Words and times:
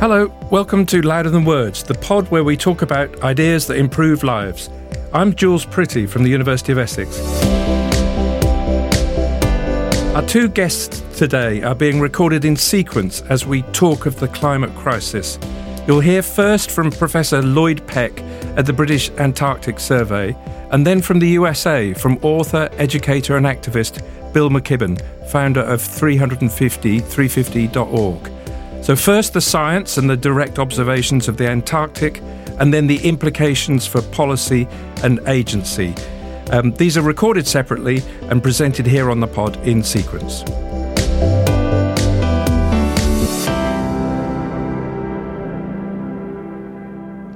Hello, 0.00 0.32
welcome 0.48 0.86
to 0.86 1.02
Louder 1.02 1.28
Than 1.28 1.44
Words, 1.44 1.82
the 1.82 1.94
pod 1.94 2.30
where 2.30 2.44
we 2.44 2.56
talk 2.56 2.82
about 2.82 3.24
ideas 3.24 3.66
that 3.66 3.78
improve 3.78 4.22
lives. 4.22 4.70
I'm 5.12 5.34
Jules 5.34 5.66
Pretty 5.66 6.06
from 6.06 6.22
the 6.22 6.30
University 6.30 6.70
of 6.70 6.78
Essex. 6.78 7.20
Our 10.14 10.24
two 10.24 10.50
guests 10.50 11.02
today 11.18 11.64
are 11.64 11.74
being 11.74 11.98
recorded 11.98 12.44
in 12.44 12.54
sequence 12.54 13.22
as 13.22 13.44
we 13.44 13.62
talk 13.72 14.06
of 14.06 14.20
the 14.20 14.28
climate 14.28 14.72
crisis. 14.76 15.36
You'll 15.88 15.98
hear 15.98 16.22
first 16.22 16.70
from 16.70 16.92
Professor 16.92 17.42
Lloyd 17.42 17.84
Peck 17.88 18.20
at 18.56 18.66
the 18.66 18.72
British 18.72 19.10
Antarctic 19.18 19.80
Survey, 19.80 20.36
and 20.70 20.86
then 20.86 21.02
from 21.02 21.18
the 21.18 21.30
USA 21.30 21.92
from 21.92 22.20
author, 22.22 22.68
educator, 22.74 23.36
and 23.36 23.46
activist 23.46 24.00
Bill 24.32 24.48
McKibben, 24.48 25.02
founder 25.28 25.62
of 25.62 25.80
350350.org. 25.80 28.37
So, 28.82 28.96
first 28.96 29.34
the 29.34 29.40
science 29.40 29.98
and 29.98 30.08
the 30.08 30.16
direct 30.16 30.58
observations 30.58 31.28
of 31.28 31.36
the 31.36 31.48
Antarctic, 31.48 32.22
and 32.58 32.72
then 32.72 32.86
the 32.86 32.98
implications 33.06 33.86
for 33.86 34.02
policy 34.02 34.66
and 35.02 35.20
agency. 35.26 35.94
Um, 36.50 36.72
these 36.72 36.96
are 36.96 37.02
recorded 37.02 37.46
separately 37.46 38.02
and 38.22 38.42
presented 38.42 38.86
here 38.86 39.10
on 39.10 39.20
the 39.20 39.26
pod 39.26 39.56
in 39.68 39.82
sequence. 39.82 40.42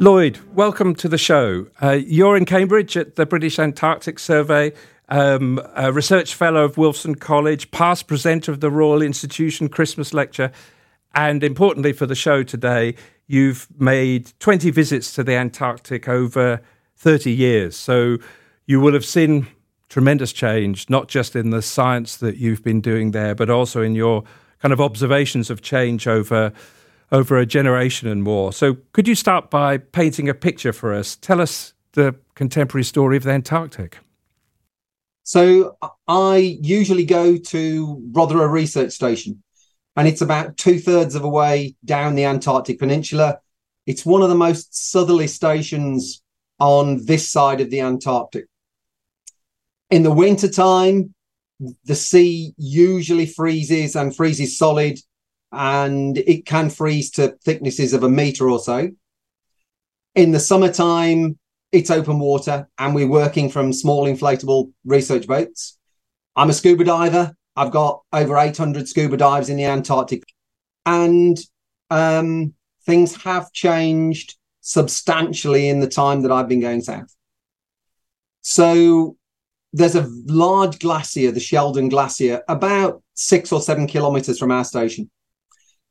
Lloyd, 0.00 0.41
welcome 0.52 0.97
to 0.97 1.09
the 1.09 1.19
show. 1.19 1.69
Uh, 1.80 1.91
you're 1.92 2.36
in 2.36 2.45
Cambridge 2.45 2.97
at 2.97 3.14
the 3.14 3.24
British 3.24 3.61
Antarctic 3.61 4.19
Survey, 4.19 4.72
um, 5.09 5.61
a 5.77 5.92
research 5.92 6.34
fellow 6.34 6.64
of 6.64 6.74
Wolfson 6.74 7.20
College, 7.20 7.70
past 7.70 8.09
presenter 8.09 8.50
of 8.50 8.59
the 8.59 8.70
Royal 8.70 9.00
Institution 9.00 9.69
Christmas 9.69 10.12
Lecture, 10.12 10.50
and 11.15 11.43
importantly 11.43 11.93
for 11.93 12.07
the 12.07 12.15
show 12.15 12.43
today, 12.43 12.95
you've 13.27 13.69
made 13.79 14.33
20 14.41 14.70
visits 14.70 15.12
to 15.15 15.25
the 15.25 15.34
Antarctic 15.34 16.09
over 16.09 16.61
30 16.97 17.33
years. 17.33 17.77
So 17.77 18.19
you 18.67 18.81
will 18.81 18.92
have 18.92 19.05
seen 19.05 19.47
tremendous 19.89 20.33
change, 20.33 20.89
not 20.89 21.09
just 21.09 21.36
in 21.36 21.51
the 21.51 21.62
science 21.62 22.17
that 22.17 22.36
you've 22.36 22.62
been 22.62 22.81
doing 22.81 23.11
there, 23.11 23.34
but 23.34 23.51
also 23.51 23.83
in 23.83 23.95
your 23.95 24.25
kind 24.61 24.73
of 24.73 24.81
observations 24.81 25.51
of 25.51 25.61
change 25.62 26.06
over 26.06 26.53
over 27.12 27.39
a 27.39 27.45
generation 27.45 28.08
and 28.08 28.23
more. 28.23 28.53
So 28.55 28.79
could 28.95 29.06
you 29.06 29.14
start 29.14 29.51
by 29.51 29.77
painting 29.77 30.31
a 30.31 30.34
picture 30.34 30.73
for 30.73 30.95
us? 30.95 31.17
Tell 31.17 31.42
us 31.42 31.75
the 31.92 32.17
contemporary 32.34 32.84
story 32.84 33.19
of 33.19 33.23
the 33.23 33.33
Antarctic. 33.33 33.98
So 35.23 35.77
I 36.08 36.58
usually 36.62 37.05
go 37.05 37.36
to 37.36 38.03
Rothera 38.12 38.51
Research 38.51 38.92
Station 38.92 39.42
and 39.97 40.09
it's 40.09 40.23
about 40.23 40.57
two 40.57 40.79
thirds 40.79 41.15
of 41.15 41.25
a 41.25 41.29
way 41.29 41.77
down 41.85 42.15
the 42.15 42.25
Antarctic 42.25 42.79
Peninsula. 42.79 43.39
It's 43.87 44.07
one 44.07 44.23
of 44.23 44.29
the 44.29 44.35
most 44.35 44.91
southerly 44.91 45.27
stations 45.27 46.23
on 46.59 47.05
this 47.05 47.31
side 47.31 47.61
of 47.61 47.71
the 47.71 47.81
Antarctic. 47.81 48.47
In 49.91 50.03
the 50.03 50.13
wintertime, 50.13 51.15
the 51.85 51.95
sea 51.95 52.55
usually 52.57 53.27
freezes 53.27 53.95
and 53.95 54.15
freezes 54.15 54.57
solid, 54.57 54.98
and 55.51 56.17
it 56.17 56.47
can 56.47 56.70
freeze 56.70 57.11
to 57.13 57.37
thicknesses 57.45 57.93
of 57.93 58.03
a 58.03 58.09
meter 58.09 58.48
or 58.48 58.59
so. 58.59 58.91
In 60.15 60.33
the 60.33 60.41
summertime, 60.41 61.39
it's 61.73 61.91
open 61.91 62.19
water, 62.19 62.69
and 62.79 62.95
we're 62.95 63.09
working 63.09 63.51
from 63.51 63.73
small 63.73 64.07
inflatable 64.07 64.73
research 64.85 65.27
boats. 65.27 65.79
I'm 66.37 66.51
a 66.51 66.55
scuba 66.55 66.85
diver, 66.85 67.35
I've 67.56 67.70
got 67.70 68.03
over 68.12 68.39
800 68.39 68.89
scuba 68.89 69.17
dives 69.17 69.48
in 69.48 69.56
the 69.56 69.64
Antarctic, 69.64 70.25
and 70.86 71.39
um, 71.91 72.55
things 72.86 73.22
have 73.22 73.53
changed 73.53 74.36
substantially 74.61 75.69
in 75.69 75.80
the 75.80 75.89
time 75.89 76.23
that 76.23 76.33
I've 76.33 76.48
been 76.48 76.61
going 76.61 76.80
south. 76.80 77.14
So 78.41 79.17
there's 79.73 79.97
a 79.97 80.08
large 80.27 80.79
glacier, 80.79 81.30
the 81.30 81.40
Sheldon 81.40 81.89
Glacier, 81.89 82.42
about 82.48 83.02
six 83.14 83.52
or 83.52 83.61
seven 83.61 83.86
kilometers 83.86 84.39
from 84.39 84.51
our 84.51 84.64
station. 84.64 85.11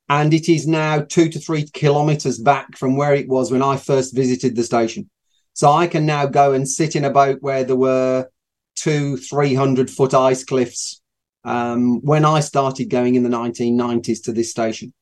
And 0.09 0.33
it 0.33 0.49
is 0.49 0.67
now 0.67 1.01
two 1.01 1.29
to 1.29 1.39
three 1.39 1.69
kilometers 1.69 2.38
back 2.38 2.78
from 2.78 2.97
where 2.97 3.13
it 3.13 3.29
was 3.29 3.51
when 3.51 3.61
I 3.61 3.78
first 3.78 4.16
visited 4.16 4.55
the 4.55 4.63
station. 4.63 5.09
So 5.53 5.72
I 5.72 5.88
can 5.88 6.05
now 6.05 6.25
go 6.25 6.53
and 6.53 6.67
sit 6.67 6.95
in 6.95 7.05
a 7.05 7.09
boat 7.09 7.38
where 7.41 7.63
there 7.63 7.75
were 7.75 8.29
two, 8.75 9.17
300 9.17 9.89
foot 9.89 10.13
ice 10.13 10.43
cliffs 10.43 11.00
um, 11.44 12.02
when 12.02 12.25
I 12.25 12.40
started 12.40 12.90
going 12.90 13.16
in 13.16 13.24
the 13.24 13.29
1990s 13.29 14.24
to 14.24 14.31
this 14.31 14.52
station. 14.52 14.94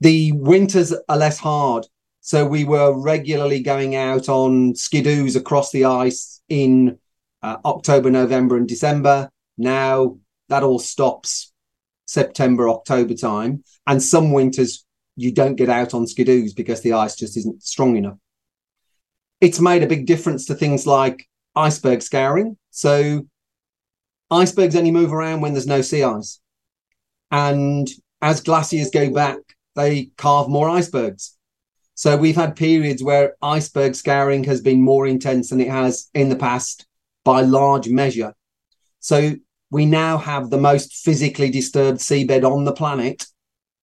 The 0.00 0.32
winters 0.32 0.94
are 1.08 1.16
less 1.16 1.38
hard. 1.38 1.86
So 2.20 2.46
we 2.46 2.64
were 2.64 2.98
regularly 2.98 3.62
going 3.62 3.96
out 3.96 4.28
on 4.28 4.74
skidoos 4.74 5.36
across 5.36 5.72
the 5.72 5.86
ice 5.86 6.42
in 6.48 6.98
uh, 7.42 7.56
October, 7.64 8.10
November, 8.10 8.56
and 8.56 8.68
December. 8.68 9.30
Now 9.56 10.18
that 10.48 10.62
all 10.62 10.78
stops 10.78 11.52
September, 12.06 12.68
October 12.68 13.14
time. 13.14 13.62
And 13.86 14.02
some 14.02 14.32
winters 14.32 14.84
you 15.16 15.32
don't 15.32 15.56
get 15.56 15.68
out 15.68 15.94
on 15.94 16.06
skidoos 16.06 16.54
because 16.54 16.82
the 16.82 16.94
ice 16.94 17.14
just 17.14 17.36
isn't 17.36 17.62
strong 17.62 17.96
enough. 17.96 18.16
It's 19.40 19.60
made 19.60 19.82
a 19.82 19.86
big 19.86 20.06
difference 20.06 20.46
to 20.46 20.54
things 20.54 20.86
like 20.86 21.26
iceberg 21.54 22.02
scouring. 22.02 22.56
So 22.70 23.26
icebergs 24.30 24.76
only 24.76 24.90
move 24.90 25.12
around 25.12 25.40
when 25.40 25.52
there's 25.52 25.66
no 25.66 25.82
sea 25.82 26.02
ice. 26.02 26.40
And 27.30 27.88
as 28.22 28.40
glaciers 28.40 28.90
go 28.90 29.10
back, 29.10 29.38
they 29.76 30.10
carve 30.16 30.48
more 30.48 30.68
icebergs. 30.68 31.36
So 31.94 32.16
we've 32.16 32.36
had 32.36 32.56
periods 32.56 33.02
where 33.02 33.36
iceberg 33.42 33.94
scouring 33.94 34.44
has 34.44 34.60
been 34.60 34.82
more 34.82 35.06
intense 35.06 35.50
than 35.50 35.60
it 35.60 35.68
has 35.68 36.08
in 36.14 36.28
the 36.28 36.36
past 36.36 36.86
by 37.24 37.42
large 37.42 37.88
measure. 37.88 38.34
So 39.00 39.34
we 39.70 39.86
now 39.86 40.18
have 40.18 40.50
the 40.50 40.58
most 40.58 40.94
physically 40.94 41.50
disturbed 41.50 41.98
seabed 41.98 42.44
on 42.44 42.64
the 42.64 42.72
planet 42.72 43.26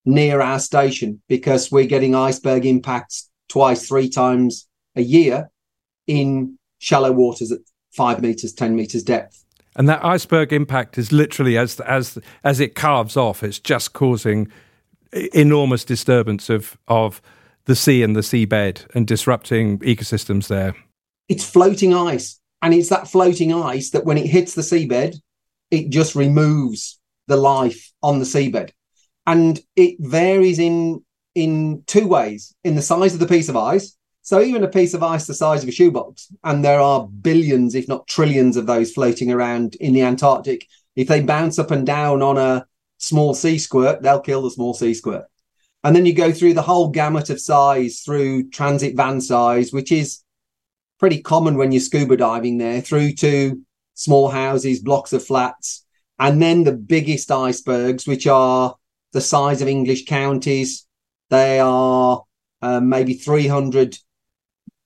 near 0.06 0.42
our 0.42 0.60
station 0.60 1.22
because 1.28 1.72
we're 1.72 1.86
getting 1.86 2.16
iceberg 2.16 2.66
impacts 2.66 3.30
twice, 3.50 3.88
three 3.88 4.10
times 4.10 4.68
a 4.96 5.02
year 5.02 5.50
in 6.08 6.58
shallow 6.80 7.12
waters 7.12 7.52
at 7.52 7.60
five 7.92 8.22
meters, 8.22 8.54
10 8.54 8.76
meters 8.76 9.04
depth. 9.04 9.44
And 9.78 9.88
that 9.88 10.04
iceberg 10.04 10.52
impact 10.52 10.98
is 10.98 11.12
literally 11.12 11.58
as 11.58 11.80
as 11.82 12.18
as 12.44 12.60
it 12.60 12.76
carves 12.76 13.16
off, 13.16 13.44
it's 13.44 13.60
just 13.60 13.94
causing 13.94 14.52
enormous 15.34 15.86
disturbance 15.86 16.50
of 16.50 16.78
of 16.88 17.22
the 17.66 17.76
sea 17.76 18.02
and 18.02 18.16
the 18.16 18.22
seabed 18.22 18.88
and 18.96 19.06
disrupting 19.06 19.80
ecosystems 19.80 20.48
there. 20.48 20.76
It's 21.30 21.48
floating 21.48 21.94
ice, 21.94 22.40
and 22.62 22.74
it's 22.74 22.90
that 22.90 23.08
floating 23.08 23.54
ice 23.54 23.92
that 23.92 24.06
when 24.06 24.18
it 24.18 24.28
hits 24.28 24.56
the 24.56 24.62
seabed, 24.62 25.18
it 25.70 25.90
just 25.90 26.16
removes 26.16 27.00
the 27.28 27.38
life 27.38 27.92
on 28.02 28.20
the 28.20 28.26
seabed, 28.26 28.72
and 29.26 29.60
it 29.76 29.98
varies 30.00 30.60
in 30.60 31.04
in 31.36 31.84
two 31.86 32.08
ways: 32.08 32.56
in 32.64 32.76
the 32.76 32.82
size 32.82 33.14
of 33.14 33.20
the 33.20 33.28
piece 33.28 33.50
of 33.50 33.58
ice, 33.58 33.97
so 34.28 34.42
even 34.42 34.62
a 34.62 34.68
piece 34.68 34.94
of 34.94 35.02
ice 35.02 35.26
the 35.26 35.34
size 35.34 35.64
of 35.64 35.70
a 35.70 35.72
shoebox, 35.72 36.28
and 36.44 36.62
there 36.62 36.82
are 36.82 37.08
billions, 37.08 37.76
if 37.76 37.88
not 37.88 38.10
trillions, 38.10 38.58
of 38.58 38.66
those 38.66 38.92
floating 38.92 39.32
around 39.32 39.76
in 39.76 39.94
the 39.94 40.02
Antarctic. 40.02 40.68
If 40.98 41.08
they 41.08 41.22
bounce 41.22 41.58
up 41.58 41.72
and 41.72 41.88
down 41.88 42.22
on 42.22 42.38
a 42.38 42.68
small 42.98 43.34
sea 43.34 43.58
squirt, 43.58 44.02
they'll 44.02 44.20
kill 44.20 44.42
the 44.42 44.52
small 44.52 44.74
sea 44.74 44.94
squirt. 44.94 45.28
And 45.82 45.96
then 45.96 46.06
you 46.06 46.12
go 46.12 46.34
through 46.34 46.56
the 46.56 46.62
whole 46.62 46.90
gamut 46.90 47.30
of 47.30 47.40
size 47.40 48.02
through 48.02 48.50
transit 48.50 48.98
van 48.98 49.22
size, 49.22 49.72
which 49.72 49.94
is 49.94 50.24
pretty 51.00 51.22
common 51.22 51.56
when 51.56 51.72
you're 51.72 51.80
scuba 51.80 52.18
diving 52.18 52.58
there, 52.58 52.82
through 52.82 53.14
to 53.14 53.62
small 53.94 54.28
houses, 54.28 54.82
blocks 54.82 55.14
of 55.14 55.24
flats, 55.24 55.86
and 56.20 56.42
then 56.42 56.66
the 56.66 56.74
biggest 56.74 57.32
icebergs, 57.32 58.06
which 58.06 58.28
are 58.28 58.76
the 59.14 59.22
size 59.22 59.62
of 59.62 59.70
English 59.70 60.04
counties. 60.04 60.86
They 61.30 61.62
are 61.62 62.24
uh, 62.62 62.82
maybe 62.82 63.14
300 63.14 63.98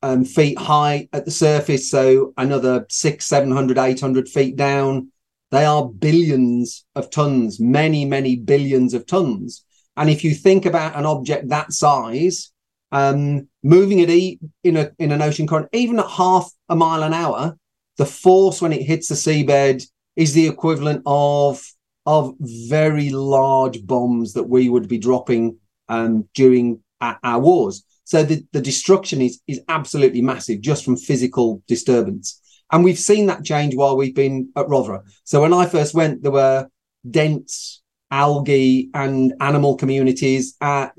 um, 0.03 0.25
feet 0.25 0.57
high 0.57 1.07
at 1.13 1.25
the 1.25 1.31
surface, 1.31 1.89
so 1.89 2.33
another 2.37 2.85
six, 2.89 3.25
700, 3.25 3.77
800 3.77 4.27
feet 4.27 4.55
down. 4.55 5.11
They 5.51 5.65
are 5.65 5.87
billions 5.87 6.85
of 6.95 7.09
tons, 7.09 7.59
many, 7.59 8.05
many 8.05 8.35
billions 8.37 8.93
of 8.93 9.05
tons. 9.05 9.63
And 9.97 10.09
if 10.09 10.23
you 10.23 10.33
think 10.33 10.65
about 10.65 10.95
an 10.95 11.05
object 11.05 11.49
that 11.49 11.73
size, 11.73 12.51
um, 12.91 13.47
moving 13.63 13.99
it 13.99 14.39
in 14.63 14.77
a 14.77 14.91
in 14.97 15.11
an 15.11 15.21
ocean 15.21 15.47
current, 15.47 15.69
even 15.73 15.99
at 15.99 16.09
half 16.09 16.51
a 16.69 16.75
mile 16.75 17.03
an 17.03 17.13
hour, 17.13 17.57
the 17.97 18.05
force 18.05 18.61
when 18.61 18.73
it 18.73 18.81
hits 18.81 19.07
the 19.07 19.15
seabed 19.15 19.85
is 20.15 20.33
the 20.33 20.47
equivalent 20.47 21.03
of 21.05 21.63
of 22.05 22.33
very 22.39 23.09
large 23.09 23.85
bombs 23.85 24.33
that 24.33 24.43
we 24.43 24.69
would 24.69 24.87
be 24.87 24.97
dropping 24.97 25.57
um, 25.89 26.27
during 26.33 26.81
our, 26.99 27.19
our 27.23 27.39
wars. 27.39 27.83
So 28.11 28.23
the, 28.23 28.45
the 28.51 28.59
destruction 28.59 29.21
is, 29.21 29.39
is 29.47 29.61
absolutely 29.69 30.21
massive 30.21 30.59
just 30.59 30.83
from 30.83 30.97
physical 30.97 31.63
disturbance. 31.65 32.41
And 32.69 32.83
we've 32.83 32.99
seen 32.99 33.27
that 33.27 33.45
change 33.45 33.73
while 33.73 33.95
we've 33.95 34.13
been 34.13 34.49
at 34.57 34.65
Rothera. 34.65 35.03
So 35.23 35.39
when 35.39 35.53
I 35.53 35.65
first 35.65 35.93
went, 35.93 36.21
there 36.21 36.33
were 36.33 36.67
dense 37.09 37.81
algae 38.11 38.89
and 38.93 39.33
animal 39.39 39.77
communities 39.77 40.57
at 40.59 40.93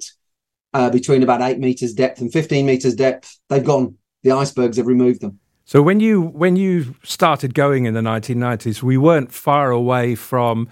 uh, 0.72 0.88
between 0.88 1.22
about 1.22 1.42
eight 1.42 1.58
meters 1.58 1.92
depth 1.92 2.22
and 2.22 2.32
15 2.32 2.64
meters 2.64 2.94
depth. 2.94 3.38
They've 3.50 3.62
gone. 3.62 3.98
The 4.22 4.32
icebergs 4.32 4.78
have 4.78 4.86
removed 4.86 5.20
them. 5.20 5.38
So 5.66 5.82
when 5.82 6.00
you 6.00 6.22
when 6.22 6.56
you 6.56 6.94
started 7.02 7.52
going 7.52 7.84
in 7.84 7.92
the 7.92 8.00
1990s, 8.00 8.82
we 8.82 8.96
weren't 8.96 9.34
far 9.34 9.70
away 9.70 10.14
from 10.14 10.66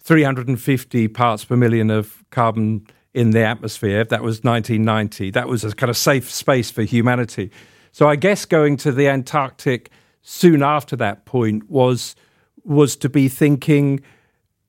350 0.00 1.06
parts 1.06 1.44
per 1.44 1.56
million 1.56 1.88
of 1.88 2.24
carbon 2.30 2.84
in 3.14 3.30
the 3.30 3.44
atmosphere. 3.44 4.04
That 4.04 4.22
was 4.22 4.42
1990. 4.42 5.30
That 5.30 5.48
was 5.48 5.64
a 5.64 5.72
kind 5.72 5.88
of 5.88 5.96
safe 5.96 6.30
space 6.30 6.70
for 6.70 6.82
humanity. 6.82 7.50
So 7.92 8.08
I 8.08 8.16
guess 8.16 8.44
going 8.44 8.76
to 8.78 8.92
the 8.92 9.08
Antarctic 9.08 9.90
soon 10.22 10.62
after 10.62 10.96
that 10.96 11.24
point 11.24 11.70
was 11.70 12.16
was 12.64 12.96
to 12.96 13.10
be 13.10 13.28
thinking, 13.28 14.00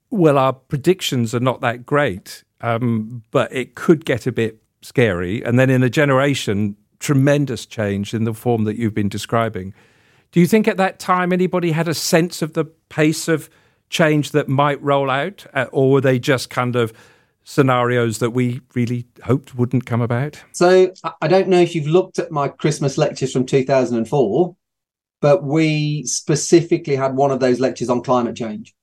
well, 0.09 0.37
our 0.37 0.51
predictions 0.51 1.33
are 1.33 1.39
not 1.39 1.61
that 1.61 1.85
great, 1.85 2.43
um, 2.59 3.23
but 3.31 3.51
it 3.53 3.73
could 3.75 4.03
get 4.03 4.27
a 4.27 4.33
bit 4.33 4.61
scary. 4.81 5.41
And 5.43 5.57
then 5.57 5.69
in 5.69 5.81
a 5.81 5.89
generation, 5.89 6.75
tremendous 6.99 7.65
change 7.65 8.13
in 8.13 8.25
the 8.25 8.33
form 8.33 8.65
that 8.65 8.77
you've 8.77 8.93
been 8.93 9.07
describing. 9.07 9.73
Do 10.33 10.41
you 10.41 10.45
think 10.45 10.67
at 10.67 10.75
that 10.75 10.99
time 10.99 11.31
anybody 11.31 11.71
had 11.71 11.87
a 11.87 11.93
sense 11.93 12.41
of 12.41 12.51
the 12.51 12.65
pace 12.65 13.29
of 13.29 13.49
change 13.89 14.31
that 14.31 14.49
might 14.49 14.81
roll 14.83 15.09
out, 15.09 15.45
uh, 15.53 15.67
or 15.71 15.91
were 15.91 16.01
they 16.01 16.19
just 16.19 16.49
kind 16.49 16.75
of 16.75 16.91
scenarios 17.45 18.17
that 18.17 18.31
we 18.31 18.59
really 18.73 19.05
hoped 19.23 19.55
wouldn't 19.55 19.85
come 19.85 20.01
about? 20.01 20.43
So 20.51 20.91
I 21.21 21.27
don't 21.27 21.47
know 21.47 21.61
if 21.61 21.73
you've 21.73 21.87
looked 21.87 22.19
at 22.19 22.31
my 22.31 22.49
Christmas 22.49 22.97
lectures 22.97 23.31
from 23.31 23.45
2004, 23.45 24.55
but 25.21 25.43
we 25.43 26.03
specifically 26.03 26.95
had 26.95 27.15
one 27.15 27.31
of 27.31 27.39
those 27.39 27.59
lectures 27.59 27.89
on 27.89 28.03
climate 28.03 28.35
change. 28.35 28.75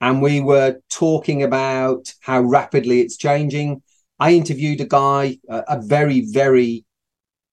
And 0.00 0.22
we 0.22 0.40
were 0.40 0.80
talking 0.90 1.42
about 1.42 2.12
how 2.20 2.40
rapidly 2.40 3.00
it's 3.00 3.16
changing. 3.16 3.82
I 4.18 4.32
interviewed 4.34 4.80
a 4.80 4.86
guy, 4.86 5.38
a 5.48 5.80
very, 5.80 6.26
very 6.32 6.84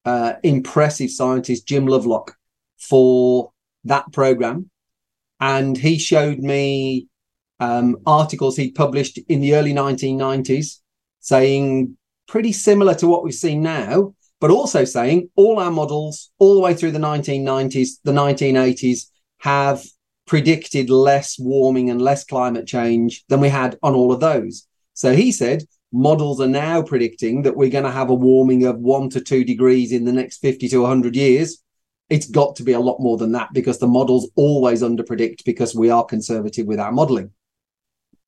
uh, 0.06 0.34
impressive 0.44 1.12
scientist, 1.12 1.68
Jim 1.68 1.86
Lovelock, 1.86 2.36
for 2.78 3.52
that 3.86 4.12
program. 4.12 4.70
And 5.40 5.78
he 5.78 6.00
showed 6.00 6.40
me 6.40 7.09
um, 7.60 7.98
articles 8.06 8.56
he 8.56 8.72
published 8.72 9.20
in 9.28 9.42
the 9.42 9.56
early 9.56 9.74
1990s 9.74 10.80
saying 11.20 11.98
pretty 12.28 12.52
similar 12.52 12.94
to 12.96 13.08
what 13.08 13.24
we've 13.24 13.34
seen 13.34 13.62
now, 13.62 14.14
but 14.40 14.52
also 14.52 14.86
saying 14.86 15.30
all 15.36 15.60
our 15.60 15.72
models 15.72 16.32
all 16.40 16.54
the 16.54 16.62
way 16.62 16.74
through 16.74 16.92
the 16.92 17.00
1990s, 17.00 18.00
the 18.04 18.12
1980s 18.12 19.08
have 19.40 19.84
predicted 20.26 20.90
less 20.90 21.38
warming 21.40 21.90
and 21.90 22.02
less 22.02 22.24
climate 22.24 22.68
change 22.68 23.26
than 23.30 23.40
we 23.40 23.50
had 23.50 23.78
on 23.82 23.96
all 23.96 24.12
of 24.12 24.20
those. 24.20 24.68
So 24.94 25.14
he 25.14 25.32
said 25.32 25.64
models 25.92 26.40
are 26.40 26.48
now 26.48 26.82
predicting 26.82 27.42
that 27.42 27.56
we're 27.56 27.72
going 27.72 27.84
to 27.84 27.92
have 27.92 28.10
a 28.10 28.16
warming 28.16 28.66
of 28.66 28.78
one 28.78 29.10
to 29.10 29.22
two 29.22 29.44
degrees 29.44 29.92
in 29.92 30.06
the 30.06 30.14
next 30.14 30.38
50 30.38 30.68
to 30.70 30.82
100 30.82 31.16
years. 31.16 31.64
It's 32.10 32.30
got 32.30 32.56
to 32.58 32.64
be 32.64 32.74
a 32.74 32.80
lot 32.80 33.00
more 33.00 33.18
than 33.18 33.32
that 33.34 33.50
because 33.54 33.80
the 33.80 33.88
models 33.88 34.30
always 34.36 34.84
underpredict 34.84 35.44
because 35.46 35.76
we 35.76 35.90
are 35.90 36.06
conservative 36.06 36.68
with 36.68 36.80
our 36.80 36.92
modeling. 36.92 37.32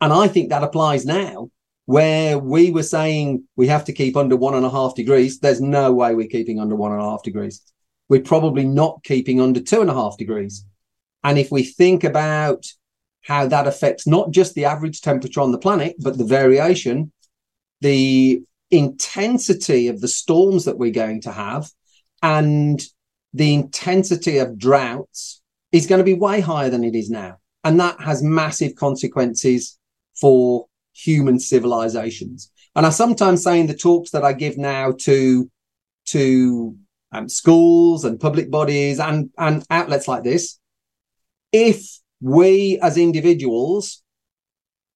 And 0.02 0.12
I 0.12 0.28
think 0.28 0.50
that 0.50 0.64
applies 0.64 1.06
now 1.06 1.50
where 1.86 2.40
we 2.40 2.72
were 2.72 2.84
saying 2.84 3.44
we 3.56 3.68
have 3.68 3.86
to 3.86 3.94
keep 3.94 4.18
under 4.18 4.36
one 4.36 4.56
and 4.56 4.66
a 4.66 4.70
half 4.70 4.96
degrees. 4.96 5.40
There's 5.40 5.62
no 5.62 5.94
way 5.94 6.16
we're 6.16 6.28
keeping 6.28 6.60
under 6.60 6.76
one 6.76 6.92
and 6.92 7.02
a 7.02 7.06
half 7.06 7.24
degrees. 7.24 7.62
We're 8.10 8.22
probably 8.22 8.66
not 8.66 9.04
keeping 9.04 9.40
under 9.40 9.62
two 9.62 9.82
and 9.82 9.90
a 9.90 9.94
half 9.94 10.18
degrees. 10.18 10.66
And 11.24 11.38
if 11.38 11.52
we 11.52 11.64
think 11.64 12.04
about 12.04 12.66
how 13.24 13.46
that 13.48 13.68
affects 13.68 14.08
not 14.08 14.32
just 14.32 14.56
the 14.56 14.66
average 14.66 15.02
temperature 15.02 15.42
on 15.42 15.52
the 15.52 15.60
planet, 15.60 15.96
but 16.00 16.18
the 16.18 16.26
variation, 16.26 17.12
the 17.82 18.42
intensity 18.72 19.88
of 19.88 20.02
the 20.02 20.08
storms 20.08 20.66
that 20.66 20.80
we're 20.80 20.92
going 20.92 21.22
to 21.22 21.32
have, 21.32 21.70
and 22.24 22.82
the 23.34 23.54
intensity 23.54 24.40
of 24.40 24.58
droughts 24.58 25.42
is 25.72 25.86
going 25.86 26.00
to 26.00 26.06
be 26.06 26.14
way 26.16 26.42
higher 26.42 26.70
than 26.70 26.84
it 26.84 26.96
is 26.96 27.10
now. 27.10 27.38
And 27.64 27.80
that 27.80 28.02
has 28.02 28.24
massive 28.24 28.76
consequences 28.76 29.78
for 30.22 30.68
human 30.94 31.40
civilizations. 31.40 32.52
And 32.76 32.86
I 32.86 32.90
sometimes 32.90 33.44
say 33.44 33.60
in 33.60 33.68
the 33.68 33.76
talks 33.76 34.12
that 34.12 34.24
I 34.24 34.34
give 34.34 34.58
now 34.58 34.94
to 35.00 35.50
to 36.08 36.78
um, 37.12 37.28
schools 37.28 38.06
and 38.06 38.20
public 38.20 38.50
bodies 38.50 39.00
and 39.00 39.32
and 39.38 39.66
outlets 39.70 40.08
like 40.08 40.24
this, 40.24 40.60
if 41.52 42.00
we 42.22 42.80
as 42.82 42.98
individuals 42.98 44.04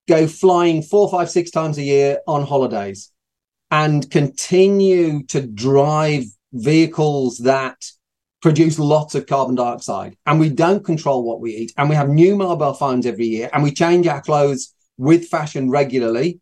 go 0.07 0.27
flying 0.27 0.81
four, 0.83 1.09
five, 1.09 1.29
six 1.29 1.49
times 1.49 1.77
a 1.77 1.83
year 1.83 2.19
on 2.27 2.45
holidays 2.45 3.11
and 3.71 4.09
continue 4.11 5.23
to 5.23 5.45
drive 5.45 6.23
vehicles 6.53 7.39
that 7.39 7.83
produce 8.41 8.77
lots 8.77 9.15
of 9.15 9.25
carbon 9.25 9.55
dioxide 9.55 10.15
and 10.27 10.39
we 10.39 10.49
don't 10.49 10.85
control 10.85 11.23
what 11.23 11.41
we 11.41 11.51
eat 11.51 11.73
and 11.77 11.89
we 11.89 11.95
have 11.95 12.09
new 12.09 12.35
mobile 12.35 12.73
phones 12.73 13.07
every 13.07 13.25
year 13.25 13.49
and 13.51 13.63
we 13.63 13.71
change 13.71 14.05
our 14.05 14.21
clothes 14.21 14.74
with 14.97 15.27
fashion 15.27 15.69
regularly, 15.69 16.39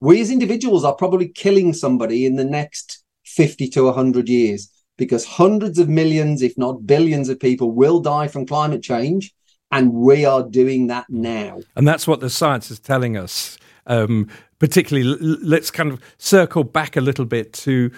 we 0.00 0.20
as 0.20 0.30
individuals 0.30 0.84
are 0.84 0.94
probably 0.94 1.28
killing 1.28 1.72
somebody 1.72 2.26
in 2.26 2.36
the 2.36 2.44
next 2.44 3.04
50 3.24 3.68
to 3.68 3.84
100 3.84 4.28
years 4.28 4.70
because 4.96 5.24
hundreds 5.24 5.78
of 5.78 5.88
millions, 5.88 6.42
if 6.42 6.56
not 6.58 6.86
billions, 6.86 7.28
of 7.28 7.40
people 7.40 7.72
will 7.72 8.00
die 8.00 8.28
from 8.28 8.46
climate 8.46 8.82
change. 8.82 9.32
And 9.70 9.92
we 9.92 10.24
are 10.24 10.42
doing 10.42 10.88
that 10.88 11.06
now. 11.08 11.60
And 11.76 11.88
that's 11.88 12.06
what 12.06 12.20
the 12.20 12.28
science 12.28 12.70
is 12.70 12.78
telling 12.78 13.16
us. 13.16 13.58
Um, 13.86 14.28
particularly, 14.58 15.16
let's 15.42 15.70
kind 15.70 15.90
of 15.90 16.00
circle 16.18 16.62
back 16.62 16.96
a 16.96 17.00
little 17.00 17.24
bit 17.24 17.52
to 17.54 17.90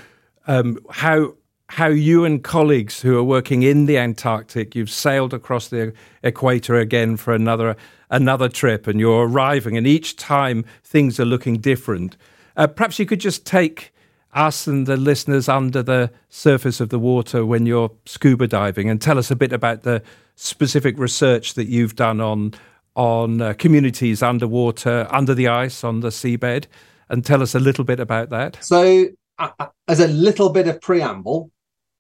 um, 0.46 0.78
how 0.90 1.34
how 1.70 1.88
you 1.88 2.25
and 2.25 2.43
colleagues 2.43 3.00
who 3.00 3.16
are 3.16 3.25
working 3.25 3.62
in 3.62 3.87
the 3.87 3.99
Antarctic, 3.99 4.75
you've 4.75 4.90
sailed 4.90 5.32
across 5.32 5.69
the 5.69 5.93
equator 6.22 6.76
again 6.76 7.16
for 7.16 7.34
another 7.34 7.76
another 8.11 8.49
trip, 8.49 8.87
and 8.87 9.00
you're 9.00 9.26
arriving, 9.26 9.76
and 9.76 9.87
each 9.87 10.16
time 10.16 10.64
things 10.84 11.19
are 11.19 11.25
looking 11.25 11.58
different. 11.58 12.16
Uh, 12.56 12.66
perhaps 12.66 12.99
you 12.99 13.06
could 13.06 13.20
just 13.20 13.44
take 13.44 13.93
us 14.34 14.66
and 14.66 14.87
the 14.87 14.96
listeners 14.96 15.49
under 15.49 15.82
the 15.82 16.11
surface 16.28 16.81
of 16.81 16.90
the 16.90 16.99
water 16.99 17.46
when 17.46 17.67
you're 17.67 17.90
scuba 18.05 18.46
diving, 18.46 18.90
and 18.90 19.00
tell 19.00 19.19
us 19.19 19.31
a 19.31 19.37
bit 19.37 19.52
about 19.52 19.82
the 19.82 20.02
specific 20.37 20.99
research 20.99 21.55
that 21.55 21.67
you've 21.67 21.96
done 21.96 22.20
on 22.20 22.52
on 22.94 23.40
uh, 23.40 23.55
communities 23.55 24.22
underwater, 24.22 25.08
under 25.10 25.34
the 25.34 25.49
ice, 25.49 25.82
on 25.82 26.00
the 26.00 26.10
seabed, 26.10 26.67
and 27.08 27.25
tell 27.25 27.43
us 27.43 27.55
a 27.55 27.58
little 27.58 27.84
bit 27.84 27.99
about 27.99 28.31
that. 28.31 28.62
So, 28.62 29.06
uh, 29.38 29.49
uh 29.58 29.67
as 29.88 29.99
a 29.99 30.08
little 30.08 30.50
bit 30.50 30.69
of 30.69 30.81
preamble, 30.81 31.50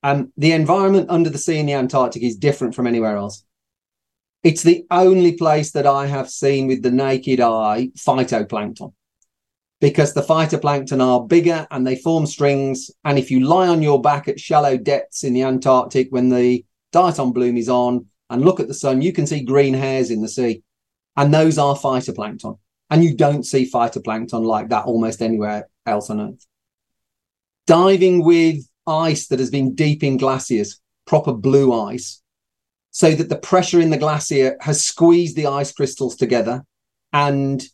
um, 0.04 0.30
the 0.36 0.52
environment 0.52 1.08
under 1.08 1.30
the 1.30 1.38
sea 1.38 1.58
in 1.58 1.64
the 1.64 1.72
Antarctic 1.72 2.22
is 2.22 2.36
different 2.36 2.74
from 2.74 2.86
anywhere 2.86 3.16
else. 3.16 3.42
It's 4.42 4.62
the 4.62 4.84
only 4.90 5.32
place 5.32 5.72
that 5.72 5.86
I 5.86 6.06
have 6.06 6.28
seen 6.28 6.66
with 6.66 6.82
the 6.82 6.90
naked 6.90 7.40
eye 7.40 7.88
phytoplankton 7.96 8.92
because 9.80 10.12
the 10.12 10.20
phytoplankton 10.20 11.02
are 11.02 11.26
bigger 11.26 11.66
and 11.70 11.86
they 11.86 11.96
form 11.96 12.26
strings. 12.26 12.90
And 13.02 13.18
if 13.18 13.30
you 13.30 13.40
lie 13.40 13.66
on 13.66 13.80
your 13.80 13.98
back 13.98 14.28
at 14.28 14.38
shallow 14.38 14.76
depths 14.76 15.24
in 15.24 15.32
the 15.32 15.42
Antarctic 15.42 16.08
when 16.10 16.28
the 16.28 16.66
diatom 16.92 17.32
bloom 17.32 17.56
is 17.56 17.70
on 17.70 18.04
and 18.28 18.44
look 18.44 18.60
at 18.60 18.68
the 18.68 18.74
sun, 18.74 19.00
you 19.00 19.10
can 19.10 19.26
see 19.26 19.42
green 19.42 19.72
hairs 19.72 20.10
in 20.10 20.20
the 20.20 20.28
sea. 20.28 20.62
And 21.16 21.32
those 21.32 21.56
are 21.56 21.76
phytoplankton. 21.76 22.58
And 22.90 23.02
you 23.02 23.16
don't 23.16 23.44
see 23.44 23.70
phytoplankton 23.70 24.44
like 24.44 24.68
that 24.68 24.84
almost 24.84 25.22
anywhere 25.22 25.66
else 25.86 26.10
on 26.10 26.20
Earth. 26.20 26.46
Diving 27.66 28.22
with 28.22 28.68
ice 28.86 29.28
that 29.28 29.38
has 29.38 29.50
been 29.50 29.74
deep 29.74 30.02
in 30.02 30.16
glaciers, 30.16 30.80
proper 31.06 31.32
blue 31.32 31.72
ice, 31.72 32.22
so 32.90 33.12
that 33.12 33.28
the 33.28 33.36
pressure 33.36 33.80
in 33.80 33.90
the 33.90 33.96
glacier 33.96 34.56
has 34.60 34.84
squeezed 34.84 35.36
the 35.36 35.46
ice 35.46 35.72
crystals 35.72 36.16
together 36.16 36.64
and 37.12 37.64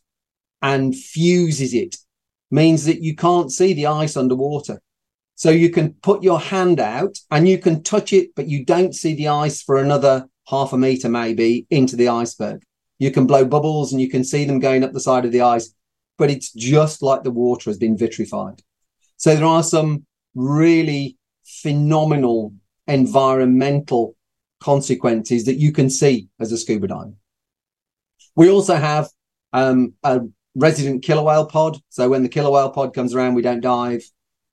and 0.61 0.95
fuses 0.95 1.73
it. 1.73 1.97
Means 2.49 2.85
that 2.85 3.01
you 3.01 3.15
can't 3.15 3.51
see 3.51 3.73
the 3.73 3.87
ice 3.87 4.17
underwater. 4.17 4.81
So 5.35 5.49
you 5.49 5.69
can 5.69 5.93
put 5.93 6.21
your 6.21 6.39
hand 6.39 6.79
out 6.79 7.17
and 7.31 7.47
you 7.47 7.57
can 7.57 7.83
touch 7.83 8.13
it 8.13 8.35
but 8.35 8.47
you 8.47 8.65
don't 8.65 8.93
see 8.93 9.13
the 9.15 9.29
ice 9.29 9.61
for 9.61 9.77
another 9.77 10.27
half 10.47 10.73
a 10.73 10.77
meter 10.77 11.09
maybe 11.09 11.65
into 11.69 11.95
the 11.95 12.09
iceberg. 12.09 12.63
You 12.99 13.11
can 13.11 13.25
blow 13.25 13.45
bubbles 13.45 13.91
and 13.91 14.01
you 14.01 14.09
can 14.09 14.23
see 14.23 14.45
them 14.45 14.59
going 14.59 14.83
up 14.83 14.91
the 14.91 14.99
side 14.99 15.25
of 15.25 15.31
the 15.31 15.41
ice 15.41 15.73
but 16.17 16.29
it's 16.29 16.51
just 16.51 17.01
like 17.01 17.23
the 17.23 17.31
water 17.31 17.69
has 17.69 17.77
been 17.77 17.97
vitrified. 17.97 18.61
So 19.17 19.35
there 19.35 19.45
are 19.45 19.63
some 19.63 20.05
really 20.35 21.17
phenomenal 21.43 22.53
environmental 22.87 24.15
consequences 24.59 25.45
that 25.45 25.57
you 25.57 25.71
can 25.71 25.89
see 25.89 26.29
as 26.39 26.51
a 26.51 26.57
scuba 26.57 26.87
diver. 26.87 27.13
We 28.35 28.49
also 28.49 28.75
have 28.75 29.09
um, 29.53 29.93
a 30.03 30.21
resident 30.55 31.03
killer 31.03 31.23
whale 31.23 31.45
pod. 31.45 31.77
So 31.89 32.09
when 32.09 32.23
the 32.23 32.29
killer 32.29 32.51
whale 32.51 32.69
pod 32.69 32.93
comes 32.93 33.13
around, 33.13 33.33
we 33.33 33.41
don't 33.41 33.61
dive. 33.61 34.03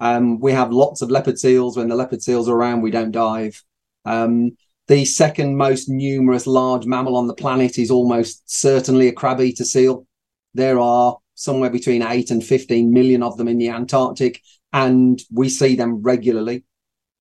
Um, 0.01 0.41
we 0.41 0.53
have 0.53 0.73
lots 0.73 1.03
of 1.03 1.11
leopard 1.11 1.39
seals. 1.39 1.77
When 1.77 1.89
the 1.89 1.97
leopard 1.97 2.23
seals 2.23 2.49
are 2.49 2.57
around, 2.57 2.83
we 2.83 2.91
don't 2.91 3.11
dive. 3.11 3.63
Um, 4.05 4.57
the 4.87 5.05
second 5.05 5.57
most 5.57 5.89
numerous 5.89 6.47
large 6.47 6.87
mammal 6.87 7.17
on 7.17 7.27
the 7.27 7.35
planet 7.35 7.79
is 7.79 7.91
almost 7.91 8.51
certainly 8.51 9.09
a 9.09 9.13
crab 9.13 9.41
eater 9.41 9.65
seal. 9.65 10.07
There 10.55 10.79
are 10.79 11.19
somewhere 11.35 11.71
between 11.71 12.03
8 12.03 12.31
and 12.31 12.43
15 12.43 12.93
million 12.93 13.23
of 13.23 13.37
them 13.37 13.49
in 13.49 13.59
the 13.59 13.69
Antarctic. 13.69 14.41
And 14.73 15.21
we 15.33 15.49
see 15.49 15.77
them 15.77 16.03
regularly. 16.03 16.65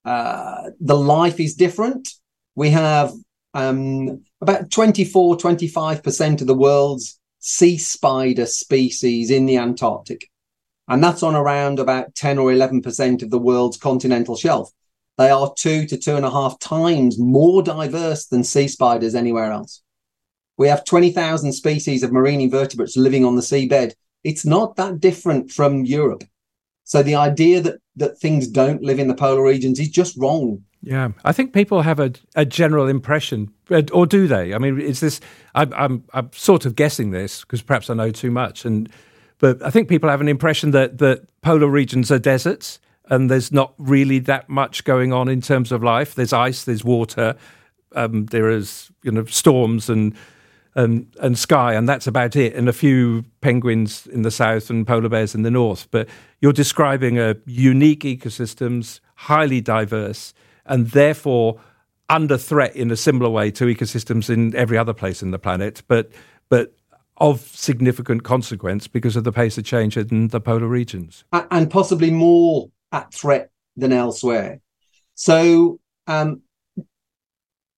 Uh, 0.06 0.70
the 0.80 0.98
life 0.98 1.39
is 1.39 1.56
different. 1.56 2.10
We 2.56 2.70
have 2.72 3.13
um, 3.54 4.24
about 4.42 4.72
24, 4.72 5.38
25% 5.38 6.42
of 6.42 6.48
the 6.48 6.54
world's 6.54 7.20
sea 7.39 7.77
spider 7.77 8.46
species 8.46 9.32
in 9.32 9.46
the 9.46 9.58
Antarctic. 9.58 10.30
And 10.88 11.04
that's 11.04 11.24
on 11.24 11.36
around 11.36 11.80
about 11.80 12.16
10 12.16 12.38
or 12.38 12.51
11% 12.51 13.22
of 13.22 13.30
the 13.30 13.39
world's 13.39 13.77
continental 13.77 14.38
shelf. 14.38 14.72
They 15.18 15.30
are 15.30 15.54
two 15.58 15.86
to 15.88 15.98
two 15.98 16.16
and 16.16 16.25
a 16.25 16.32
half 16.32 16.60
times 16.60 17.18
more 17.20 17.63
diverse 17.63 18.27
than 18.27 18.44
sea 18.44 18.68
spiders 18.68 19.16
anywhere 19.16 19.51
else. 19.51 19.82
We 20.58 20.68
have 20.68 20.86
20,000 20.86 21.51
species 21.54 22.04
of 22.04 22.12
marine 22.12 22.42
invertebrates 22.42 22.98
living 22.98 23.25
on 23.25 23.36
the 23.36 23.42
seabed. 23.42 23.94
It's 24.24 24.46
not 24.46 24.75
that 24.75 25.00
different 25.00 25.51
from 25.51 25.86
Europe. 25.86 26.24
So 26.88 27.03
the 27.03 27.15
idea 27.15 27.60
that, 27.60 27.82
that 27.98 28.17
things 28.17 28.48
don't 28.48 28.82
live 28.82 28.98
in 28.98 29.10
the 29.10 29.13
polar 29.13 29.44
regions 29.44 29.77
is 29.77 29.89
just 29.89 30.15
wrong. 30.15 30.63
Yeah, 30.82 31.10
I 31.25 31.34
think 31.34 31.51
people 31.51 31.82
have 31.82 32.00
a, 32.00 32.13
a 32.38 32.46
general 32.46 32.88
impression, 32.88 33.51
or 33.91 34.06
do 34.06 34.25
they? 34.25 34.53
I 34.53 34.58
mean, 34.58 34.79
is 34.79 35.01
this? 35.01 35.20
I'm 35.53 35.74
I'm, 35.74 36.06
I'm 36.13 36.32
sort 36.32 36.65
of 36.65 36.75
guessing 36.75 37.12
this 37.12 37.41
because 37.41 37.62
perhaps 37.62 37.89
I 37.89 37.94
know 37.94 38.12
too 38.12 38.32
much, 38.32 38.63
and 38.63 38.89
but 39.38 39.62
I 39.62 39.70
think 39.70 39.89
people 39.89 40.10
have 40.10 40.22
an 40.22 40.29
impression 40.29 40.72
that 40.72 41.00
that 41.00 41.27
polar 41.41 41.67
regions 41.67 42.10
are 42.10 42.20
deserts, 42.20 42.79
and 43.10 43.29
there's 43.29 43.51
not 43.51 43.74
really 43.77 44.20
that 44.20 44.48
much 44.48 44.86
going 44.86 45.12
on 45.12 45.27
in 45.27 45.41
terms 45.41 45.74
of 45.74 45.84
life. 45.84 46.15
There's 46.15 46.32
ice, 46.32 46.63
there's 46.63 46.86
water, 46.86 47.36
um, 47.96 48.27
there 48.27 48.50
is 48.50 48.91
you 49.03 49.12
know 49.12 49.25
storms 49.25 49.89
and 49.89 50.15
and 50.77 51.13
and 51.19 51.38
sky, 51.38 51.74
and 51.74 51.89
that's 51.89 52.07
about 52.07 52.38
it. 52.38 52.55
And 52.55 52.69
a 52.69 52.74
few 52.74 53.25
penguins 53.41 54.07
in 54.07 54.22
the 54.22 54.31
south 54.31 54.69
and 54.69 54.88
polar 54.88 55.10
bears 55.10 55.36
in 55.36 55.41
the 55.41 55.51
north. 55.51 55.89
But 55.91 56.07
you're 56.39 56.53
describing 56.53 57.19
a 57.19 57.36
unique 57.46 58.03
ecosystems, 58.03 59.01
highly 59.15 59.60
diverse 59.60 60.34
and 60.67 60.88
therefore 60.91 61.60
under 62.10 62.38
threat 62.38 62.75
in 62.75 62.91
a 62.91 62.96
similar 62.96 63.29
way 63.29 63.51
to 63.51 63.65
ecosystems 63.65 64.29
in 64.29 64.55
every 64.55 64.77
other 64.77 64.93
place 64.93 65.22
in 65.22 65.31
the 65.31 65.39
planet, 65.39 65.81
but 65.88 66.12
but 66.50 66.74
of 67.17 67.41
significant 67.41 68.24
consequence 68.24 68.88
because 68.88 69.15
of 69.15 69.24
the 69.24 69.31
pace 69.31 69.57
of 69.57 69.65
change 69.65 69.98
in 69.98 70.27
the 70.27 70.39
polar 70.39 70.67
regions, 70.67 71.24
and 71.31 71.69
possibly 71.69 72.12
more 72.12 72.69
at 72.91 73.13
threat 73.13 73.50
than 73.75 73.91
elsewhere. 73.91 74.62
So, 75.15 75.79
um, 76.05 76.41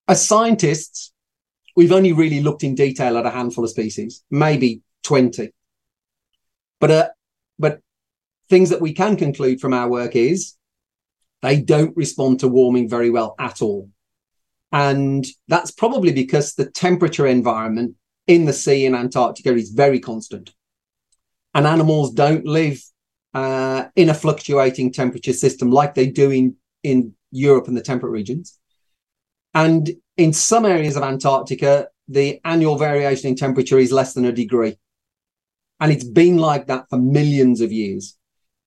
as 0.06 0.24
scientists, 0.24 1.12
we've 1.76 1.92
only 1.92 2.12
really 2.12 2.40
looked 2.40 2.64
in 2.64 2.74
detail 2.74 3.16
at 3.16 3.26
a 3.26 3.30
handful 3.30 3.64
of 3.64 3.70
species, 3.70 4.22
maybe 4.30 4.82
twenty, 5.02 5.52
but 6.80 6.90
uh, 6.90 7.08
but 7.58 7.80
things 8.48 8.70
that 8.70 8.80
we 8.80 8.92
can 8.92 9.16
conclude 9.16 9.60
from 9.60 9.72
our 9.72 9.88
work 9.88 10.16
is 10.16 10.56
they 11.42 11.60
don't 11.60 11.96
respond 11.96 12.40
to 12.40 12.48
warming 12.48 12.88
very 12.88 13.10
well 13.10 13.34
at 13.38 13.62
all. 13.62 13.88
And 14.72 15.26
that's 15.48 15.72
probably 15.72 16.12
because 16.12 16.54
the 16.54 16.70
temperature 16.70 17.26
environment 17.26 17.96
in 18.26 18.44
the 18.44 18.52
sea 18.52 18.86
in 18.86 18.94
Antarctica 18.94 19.52
is 19.54 19.70
very 19.70 19.98
constant. 19.98 20.54
And 21.54 21.66
animals 21.66 22.12
don't 22.12 22.46
live 22.46 22.80
uh, 23.34 23.86
in 23.96 24.10
a 24.10 24.14
fluctuating 24.14 24.92
temperature 24.92 25.32
system 25.32 25.72
like 25.72 25.94
they 25.94 26.06
do 26.06 26.30
in, 26.30 26.54
in 26.84 27.14
Europe 27.32 27.66
and 27.66 27.76
the 27.76 27.82
temperate 27.82 28.12
regions. 28.12 28.59
And 29.54 29.90
in 30.16 30.32
some 30.32 30.64
areas 30.64 30.96
of 30.96 31.02
Antarctica, 31.02 31.88
the 32.08 32.40
annual 32.44 32.76
variation 32.76 33.28
in 33.30 33.36
temperature 33.36 33.78
is 33.78 33.92
less 33.92 34.14
than 34.14 34.24
a 34.24 34.32
degree. 34.32 34.76
And 35.80 35.90
it's 35.92 36.04
been 36.04 36.38
like 36.38 36.66
that 36.66 36.88
for 36.90 36.98
millions 36.98 37.60
of 37.60 37.72
years. 37.72 38.16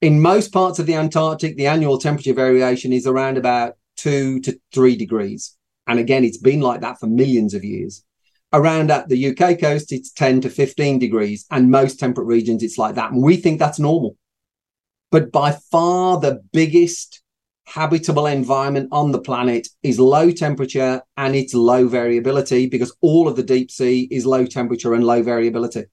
In 0.01 0.21
most 0.21 0.51
parts 0.51 0.79
of 0.79 0.85
the 0.85 0.95
Antarctic, 0.95 1.55
the 1.55 1.67
annual 1.67 1.97
temperature 1.97 2.33
variation 2.33 2.91
is 2.91 3.07
around 3.07 3.37
about 3.37 3.75
two 3.95 4.39
to 4.41 4.59
three 4.73 4.95
degrees. 4.95 5.55
And 5.87 5.99
again, 5.99 6.23
it's 6.23 6.37
been 6.37 6.61
like 6.61 6.81
that 6.81 6.99
for 6.99 7.07
millions 7.07 7.53
of 7.53 7.63
years. 7.63 8.03
Around 8.51 8.91
at 8.91 9.09
the 9.09 9.29
UK 9.29 9.59
coast, 9.59 9.91
it's 9.91 10.11
10 10.11 10.41
to 10.41 10.49
15 10.49 10.99
degrees. 10.99 11.45
And 11.51 11.71
most 11.71 11.99
temperate 11.99 12.27
regions, 12.27 12.63
it's 12.63 12.77
like 12.77 12.95
that. 12.95 13.11
And 13.11 13.23
we 13.23 13.37
think 13.37 13.59
that's 13.59 13.79
normal. 13.79 14.17
But 15.11 15.31
by 15.31 15.51
far 15.71 16.19
the 16.19 16.41
biggest 16.51 17.22
habitable 17.65 18.27
environment 18.27 18.89
on 18.91 19.11
the 19.11 19.21
planet 19.21 19.67
is 19.81 19.99
low 19.99 20.31
temperature 20.31 21.01
and 21.17 21.35
it's 21.35 21.53
low 21.53 21.87
variability 21.87 22.67
because 22.67 22.95
all 23.01 23.27
of 23.27 23.35
the 23.35 23.43
deep 23.43 23.71
sea 23.71 24.07
is 24.11 24.25
low 24.25 24.45
temperature 24.45 24.93
and 24.93 25.03
low 25.03 25.23
variability. 25.23 25.85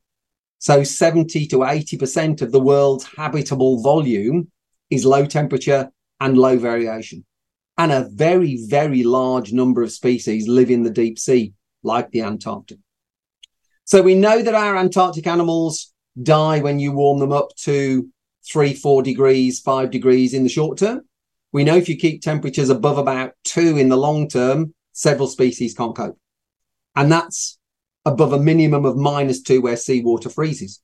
So 0.59 0.85
70 0.85 1.47
to 1.47 1.59
80% 1.59 2.43
of 2.43 2.53
the 2.53 2.61
world's 2.61 3.05
habitable 3.05 3.83
volume 3.83 4.51
is 4.91 5.07
low 5.07 5.25
temperature 5.25 5.91
and 6.21 6.37
low 6.37 6.59
variation. 6.59 7.25
And 7.79 7.93
a 7.93 8.09
very, 8.13 8.67
very 8.67 9.03
large 9.03 9.53
number 9.53 9.83
of 9.83 9.93
species 9.93 10.49
live 10.49 10.71
in 10.71 10.83
the 10.83 10.91
deep 10.91 11.19
sea, 11.19 11.55
like 11.83 12.11
the 12.11 12.23
Antarctic. 12.23 12.79
So 13.85 14.03
we 14.03 14.15
know 14.15 14.43
that 14.43 14.55
our 14.55 14.77
Antarctic 14.77 15.27
animals 15.27 15.93
die 16.23 16.61
when 16.61 16.79
you 16.79 16.93
warm 16.93 17.21
them 17.21 17.33
up 17.33 17.57
to 17.57 18.09
three, 18.47 18.75
four 18.75 19.03
degrees, 19.03 19.61
five 19.61 19.91
degrees 19.91 20.35
in 20.35 20.43
the 20.43 20.49
short 20.49 20.79
term. 20.79 21.03
We 21.53 21.65
know 21.65 21.77
if 21.77 21.89
you 21.89 21.97
keep 21.97 22.23
temperatures 22.23 22.71
above 22.71 22.99
about 22.99 23.33
two 23.45 23.77
in 23.77 23.89
the 23.89 23.97
long 23.97 24.29
term, 24.29 24.75
several 24.93 25.27
species 25.27 25.75
can't 25.75 25.97
cope. 25.97 26.19
And 26.95 27.11
that's 27.11 27.59
above 28.05 28.33
a 28.33 28.39
minimum 28.39 28.85
of 28.85 28.97
minus 28.97 29.43
two 29.43 29.61
where 29.61 29.77
seawater 29.77 30.31
freezes. 30.31 30.81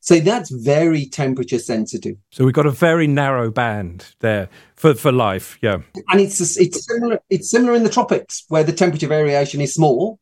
So 0.00 0.20
that's 0.20 0.50
very 0.50 1.06
temperature 1.06 1.58
sensitive. 1.58 2.16
So 2.30 2.44
we've 2.44 2.54
got 2.54 2.66
a 2.66 2.70
very 2.70 3.08
narrow 3.08 3.50
band 3.50 4.14
there 4.20 4.48
for, 4.76 4.94
for 4.94 5.10
life, 5.10 5.58
yeah. 5.62 5.78
And 6.10 6.20
it's 6.20 6.40
it's 6.58 6.86
similar 6.86 7.18
it's 7.28 7.50
similar 7.50 7.74
in 7.74 7.82
the 7.82 7.90
tropics 7.90 8.44
where 8.48 8.62
the 8.62 8.72
temperature 8.72 9.08
variation 9.08 9.60
is 9.60 9.74
small, 9.74 10.20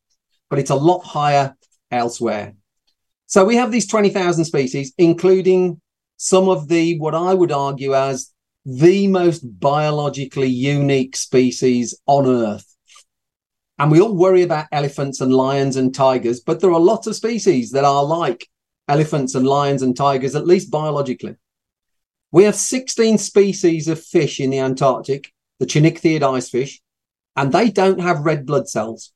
but 0.49 0.59
it's 0.59 0.71
a 0.71 0.75
lot 0.75 1.01
higher 1.01 1.55
elsewhere. 1.91 2.55
So 3.27 3.45
we 3.45 3.57
have 3.57 3.73
these 3.73 3.87
20,000 3.87 4.45
species, 4.45 4.93
including 4.97 5.81
some 6.17 6.49
of 6.49 6.69
the 6.69 6.99
what 6.99 7.15
I 7.15 7.35
would 7.35 7.53
argue 7.53 7.95
as 7.95 8.33
the 8.65 9.07
most 9.09 9.41
biologically 9.61 10.49
unique 10.49 11.17
species 11.17 11.95
on 12.07 12.27
Earth. 12.27 12.75
And 13.79 13.91
we 13.91 14.01
all 14.01 14.15
worry 14.15 14.43
about 14.43 14.67
elephants 14.73 15.21
and 15.21 15.33
lions 15.33 15.77
and 15.77 15.95
tigers, 15.95 16.41
but 16.41 16.61
there 16.61 16.73
are 16.73 16.81
lots 16.81 17.07
of 17.07 17.17
species 17.17 17.73
that 17.73 17.85
are 17.85 18.05
like 18.05 18.49
elephants 18.89 19.35
and 19.35 19.47
lions 19.47 19.83
and 19.83 19.97
tigers, 19.97 20.35
at 20.35 20.47
least 20.47 20.71
biologically. 20.71 21.37
We 22.31 22.45
have 22.45 22.55
16 22.55 23.19
species 23.19 23.89
of 23.89 24.03
fish 24.03 24.41
in 24.41 24.51
the 24.51 24.61
Antarctic, 24.61 25.33
the 25.59 25.67
Channichthyid 25.67 26.21
icefish, 26.21 26.81
and 27.37 27.53
they 27.53 27.71
don't 27.71 28.01
have 28.01 28.25
red 28.25 28.47
blood 28.47 28.69
cells. 28.69 29.13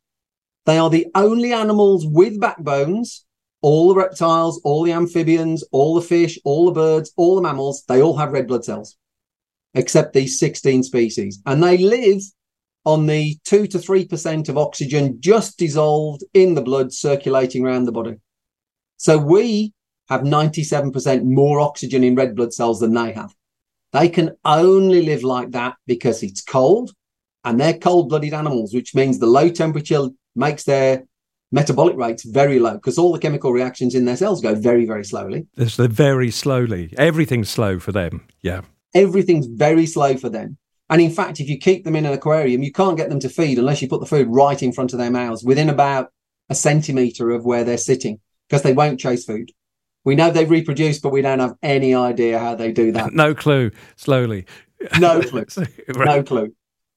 They 0.67 0.79
are 0.79 0.91
the 0.91 1.07
only 1.15 1.53
animals 1.53 2.07
with 2.07 2.41
backbones. 2.41 3.25
All 3.61 3.89
the 3.89 3.97
reptiles, 3.97 4.61
all 4.63 4.85
the 4.85 4.93
amphibians, 4.93 5.65
all 5.73 5.95
the 5.95 6.07
fish, 6.07 6.39
all 6.45 6.67
the 6.67 6.73
birds, 6.73 7.13
all 7.17 7.35
the 7.35 7.43
mammals, 7.43 7.85
they 7.89 8.01
all 8.01 8.17
have 8.17 8.31
red 8.31 8.47
blood 8.47 8.65
cells, 8.65 8.97
except 9.75 10.13
these 10.13 10.39
16 10.39 10.83
species. 10.83 11.41
And 11.47 11.63
they 11.63 11.79
live 11.79 12.23
on 12.85 13.07
the 13.07 13.37
2 13.45 13.67
to 13.67 13.79
3% 13.79 14.49
of 14.49 14.57
oxygen 14.57 15.21
just 15.21 15.59
dissolved 15.59 16.25
in 16.35 16.55
the 16.55 16.63
blood 16.63 16.93
circulating 16.93 17.65
around 17.65 17.85
the 17.85 17.93
body. 17.93 18.17
So 18.97 19.19
we 19.19 19.73
have 20.09 20.23
97% 20.23 21.25
more 21.25 21.61
oxygen 21.61 22.03
in 22.03 22.15
red 22.15 22.35
blood 22.35 22.53
cells 22.53 22.81
than 22.81 22.95
they 22.95 23.13
have. 23.13 23.35
They 23.93 24.09
can 24.09 24.37
only 24.45 25.03
live 25.03 25.23
like 25.23 25.51
that 25.53 25.75
because 25.87 26.23
it's 26.23 26.43
cold 26.43 26.93
and 27.45 27.61
they're 27.61 27.79
cold 27.79 28.09
blooded 28.09 28.35
animals, 28.35 28.75
which 28.75 28.95
means 28.95 29.19
the 29.19 29.27
low 29.27 29.49
temperature 29.49 30.09
makes 30.35 30.65
their 30.65 31.05
metabolic 31.51 31.97
rates 31.97 32.25
very 32.25 32.59
low 32.59 32.75
because 32.75 32.99
all 32.99 33.13
the 33.13 33.19
chemical 33.19 33.53
reactions 33.53 33.95
in 33.95 34.05
their 34.05 34.17
cells 34.17 34.43
go 34.43 34.55
very, 34.55 34.85
very 34.85 35.05
slowly. 35.05 35.47
So 35.67 35.87
very 35.89 36.31
slowly. 36.31 36.95
Everything's 36.99 37.49
slow 37.49 37.79
for 37.79 37.93
them. 37.93 38.27
Yeah. 38.43 38.63
Everything's 38.95 39.47
very 39.47 39.87
slow 39.87 40.17
for 40.17 40.29
them. 40.29 40.59
And 40.91 41.03
in 41.03 41.11
fact, 41.11 41.41
if 41.41 41.49
you 41.49 41.59
keep 41.59 41.85
them 41.85 41.97
in 41.97 42.07
an 42.07 42.15
aquarium, 42.15 42.63
you 42.63 42.73
can't 42.73 42.97
get 42.97 43.11
them 43.11 43.21
to 43.21 43.29
feed 43.29 43.59
unless 43.59 43.83
you 43.83 43.89
put 43.89 44.01
the 44.01 44.07
food 44.07 44.29
right 44.29 44.63
in 44.63 44.73
front 44.73 44.93
of 44.93 44.99
their 44.99 45.11
mouths 45.11 45.45
within 45.45 45.69
about 45.69 46.11
a 46.49 46.55
centimeter 46.55 47.31
of 47.31 47.45
where 47.45 47.65
they're 47.65 47.77
sitting 47.77 48.21
because 48.49 48.63
they 48.63 48.73
won't 48.73 48.99
chase 48.99 49.25
food. 49.25 49.53
We 50.05 50.15
know 50.15 50.31
they 50.31 50.47
reproduce, 50.47 50.99
but 50.99 51.13
we 51.13 51.21
don't 51.21 51.41
have 51.41 51.57
any 51.63 51.95
idea 51.95 52.39
how 52.39 52.55
they 52.55 52.73
do 52.73 52.93
that. 52.93 53.13
no 53.13 53.35
clue. 53.35 53.71
Slowly. 53.97 54.47
No 54.99 55.21
clue. 55.23 55.45
right. 55.95 56.07
No 56.07 56.23
clue. 56.23 56.55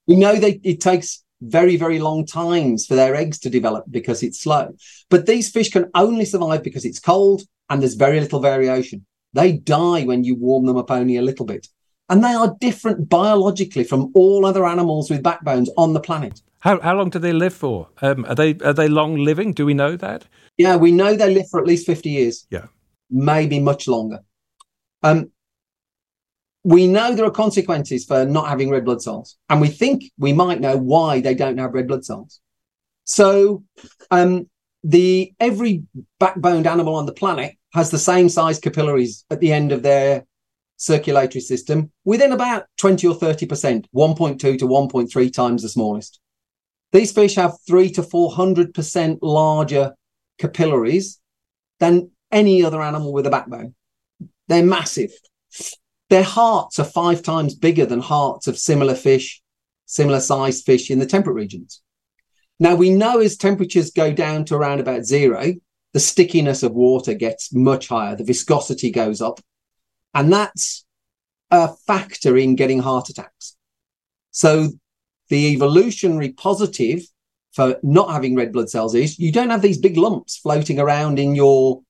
We 0.08 0.16
know 0.16 0.36
that 0.36 0.60
it 0.64 0.80
takes 0.80 1.24
very, 1.42 1.76
very 1.76 2.00
long 2.00 2.26
times 2.26 2.86
for 2.86 2.96
their 2.96 3.16
eggs 3.16 3.40
to 3.40 3.50
develop 3.50 3.86
because 3.90 4.24
it's 4.24 4.42
slow. 4.42 4.76
But 5.10 5.26
these 5.26 5.50
fish 5.50 5.70
can 5.70 5.90
only 5.96 6.24
survive 6.24 6.64
because 6.64 6.86
it's 6.86 7.00
cold 7.00 7.42
and 7.70 7.82
there's 7.82 7.96
very 7.96 8.22
little 8.22 8.40
variation. 8.40 9.06
They 9.34 9.54
die 9.54 10.04
when 10.04 10.24
you 10.24 10.36
warm 10.36 10.66
them 10.66 10.78
up 10.78 10.92
only 10.92 11.18
a 11.18 11.22
little 11.22 11.46
bit 11.46 11.68
and 12.12 12.22
they 12.24 12.34
are 12.34 12.56
different 12.60 13.08
biologically 13.10 13.86
from 13.86 14.12
all 14.14 14.46
other 14.46 14.66
animals 14.66 15.10
with 15.10 15.24
backbones 15.24 15.70
on 15.78 15.94
the 15.94 16.00
planet. 16.00 16.42
How, 16.60 16.80
how 16.82 16.96
long 16.96 17.10
do 17.10 17.20
they 17.20 17.32
live 17.32 17.54
for? 17.54 17.88
Um, 18.02 18.26
are 18.26 18.36
they 18.36 18.56
are 18.64 18.74
they 18.74 18.90
long 18.90 19.16
living? 19.16 19.54
Do 19.54 19.66
we 19.66 19.74
know 19.74 19.96
that? 19.96 20.26
Yeah, 20.58 20.76
we 20.76 20.92
know 20.92 21.16
they 21.16 21.34
live 21.34 21.50
for 21.50 21.60
at 21.60 21.66
least 21.66 21.88
fifty 21.88 22.10
years. 22.10 22.46
Yeah, 22.52 22.68
maybe 23.10 23.60
much 23.60 23.88
longer. 23.88 24.20
Um, 25.02 25.32
we 26.64 26.86
know 26.86 27.16
there 27.16 27.26
are 27.26 27.32
consequences 27.32 28.06
for 28.06 28.26
not 28.26 28.48
having 28.48 28.70
red 28.70 28.86
blood 28.86 29.02
cells, 29.02 29.38
and 29.50 29.62
we 29.62 29.70
think 29.70 30.04
we 30.20 30.34
might 30.34 30.60
know 30.60 30.78
why 30.78 31.22
they 31.22 31.34
don't 31.34 31.58
have 31.58 31.74
red 31.74 31.88
blood 31.88 32.06
cells. 32.06 32.42
So, 33.06 33.64
um, 34.12 34.50
the 34.84 35.34
every 35.40 35.84
backboned 36.20 36.68
animal 36.68 36.96
on 36.96 37.06
the 37.06 37.14
planet 37.14 37.56
has 37.74 37.90
the 37.90 37.98
same 37.98 38.28
size 38.28 38.60
capillaries 38.60 39.26
at 39.32 39.40
the 39.40 39.54
end 39.54 39.72
of 39.72 39.82
their 39.82 40.26
circulatory 40.82 41.42
system 41.42 41.92
within 42.04 42.32
about 42.32 42.66
20 42.78 43.06
or 43.08 43.16
30%, 43.16 43.86
1.2 43.96 44.40
to 44.40 44.58
1.3 44.58 45.34
times 45.34 45.62
the 45.62 45.70
smallest. 45.70 46.20
These 46.92 47.12
fish 47.12 47.36
have 47.36 47.54
three 47.68 47.92
to 47.92 48.02
400% 48.02 49.20
larger 49.22 49.94
capillaries 50.40 51.20
than 51.80 52.10
any 52.32 52.64
other 52.64 52.82
animal 52.82 53.14
with 53.14 53.28
a 53.28 53.30
backbone. 53.30 53.76
They're 54.48 54.66
massive. 54.66 55.12
Their 56.10 56.24
hearts 56.24 56.80
are 56.80 56.84
five 56.84 57.22
times 57.22 57.54
bigger 57.54 57.86
than 57.86 58.00
hearts 58.00 58.48
of 58.48 58.58
similar 58.58 58.96
fish, 58.96 59.40
similar 59.86 60.20
sized 60.20 60.66
fish 60.66 60.90
in 60.90 60.98
the 60.98 61.06
temperate 61.06 61.36
regions. 61.36 61.82
Now 62.60 62.74
we 62.76 62.90
know 62.90 63.20
as 63.20 63.38
temperatures 63.38 63.92
go 63.92 64.12
down 64.12 64.46
to 64.46 64.56
around 64.56 64.80
about 64.80 65.06
zero, 65.06 65.54
the 65.94 66.00
stickiness 66.00 66.64
of 66.64 66.74
water 66.74 67.14
gets 67.14 67.54
much 67.54 67.88
higher, 67.88 68.16
the 68.16 68.24
viscosity 68.24 68.92
goes 68.92 69.22
up, 69.22 69.40
and 70.14 70.32
that's 70.32 70.86
a 71.50 71.70
factor 71.88 72.38
in 72.38 72.56
getting 72.56 72.80
heart 72.80 73.10
attacks. 73.10 73.56
So 74.32 74.70
the 75.30 75.48
evolutionary 75.54 76.34
positive 76.34 77.02
for 77.54 77.78
not 77.84 78.12
having 78.12 78.36
red 78.36 78.54
blood 78.54 78.70
cells 78.70 78.96
is 78.96 79.20
you 79.20 79.32
don't 79.32 79.50
have 79.50 79.62
these 79.62 79.78
big 79.78 79.98
lumps 79.98 80.38
floating 80.38 80.80
around 80.80 81.20
in 81.20 81.36
your 81.36 81.82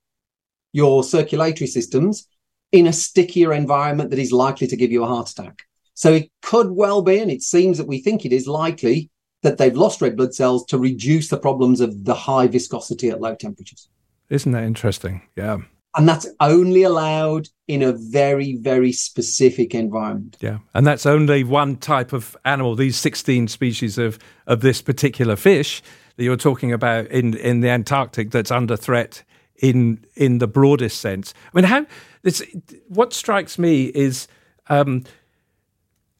your 0.74 1.04
circulatory 1.04 1.68
systems 1.68 2.28
in 2.72 2.88
a 2.88 2.94
stickier 2.94 3.54
environment 3.54 4.10
that 4.10 4.20
is 4.20 4.32
likely 4.32 4.68
to 4.68 4.78
give 4.78 4.92
you 4.92 5.04
a 5.04 5.08
heart 5.08 5.30
attack. 5.30 5.64
So 5.94 6.14
it 6.14 6.32
could 6.42 6.72
well 6.72 7.02
be, 7.02 7.20
and 7.20 7.30
it 7.30 7.42
seems 7.42 7.78
that 7.78 7.88
we 7.88 8.00
think 8.00 8.26
it 8.26 8.32
is 8.32 8.48
likely 8.48 9.10
that 9.44 9.58
they've 9.58 9.76
lost 9.76 10.02
red 10.02 10.16
blood 10.16 10.34
cells 10.34 10.66
to 10.68 10.78
reduce 10.78 11.28
the 11.28 11.38
problems 11.38 11.82
of 11.82 12.06
the 12.06 12.14
high 12.14 12.48
viscosity 12.48 13.10
at 13.10 13.20
low 13.20 13.36
temperatures. 13.36 13.90
Isn't 14.30 14.54
that 14.54 14.64
interesting? 14.64 15.24
Yeah. 15.36 15.58
And 15.96 16.08
that's 16.08 16.28
only 16.40 16.84
allowed 16.84 17.50
in 17.68 17.82
a 17.82 17.92
very, 17.92 18.56
very 18.56 18.94
specific 18.94 19.76
environment. 19.76 20.38
Yeah. 20.40 20.60
And 20.74 20.88
that's 20.88 21.06
only 21.06 21.44
one 21.44 21.76
type 21.78 22.14
of 22.14 22.38
animal, 22.46 22.76
these 22.76 22.98
16 22.98 23.50
species 23.50 23.98
of, 23.98 24.18
of 24.48 24.62
this 24.62 24.82
particular 24.82 25.36
fish 25.36 25.82
that 26.16 26.24
you're 26.24 26.38
talking 26.38 26.72
about 26.72 27.08
in, 27.08 27.36
in 27.36 27.60
the 27.60 27.70
Antarctic 27.70 28.32
that's 28.32 28.52
under 28.52 28.78
threat 28.78 29.24
in 29.62 30.04
in 30.16 30.40
the 30.40 30.48
broadest 30.48 31.00
sense. 31.00 31.34
I 31.54 31.58
mean, 31.58 31.66
how 31.66 31.86
this 32.24 32.44
what 32.88 33.14
strikes 33.14 33.58
me 33.58 33.86
is 33.86 34.28
um, 34.68 35.04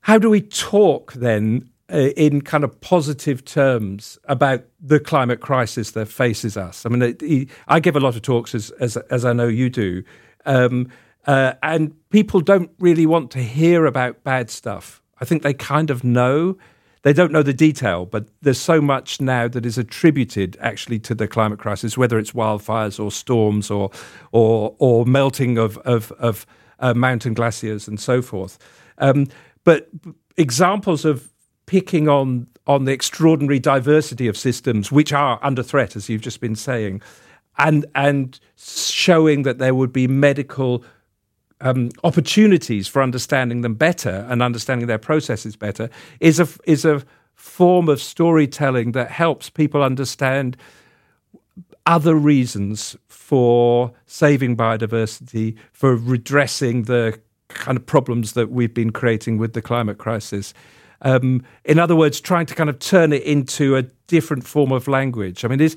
how 0.02 0.18
do 0.18 0.30
we 0.30 0.42
talk 0.42 1.14
then 1.14 1.71
in 1.92 2.42
kind 2.42 2.64
of 2.64 2.80
positive 2.80 3.44
terms 3.44 4.18
about 4.26 4.64
the 4.80 5.00
climate 5.00 5.42
crisis 5.42 5.92
that 5.92 6.08
faces 6.08 6.56
us. 6.56 6.86
I 6.86 6.90
mean, 6.90 7.02
it, 7.02 7.50
I 7.68 7.80
give 7.80 7.96
a 7.96 8.00
lot 8.00 8.16
of 8.16 8.22
talks, 8.22 8.56
as 8.56 8.72
as, 8.72 8.98
as 8.98 9.26
I 9.26 9.34
know 9.34 9.48
you 9.48 9.70
do, 9.70 10.04
um, 10.46 10.90
uh, 11.28 11.54
and 11.62 11.94
people 12.10 12.40
don't 12.42 12.72
really 12.80 13.06
want 13.06 13.30
to 13.32 13.40
hear 13.40 13.86
about 13.86 14.24
bad 14.24 14.50
stuff. 14.50 15.02
I 15.20 15.26
think 15.26 15.44
they 15.44 15.54
kind 15.54 15.90
of 15.90 16.04
know. 16.04 16.58
They 17.04 17.14
don't 17.14 17.32
know 17.32 17.42
the 17.42 17.54
detail, 17.54 18.06
but 18.06 18.28
there's 18.44 18.60
so 18.60 18.80
much 18.80 19.20
now 19.20 19.48
that 19.48 19.66
is 19.66 19.80
attributed 19.80 20.56
actually 20.62 21.00
to 21.00 21.16
the 21.16 21.28
climate 21.28 21.58
crisis, 21.58 21.98
whether 21.98 22.20
it's 22.20 22.32
wildfires 22.32 23.04
or 23.04 23.12
storms 23.12 23.72
or 23.72 23.90
or 24.32 24.76
or 24.78 25.06
melting 25.06 25.58
of 25.58 25.78
of, 25.80 26.12
of 26.20 26.46
uh, 26.80 26.94
mountain 26.94 27.34
glaciers 27.34 27.88
and 27.88 28.00
so 28.00 28.22
forth. 28.22 28.60
Um, 29.00 29.28
but 29.64 29.90
examples 30.38 31.04
of 31.06 31.31
picking 31.72 32.10
on 32.10 32.46
on 32.68 32.84
the 32.84 32.92
extraordinary 32.92 33.58
diversity 33.58 34.28
of 34.28 34.36
systems 34.38 34.92
which 34.92 35.14
are 35.14 35.40
under 35.42 35.64
threat, 35.64 35.96
as 35.96 36.10
you've 36.10 36.22
just 36.22 36.42
been 36.42 36.54
saying, 36.54 37.02
and 37.58 37.86
and 37.96 38.42
showing 38.58 39.44
that 39.44 39.58
there 39.58 39.74
would 39.74 39.94
be 39.94 40.06
medical 40.06 40.84
um, 41.62 41.90
opportunities 42.04 42.90
for 42.90 43.02
understanding 43.02 43.62
them 43.62 43.76
better 43.76 44.28
and 44.30 44.44
understanding 44.44 44.88
their 44.88 44.98
processes 44.98 45.56
better 45.56 45.90
is 46.20 46.42
a 46.42 46.48
is 46.66 46.84
a 46.84 47.02
form 47.36 47.88
of 47.88 48.02
storytelling 48.02 48.92
that 48.92 49.10
helps 49.10 49.50
people 49.50 49.82
understand 49.82 50.58
other 51.86 52.16
reasons 52.16 52.98
for 53.08 53.94
saving 54.08 54.58
biodiversity, 54.58 55.56
for 55.72 55.96
redressing 55.96 56.84
the 56.84 57.18
kind 57.48 57.78
of 57.78 57.86
problems 57.86 58.34
that 58.34 58.52
we've 58.52 58.74
been 58.74 58.92
creating 58.92 59.38
with 59.38 59.54
the 59.54 59.62
climate 59.62 59.98
crisis. 59.98 60.54
Um, 61.02 61.44
in 61.66 61.80
other 61.80 61.96
words, 61.96 62.22
trying 62.22 62.46
to 62.48 62.56
kind 62.56 62.70
of 62.70 62.80
turn 62.80 63.12
it 63.14 63.24
into 63.24 63.76
a 63.76 63.84
different 64.08 64.46
form 64.46 64.72
of 64.72 64.88
language. 64.88 65.44
I 65.44 65.48
mean, 65.48 65.60
is 65.60 65.76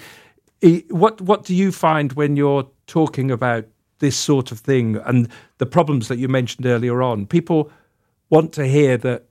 what 0.91 1.21
what 1.21 1.45
do 1.45 1.55
you 1.55 1.73
find 1.73 2.13
when 2.13 2.37
you're 2.37 2.69
talking 2.87 3.31
about 3.31 3.65
this 3.99 4.17
sort 4.17 4.53
of 4.53 4.59
thing 4.59 4.97
and 4.97 5.29
the 5.59 5.67
problems 5.67 6.09
that 6.09 6.19
you 6.19 6.29
mentioned 6.29 6.67
earlier 6.67 7.03
on? 7.03 7.27
People 7.27 7.71
want 8.31 8.53
to 8.55 8.67
hear 8.67 8.97
that 8.99 9.25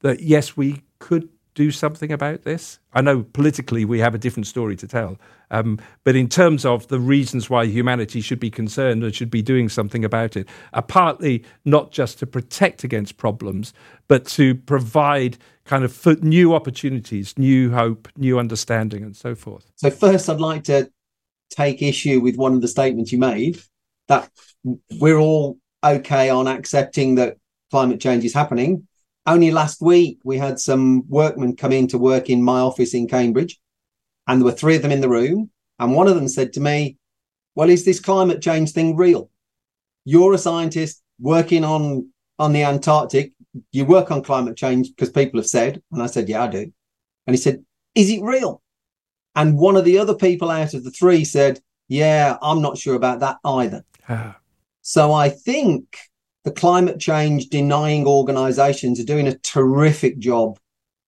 that 0.00 0.20
yes, 0.20 0.56
we 0.56 0.82
could 0.98 1.28
do 1.58 1.72
something 1.72 2.12
about 2.12 2.44
this? 2.44 2.78
I 2.92 3.00
know 3.00 3.24
politically 3.24 3.84
we 3.84 3.98
have 3.98 4.14
a 4.14 4.18
different 4.18 4.46
story 4.46 4.76
to 4.76 4.86
tell, 4.86 5.18
um, 5.50 5.80
but 6.04 6.14
in 6.14 6.28
terms 6.28 6.64
of 6.64 6.86
the 6.86 7.00
reasons 7.00 7.50
why 7.50 7.66
humanity 7.66 8.20
should 8.20 8.38
be 8.38 8.48
concerned 8.48 9.02
and 9.02 9.12
should 9.12 9.28
be 9.28 9.42
doing 9.42 9.68
something 9.68 10.04
about 10.04 10.36
it, 10.36 10.48
are 10.72 10.82
partly 10.82 11.44
not 11.64 11.90
just 11.90 12.20
to 12.20 12.28
protect 12.28 12.84
against 12.84 13.16
problems, 13.16 13.74
but 14.06 14.24
to 14.26 14.54
provide 14.54 15.36
kind 15.64 15.82
of 15.82 16.22
new 16.22 16.54
opportunities, 16.54 17.36
new 17.36 17.72
hope, 17.72 18.08
new 18.16 18.38
understanding, 18.38 19.02
and 19.02 19.16
so 19.16 19.34
forth. 19.34 19.72
So, 19.74 19.90
first, 19.90 20.30
I'd 20.30 20.38
like 20.38 20.62
to 20.64 20.88
take 21.50 21.82
issue 21.82 22.20
with 22.20 22.36
one 22.36 22.54
of 22.54 22.60
the 22.60 22.68
statements 22.68 23.10
you 23.10 23.18
made 23.18 23.58
that 24.06 24.30
we're 25.00 25.18
all 25.18 25.58
okay 25.82 26.30
on 26.30 26.46
accepting 26.46 27.16
that 27.16 27.36
climate 27.72 28.00
change 28.00 28.24
is 28.24 28.32
happening 28.32 28.86
only 29.28 29.50
last 29.50 29.80
week, 29.80 30.18
we 30.24 30.38
had 30.38 30.58
some 30.58 31.08
workmen 31.08 31.56
come 31.56 31.72
in 31.72 31.88
to 31.88 31.98
work 31.98 32.30
in 32.30 32.42
my 32.42 32.60
office 32.60 32.94
in 32.94 33.08
Cambridge, 33.08 33.58
and 34.26 34.40
there 34.40 34.44
were 34.44 34.52
three 34.52 34.76
of 34.76 34.82
them 34.82 34.92
in 34.92 35.00
the 35.00 35.08
room. 35.08 35.50
And 35.78 35.94
one 35.94 36.08
of 36.08 36.14
them 36.14 36.28
said 36.28 36.52
to 36.54 36.60
me, 36.60 36.96
Well, 37.54 37.70
is 37.70 37.84
this 37.84 38.00
climate 38.00 38.42
change 38.42 38.72
thing 38.72 38.96
real? 38.96 39.30
You're 40.04 40.34
a 40.34 40.38
scientist 40.38 41.02
working 41.20 41.64
on, 41.64 42.10
on 42.38 42.52
the 42.52 42.64
Antarctic. 42.64 43.32
You 43.72 43.84
work 43.84 44.10
on 44.10 44.22
climate 44.22 44.56
change 44.56 44.88
because 44.90 45.10
people 45.10 45.38
have 45.38 45.46
said. 45.46 45.82
And 45.92 46.02
I 46.02 46.06
said, 46.06 46.28
Yeah, 46.28 46.44
I 46.44 46.48
do. 46.48 46.72
And 47.26 47.36
he 47.36 47.40
said, 47.40 47.64
Is 47.94 48.10
it 48.10 48.22
real? 48.22 48.62
And 49.34 49.56
one 49.56 49.76
of 49.76 49.84
the 49.84 49.98
other 49.98 50.14
people 50.14 50.50
out 50.50 50.74
of 50.74 50.84
the 50.84 50.90
three 50.90 51.24
said, 51.24 51.60
Yeah, 51.86 52.38
I'm 52.42 52.60
not 52.60 52.78
sure 52.78 52.96
about 52.96 53.20
that 53.20 53.38
either. 53.44 53.84
Ah. 54.08 54.36
So 54.82 55.12
I 55.12 55.28
think 55.28 55.96
the 56.48 56.54
climate 56.54 56.98
change 56.98 57.48
denying 57.48 58.06
organizations 58.06 58.98
are 58.98 59.04
doing 59.04 59.28
a 59.28 59.36
terrific 59.40 60.18
job 60.18 60.58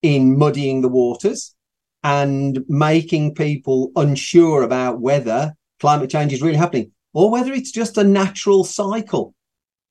in 0.02 0.36
muddying 0.36 0.82
the 0.82 0.88
waters 0.88 1.54
and 2.02 2.62
making 2.68 3.34
people 3.34 3.90
unsure 3.96 4.62
about 4.62 5.00
whether 5.00 5.54
climate 5.80 6.10
change 6.10 6.34
is 6.34 6.42
really 6.42 6.58
happening 6.58 6.92
or 7.14 7.30
whether 7.30 7.54
it's 7.54 7.70
just 7.70 7.96
a 7.96 8.04
natural 8.04 8.64
cycle, 8.64 9.34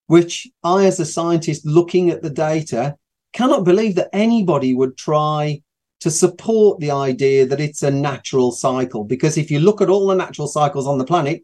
which 0.06 0.48
I, 0.64 0.86
as 0.86 1.00
a 1.00 1.06
scientist 1.06 1.66
looking 1.66 2.12
at 2.12 2.22
the 2.22 2.30
data, 2.30 2.96
cannot 3.34 3.64
believe 3.64 3.96
that 3.96 4.10
anybody 4.14 4.76
would 4.76 4.98
try 4.98 5.64
to 6.02 6.12
support 6.12 6.80
the 6.80 6.92
idea 6.92 7.48
that 7.48 7.60
it's 7.60 7.82
a 7.82 7.90
natural 7.90 8.52
cycle. 8.52 9.04
Because 9.04 9.36
if 9.36 9.50
you 9.50 9.60
look 9.60 9.82
at 9.82 9.90
all 9.90 10.06
the 10.06 10.16
natural 10.16 10.48
cycles 10.48 10.86
on 10.86 11.00
the 11.00 11.06
planet, 11.06 11.42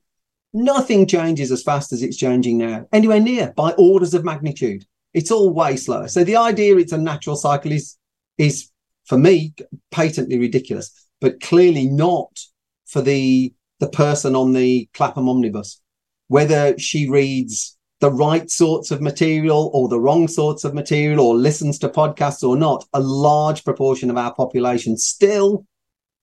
Nothing 0.58 1.06
changes 1.06 1.52
as 1.52 1.64
fast 1.64 1.92
as 1.92 2.02
it's 2.02 2.16
changing 2.16 2.58
now, 2.60 2.88
anywhere 2.94 3.20
near 3.20 3.52
by 3.58 3.74
orders 3.74 4.14
of 4.14 4.24
magnitude. 4.24 4.86
It's 5.14 5.30
all 5.30 5.54
way 5.54 5.76
slower. 5.76 6.08
So 6.08 6.24
the 6.24 6.38
idea 6.38 6.78
it's 6.78 6.94
a 6.94 6.98
natural 6.98 7.36
cycle 7.36 7.74
is 7.74 7.98
is 8.38 8.70
for 9.04 9.18
me 9.18 9.54
patently 9.92 10.40
ridiculous, 10.40 10.92
but 11.20 11.42
clearly 11.42 11.88
not 11.88 12.40
for 12.86 13.02
the 13.02 13.54
the 13.82 13.90
person 13.90 14.34
on 14.34 14.54
the 14.54 14.88
Clapham 14.94 15.28
omnibus. 15.28 15.82
Whether 16.30 16.80
she 16.80 17.10
reads 17.10 17.78
the 18.00 18.10
right 18.10 18.50
sorts 18.50 18.92
of 18.92 19.02
material 19.02 19.70
or 19.74 19.90
the 19.90 20.00
wrong 20.00 20.30
sorts 20.30 20.64
of 20.64 20.74
material 20.74 21.20
or 21.20 21.36
listens 21.36 21.80
to 21.80 21.90
podcasts 21.90 22.48
or 22.48 22.56
not, 22.56 22.86
a 22.94 23.02
large 23.02 23.66
proportion 23.66 24.10
of 24.10 24.16
our 24.16 24.34
population 24.34 24.96
still 24.96 25.66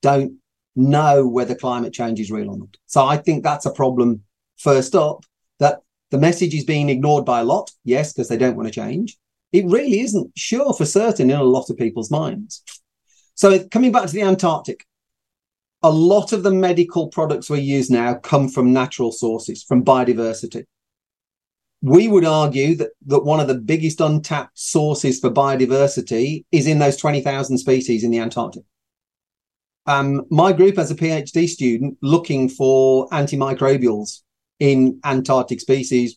don't 0.01 0.39
know 0.75 1.27
whether 1.27 1.55
climate 1.55 1.93
change 1.93 2.21
is 2.21 2.31
real 2.31 2.51
or 2.51 2.57
not. 2.57 2.77
So 2.87 3.05
I 3.05 3.17
think 3.17 3.43
that's 3.43 3.67
a 3.67 3.73
problem 3.73 4.23
first 4.57 4.95
up 4.95 5.25
that 5.59 5.81
the 6.11 6.19
message 6.19 6.55
is 6.55 6.65
being 6.65 6.89
ignored 6.89 7.25
by 7.25 7.41
a 7.41 7.45
lot. 7.45 7.71
Yes, 7.85 8.13
because 8.13 8.29
they 8.29 8.37
don't 8.37 8.57
want 8.57 8.69
to 8.69 8.75
change. 8.75 9.17
It 9.53 9.67
really 9.67 10.01
isn't 10.01 10.33
sure 10.37 10.73
for 10.73 10.87
certain 10.87 11.31
in 11.31 11.37
a 11.37 11.45
lot 11.45 11.69
of 11.71 11.77
people's 11.77 12.11
minds. 12.11 12.63
So 13.35 13.67
coming 13.69 13.93
back 13.93 14.07
to 14.07 14.13
the 14.13 14.23
Antarctic, 14.23 14.87
a 15.83 15.91
lot 15.91 16.33
of 16.33 16.43
the 16.43 16.51
medical 16.51 17.09
products 17.09 17.51
we 17.51 17.61
use 17.61 17.91
now 17.91 18.15
come 18.15 18.49
from 18.49 18.73
natural 18.73 19.13
sources, 19.13 19.63
from 19.63 19.85
biodiversity. 19.85 20.65
we 21.83 22.07
would 22.07 22.25
argue 22.25 22.77
that, 22.77 22.91
that 23.07 23.25
one 23.25 23.41
of 23.41 23.49
the 23.49 23.57
biggest 23.57 24.01
untapped 24.01 24.57
sources 24.57 25.19
for 25.19 25.31
biodiversity 25.31 26.45
is 26.53 26.69
in 26.69 26.79
those 26.79 26.97
20,000 26.97 27.59
species 27.59 28.05
in 28.05 28.13
the 28.13 28.21
Antarctic. 28.21 28.63
Um, 29.87 30.27
my 30.31 30.53
group 30.53 30.79
as 30.79 30.91
a 30.91 30.95
PhD 30.95 31.49
student 31.49 31.99
looking 32.03 32.49
for 32.49 33.09
antimicrobials 33.09 34.21
in 34.61 35.01
Antarctic 35.05 35.61
species, 35.61 36.17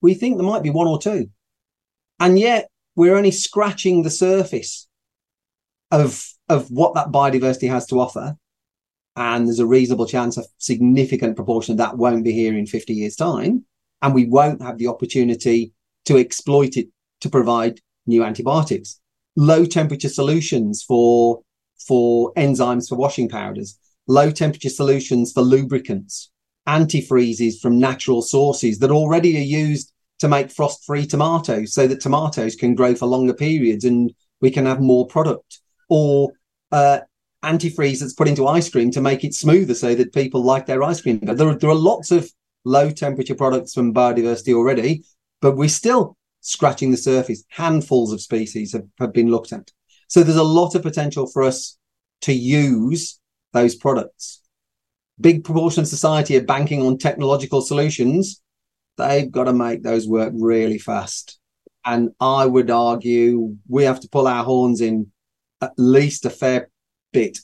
we 0.00 0.14
think 0.14 0.36
there 0.36 0.46
might 0.46 0.62
be 0.62 0.70
one 0.70 0.86
or 0.86 0.98
two. 0.98 1.30
And 2.20 2.38
yet 2.38 2.68
we're 2.94 3.16
only 3.16 3.30
scratching 3.30 4.02
the 4.02 4.10
surface 4.10 4.88
of, 5.90 6.28
of 6.48 6.70
what 6.70 6.94
that 6.94 7.08
biodiversity 7.08 7.68
has 7.68 7.86
to 7.86 8.00
offer. 8.00 8.36
And 9.16 9.46
there's 9.46 9.58
a 9.58 9.66
reasonable 9.66 10.06
chance 10.06 10.38
a 10.38 10.44
significant 10.58 11.36
proportion 11.36 11.72
of 11.72 11.78
that 11.78 11.98
won't 11.98 12.24
be 12.24 12.32
here 12.32 12.56
in 12.56 12.66
50 12.66 12.94
years' 12.94 13.16
time. 13.16 13.64
And 14.00 14.14
we 14.14 14.26
won't 14.26 14.62
have 14.62 14.78
the 14.78 14.88
opportunity 14.88 15.72
to 16.06 16.16
exploit 16.16 16.76
it 16.76 16.88
to 17.20 17.28
provide 17.28 17.80
new 18.06 18.24
antibiotics. 18.24 19.00
Low 19.36 19.64
temperature 19.64 20.08
solutions 20.08 20.82
for, 20.82 21.42
for 21.86 22.32
enzymes 22.34 22.88
for 22.88 22.96
washing 22.96 23.28
powders, 23.28 23.78
low 24.06 24.30
temperature 24.30 24.68
solutions 24.68 25.32
for 25.32 25.42
lubricants, 25.42 26.30
antifreezes 26.66 27.60
from 27.60 27.78
natural 27.78 28.22
sources 28.22 28.78
that 28.78 28.90
already 28.90 29.36
are 29.36 29.40
used 29.40 29.92
to 30.20 30.28
make 30.28 30.50
frost 30.50 30.84
free 30.84 31.06
tomatoes 31.06 31.74
so 31.74 31.86
that 31.88 32.00
tomatoes 32.00 32.54
can 32.54 32.74
grow 32.74 32.94
for 32.94 33.06
longer 33.06 33.34
periods 33.34 33.84
and 33.84 34.12
we 34.40 34.50
can 34.50 34.66
have 34.66 34.80
more 34.80 35.06
product 35.06 35.60
or 35.88 36.32
uh, 36.70 37.00
antifreeze 37.44 38.00
that's 38.00 38.12
put 38.12 38.28
into 38.28 38.46
ice 38.46 38.68
cream 38.68 38.90
to 38.92 39.00
make 39.00 39.24
it 39.24 39.34
smoother 39.34 39.74
so 39.74 39.94
that 39.94 40.14
people 40.14 40.42
like 40.42 40.66
their 40.66 40.82
ice 40.82 41.00
cream. 41.00 41.18
There 41.22 41.48
are, 41.48 41.56
there 41.56 41.70
are 41.70 41.74
lots 41.74 42.10
of 42.10 42.30
low 42.64 42.90
temperature 42.90 43.34
products 43.34 43.74
from 43.74 43.92
biodiversity 43.92 44.54
already, 44.54 45.04
but 45.40 45.56
we're 45.56 45.68
still 45.68 46.16
scratching 46.40 46.90
the 46.90 46.96
surface. 46.96 47.44
Handfuls 47.48 48.12
of 48.12 48.20
species 48.20 48.72
have, 48.72 48.86
have 49.00 49.12
been 49.12 49.30
looked 49.30 49.52
at. 49.52 49.70
So 50.12 50.22
there's 50.22 50.36
a 50.36 50.42
lot 50.42 50.74
of 50.74 50.82
potential 50.82 51.26
for 51.26 51.42
us 51.42 51.78
to 52.20 52.34
use 52.34 53.18
those 53.54 53.74
products. 53.74 54.42
Big 55.18 55.42
proportion 55.42 55.80
of 55.80 55.88
society 55.88 56.36
are 56.36 56.44
banking 56.44 56.82
on 56.82 56.98
technological 56.98 57.62
solutions. 57.62 58.42
They've 58.98 59.32
got 59.32 59.44
to 59.44 59.54
make 59.54 59.82
those 59.82 60.06
work 60.06 60.34
really 60.36 60.76
fast. 60.76 61.40
And 61.86 62.10
I 62.20 62.44
would 62.44 62.70
argue 62.70 63.56
we 63.68 63.84
have 63.84 64.00
to 64.00 64.08
pull 64.10 64.28
our 64.28 64.44
horns 64.44 64.82
in 64.82 65.10
at 65.62 65.72
least 65.78 66.26
a 66.26 66.30
fair 66.30 66.68
bit. 67.14 67.38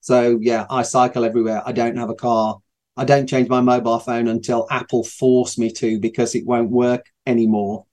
So 0.00 0.38
yeah, 0.40 0.64
I 0.70 0.84
cycle 0.84 1.26
everywhere. 1.26 1.62
I 1.66 1.72
don't 1.72 1.98
have 1.98 2.08
a 2.08 2.14
car. 2.14 2.56
I 2.96 3.04
don't 3.04 3.28
change 3.28 3.50
my 3.50 3.60
mobile 3.60 3.98
phone 3.98 4.28
until 4.28 4.66
Apple 4.70 5.04
force 5.04 5.58
me 5.58 5.70
to 5.72 6.00
because 6.00 6.34
it 6.34 6.46
won't 6.46 6.70
work 6.70 7.04
anymore. 7.26 7.84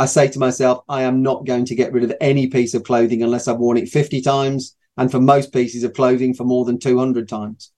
I 0.00 0.06
say 0.06 0.28
to 0.28 0.38
myself, 0.38 0.82
I 0.88 1.02
am 1.02 1.20
not 1.20 1.44
going 1.44 1.66
to 1.66 1.74
get 1.74 1.92
rid 1.92 2.04
of 2.04 2.14
any 2.22 2.46
piece 2.46 2.72
of 2.72 2.84
clothing 2.84 3.22
unless 3.22 3.46
I've 3.46 3.58
worn 3.58 3.76
it 3.76 3.90
50 3.90 4.22
times. 4.22 4.74
And 4.96 5.10
for 5.10 5.20
most 5.20 5.52
pieces 5.52 5.84
of 5.84 5.92
clothing, 5.92 6.32
for 6.32 6.44
more 6.44 6.64
than 6.64 6.78
200 6.78 7.28
times. 7.28 7.70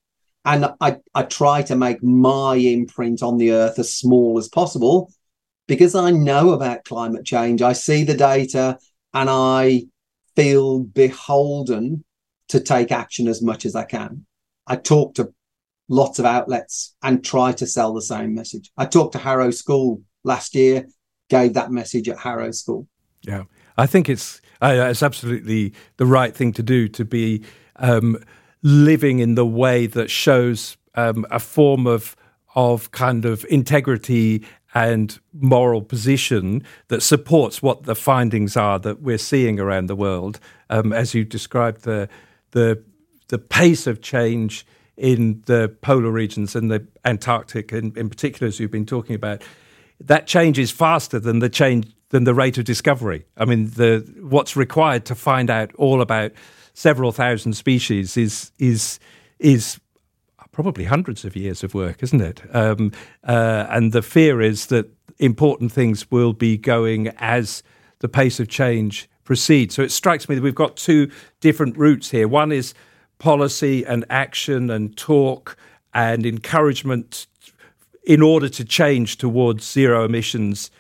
And 0.44 0.72
I, 0.80 0.98
I 1.16 1.24
try 1.24 1.62
to 1.62 1.74
make 1.74 2.00
my 2.00 2.54
imprint 2.54 3.24
on 3.24 3.38
the 3.38 3.50
earth 3.50 3.76
as 3.80 3.96
small 3.96 4.38
as 4.38 4.46
possible 4.46 5.12
because 5.66 5.96
I 5.96 6.12
know 6.12 6.52
about 6.52 6.84
climate 6.84 7.24
change. 7.24 7.60
I 7.60 7.72
see 7.72 8.04
the 8.04 8.14
data 8.14 8.78
and 9.12 9.28
I 9.28 9.86
feel 10.36 10.78
beholden 10.78 12.04
to 12.50 12.60
take 12.60 12.92
action 12.92 13.26
as 13.26 13.42
much 13.42 13.66
as 13.66 13.74
I 13.74 13.82
can. 13.82 14.26
I 14.68 14.76
talk 14.76 15.16
to 15.16 15.34
lots 15.88 16.20
of 16.20 16.24
outlets 16.24 16.94
and 17.02 17.24
try 17.24 17.50
to 17.50 17.66
sell 17.66 17.92
the 17.92 18.00
same 18.00 18.32
message. 18.32 18.70
I 18.76 18.86
talked 18.86 19.14
to 19.14 19.18
Harrow 19.18 19.50
School 19.50 20.02
last 20.22 20.54
year, 20.54 20.86
gave 21.32 21.54
that 21.54 21.70
message 21.70 22.08
at 22.10 22.18
Harrow 22.18 22.52
School. 22.52 22.86
Yeah, 23.22 23.44
I 23.78 23.86
think 23.86 24.08
it's 24.08 24.42
uh, 24.60 24.88
it's 24.90 25.02
absolutely 25.02 25.72
the 25.96 26.06
right 26.06 26.36
thing 26.36 26.52
to 26.52 26.62
do 26.62 26.88
to 26.88 27.04
be 27.04 27.42
um, 27.76 28.22
living 28.62 29.18
in 29.18 29.34
the 29.34 29.46
way 29.46 29.86
that 29.86 30.10
shows 30.10 30.76
um, 30.94 31.24
a 31.30 31.40
form 31.40 31.86
of 31.86 32.14
of 32.54 32.90
kind 32.90 33.24
of 33.24 33.46
integrity 33.48 34.44
and 34.74 35.18
moral 35.32 35.82
position 35.82 36.62
that 36.88 37.02
supports 37.02 37.62
what 37.62 37.84
the 37.84 37.94
findings 37.94 38.56
are 38.56 38.78
that 38.78 39.00
we're 39.00 39.18
seeing 39.18 39.58
around 39.58 39.86
the 39.86 39.96
world. 39.96 40.38
Um, 40.68 40.92
as 40.92 41.14
you 41.14 41.24
described, 41.24 41.82
the 41.82 42.08
the 42.50 42.82
the 43.28 43.38
pace 43.38 43.86
of 43.86 44.02
change 44.02 44.66
in 44.98 45.42
the 45.46 45.74
polar 45.80 46.10
regions 46.10 46.54
and 46.54 46.70
the 46.70 46.86
Antarctic, 47.04 47.72
in, 47.72 47.92
in 47.96 48.10
particular, 48.10 48.46
as 48.46 48.60
you've 48.60 48.70
been 48.70 48.86
talking 48.86 49.16
about, 49.16 49.42
that 50.06 50.26
change 50.26 50.58
is 50.58 50.70
faster 50.70 51.18
than 51.18 51.38
the 51.38 51.48
change 51.48 51.92
than 52.10 52.24
the 52.24 52.34
rate 52.34 52.58
of 52.58 52.64
discovery. 52.64 53.24
I 53.36 53.44
mean, 53.44 53.70
the 53.70 54.04
what's 54.20 54.56
required 54.56 55.04
to 55.06 55.14
find 55.14 55.50
out 55.50 55.74
all 55.76 56.00
about 56.00 56.32
several 56.74 57.12
thousand 57.12 57.54
species 57.54 58.16
is 58.16 58.52
is 58.58 59.00
is 59.38 59.80
probably 60.52 60.84
hundreds 60.84 61.24
of 61.24 61.34
years 61.34 61.64
of 61.64 61.74
work, 61.74 62.02
isn't 62.02 62.20
it? 62.20 62.42
Um, 62.54 62.92
uh, 63.24 63.66
and 63.70 63.92
the 63.92 64.02
fear 64.02 64.40
is 64.42 64.66
that 64.66 64.90
important 65.18 65.72
things 65.72 66.10
will 66.10 66.34
be 66.34 66.58
going 66.58 67.08
as 67.18 67.62
the 68.00 68.08
pace 68.08 68.38
of 68.38 68.48
change 68.48 69.08
proceeds. 69.24 69.74
So 69.74 69.82
it 69.82 69.90
strikes 69.90 70.28
me 70.28 70.34
that 70.34 70.42
we've 70.42 70.54
got 70.54 70.76
two 70.76 71.10
different 71.40 71.76
routes 71.78 72.10
here. 72.10 72.28
One 72.28 72.52
is 72.52 72.74
policy 73.18 73.84
and 73.86 74.04
action 74.10 74.68
and 74.68 74.94
talk 74.96 75.56
and 75.94 76.26
encouragement 76.26 77.26
in 78.04 78.22
order 78.22 78.48
to 78.48 78.64
change 78.64 79.16
towards 79.16 79.70
zero 79.70 80.04
emissions 80.04 80.70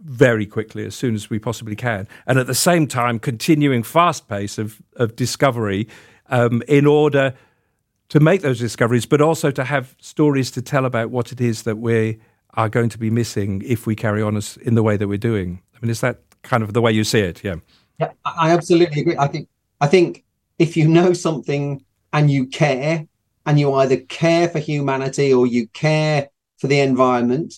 very 0.00 0.46
quickly 0.46 0.84
as 0.84 0.94
soon 0.94 1.14
as 1.14 1.30
we 1.30 1.38
possibly 1.38 1.76
can 1.76 2.06
and 2.26 2.38
at 2.38 2.46
the 2.46 2.54
same 2.54 2.86
time 2.86 3.18
continuing 3.18 3.82
fast 3.82 4.28
pace 4.28 4.58
of, 4.58 4.82
of 4.96 5.16
discovery 5.16 5.88
um, 6.28 6.62
in 6.68 6.86
order 6.86 7.34
to 8.10 8.20
make 8.20 8.42
those 8.42 8.58
discoveries, 8.58 9.06
but 9.06 9.20
also 9.20 9.50
to 9.50 9.64
have 9.64 9.96
stories 10.00 10.50
to 10.50 10.62
tell 10.62 10.84
about 10.84 11.10
what 11.10 11.32
it 11.32 11.40
is 11.40 11.62
that 11.62 11.76
we 11.76 12.20
are 12.50 12.68
going 12.68 12.88
to 12.90 12.98
be 12.98 13.10
missing 13.10 13.62
if 13.64 13.86
we 13.86 13.96
carry 13.96 14.22
on 14.22 14.36
as, 14.36 14.56
in 14.58 14.74
the 14.74 14.82
way 14.82 14.96
that 14.96 15.08
we're 15.08 15.18
doing. 15.18 15.60
I 15.74 15.78
mean, 15.80 15.90
is 15.90 16.00
that 16.00 16.20
kind 16.42 16.62
of 16.62 16.74
the 16.74 16.80
way 16.80 16.92
you 16.92 17.04
see 17.04 17.20
it? 17.20 17.42
Yeah. 17.42 17.56
Yeah, 17.98 18.10
I 18.24 18.50
absolutely 18.50 19.00
agree. 19.00 19.16
I 19.16 19.28
think 19.28 19.48
I 19.80 19.86
think 19.86 20.24
if 20.58 20.76
you 20.76 20.88
know 20.88 21.12
something 21.12 21.84
and 22.12 22.30
you 22.30 22.46
care, 22.46 23.06
and 23.46 23.58
you 23.60 23.72
either 23.74 23.98
care 23.98 24.48
for 24.48 24.58
humanity 24.58 25.32
or 25.32 25.46
you 25.46 25.66
care 25.68 26.28
for 26.64 26.68
the 26.68 26.80
environment, 26.80 27.52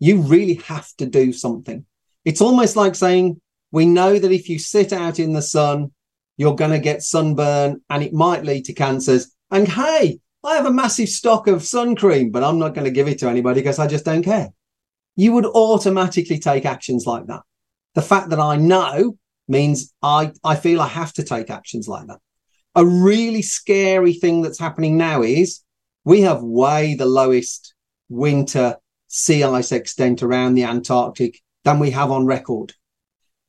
you 0.00 0.20
really 0.20 0.54
have 0.54 0.88
to 0.96 1.06
do 1.06 1.32
something. 1.32 1.86
It's 2.24 2.40
almost 2.40 2.74
like 2.74 2.96
saying, 2.96 3.40
we 3.70 3.86
know 3.86 4.18
that 4.18 4.32
if 4.32 4.48
you 4.48 4.58
sit 4.58 4.92
out 4.92 5.20
in 5.20 5.32
the 5.32 5.42
sun, 5.42 5.92
you're 6.36 6.56
going 6.56 6.72
to 6.72 6.80
get 6.80 7.04
sunburn 7.04 7.82
and 7.88 8.02
it 8.02 8.12
might 8.12 8.44
lead 8.44 8.64
to 8.64 8.72
cancers. 8.72 9.30
And 9.52 9.68
hey, 9.68 10.18
I 10.42 10.56
have 10.56 10.66
a 10.66 10.72
massive 10.72 11.08
stock 11.08 11.46
of 11.46 11.62
sun 11.62 11.94
cream, 11.94 12.32
but 12.32 12.42
I'm 12.42 12.58
not 12.58 12.74
going 12.74 12.86
to 12.86 12.90
give 12.90 13.06
it 13.06 13.20
to 13.20 13.28
anybody 13.28 13.60
because 13.60 13.78
I 13.78 13.86
just 13.86 14.04
don't 14.04 14.24
care. 14.24 14.48
You 15.14 15.30
would 15.34 15.46
automatically 15.46 16.40
take 16.40 16.66
actions 16.66 17.06
like 17.06 17.28
that. 17.28 17.42
The 17.94 18.02
fact 18.02 18.30
that 18.30 18.40
I 18.40 18.56
know 18.56 19.16
means 19.46 19.94
I, 20.02 20.32
I 20.42 20.56
feel 20.56 20.80
I 20.80 20.88
have 20.88 21.12
to 21.12 21.22
take 21.22 21.48
actions 21.48 21.86
like 21.86 22.08
that. 22.08 22.18
A 22.74 22.84
really 22.84 23.42
scary 23.42 24.14
thing 24.14 24.42
that's 24.42 24.58
happening 24.58 24.96
now 24.96 25.22
is 25.22 25.60
we 26.04 26.22
have 26.22 26.42
way 26.42 26.96
the 26.96 27.06
lowest 27.06 27.74
winter 28.08 28.76
sea 29.08 29.42
ice 29.42 29.72
extent 29.72 30.22
around 30.22 30.54
the 30.54 30.64
Antarctic 30.64 31.40
than 31.64 31.78
we 31.78 31.90
have 31.90 32.10
on 32.10 32.26
record. 32.26 32.74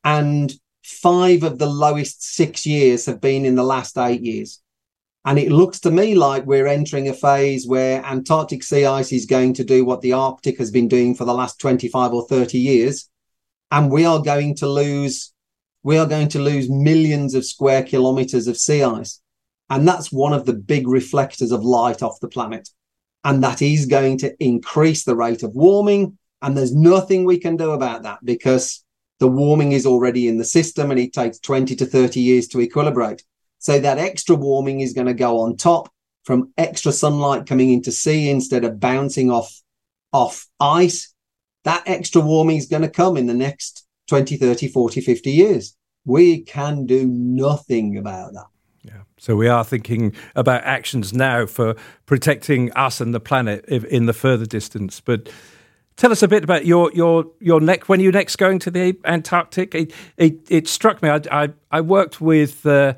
And 0.03 0.53
five 0.83 1.43
of 1.43 1.59
the 1.59 1.69
lowest 1.69 2.23
six 2.23 2.65
years 2.65 3.05
have 3.05 3.21
been 3.21 3.45
in 3.45 3.55
the 3.55 3.63
last 3.63 3.97
eight 3.97 4.21
years. 4.21 4.61
And 5.25 5.37
it 5.37 5.51
looks 5.51 5.81
to 5.81 5.91
me 5.91 6.15
like 6.15 6.45
we're 6.45 6.67
entering 6.67 7.09
a 7.09 7.13
phase 7.13 7.67
where 7.67 8.03
Antarctic 8.05 8.63
sea 8.63 8.85
ice 8.85 9.11
is 9.11 9.25
going 9.25 9.53
to 9.55 9.63
do 9.63 9.83
what 9.83 10.01
the 10.01 10.13
Arctic 10.13 10.57
has 10.57 10.71
been 10.71 10.87
doing 10.87 11.13
for 11.13 11.25
the 11.25 11.33
last 11.33 11.59
25 11.59 12.13
or 12.13 12.25
30 12.27 12.57
years. 12.57 13.09
And 13.69 13.91
we 13.91 14.05
are 14.05 14.21
going 14.21 14.55
to 14.55 14.67
lose, 14.67 15.33
we 15.83 15.97
are 15.97 16.07
going 16.07 16.29
to 16.29 16.39
lose 16.39 16.69
millions 16.69 17.35
of 17.35 17.45
square 17.45 17.83
kilometers 17.83 18.47
of 18.47 18.57
sea 18.57 18.81
ice. 18.81 19.21
And 19.69 19.87
that's 19.87 20.11
one 20.11 20.33
of 20.33 20.45
the 20.45 20.53
big 20.53 20.87
reflectors 20.87 21.51
of 21.51 21.63
light 21.63 22.01
off 22.01 22.19
the 22.21 22.29
planet. 22.29 22.69
And 23.23 23.43
that 23.43 23.61
is 23.61 23.85
going 23.85 24.17
to 24.19 24.35
increase 24.43 25.03
the 25.03 25.15
rate 25.15 25.43
of 25.43 25.53
warming. 25.53 26.17
And 26.41 26.55
there's 26.55 26.73
nothing 26.73 27.25
we 27.25 27.37
can 27.37 27.57
do 27.57 27.71
about 27.71 28.03
that 28.03 28.19
because 28.23 28.83
the 29.19 29.27
warming 29.27 29.73
is 29.73 29.85
already 29.85 30.27
in 30.27 30.37
the 30.37 30.45
system 30.45 30.91
and 30.91 30.99
it 30.99 31.13
takes 31.13 31.39
20 31.39 31.75
to 31.75 31.85
30 31.85 32.19
years 32.19 32.47
to 32.49 32.59
equilibrate. 32.59 33.21
So 33.59 33.79
that 33.79 33.97
extra 33.97 34.35
warming 34.35 34.79
is 34.79 34.93
going 34.93 35.07
to 35.07 35.13
go 35.13 35.41
on 35.41 35.57
top 35.57 35.91
from 36.23 36.53
extra 36.57 36.91
sunlight 36.91 37.45
coming 37.45 37.73
into 37.73 37.91
sea 37.91 38.29
instead 38.29 38.63
of 38.63 38.79
bouncing 38.79 39.31
off 39.31 39.61
off 40.13 40.47
ice. 40.59 41.13
That 41.65 41.83
extra 41.85 42.21
warming 42.21 42.57
is 42.57 42.67
going 42.67 42.81
to 42.83 42.89
come 42.89 43.17
in 43.17 43.27
the 43.27 43.33
next 43.33 43.85
20, 44.07 44.37
30, 44.37 44.69
40, 44.69 45.01
50 45.01 45.31
years. 45.31 45.75
We 46.05 46.41
can 46.41 46.85
do 46.85 47.05
nothing 47.05 47.97
about 47.97 48.33
that. 48.33 48.47
So 49.19 49.35
we 49.35 49.47
are 49.47 49.63
thinking 49.63 50.15
about 50.35 50.63
actions 50.63 51.13
now 51.13 51.45
for 51.45 51.75
protecting 52.05 52.71
us 52.73 53.01
and 53.01 53.13
the 53.13 53.19
planet 53.19 53.65
in 53.65 54.05
the 54.05 54.13
further 54.13 54.45
distance. 54.45 55.01
But 55.01 55.29
tell 55.97 56.11
us 56.11 56.23
a 56.23 56.27
bit 56.27 56.43
about 56.43 56.65
your 56.65 56.91
your 56.93 57.25
your 57.39 57.59
next 57.59 57.89
when 57.89 57.99
are 57.99 58.03
you 58.03 58.11
next 58.11 58.37
going 58.37 58.59
to 58.59 58.71
the 58.71 58.97
Antarctic. 59.03 59.75
It 59.75 59.93
it, 60.17 60.33
it 60.49 60.67
struck 60.67 61.01
me. 61.03 61.09
I 61.09 61.21
I, 61.31 61.49
I 61.71 61.81
worked 61.81 62.21
with 62.21 62.65
uh, 62.65 62.93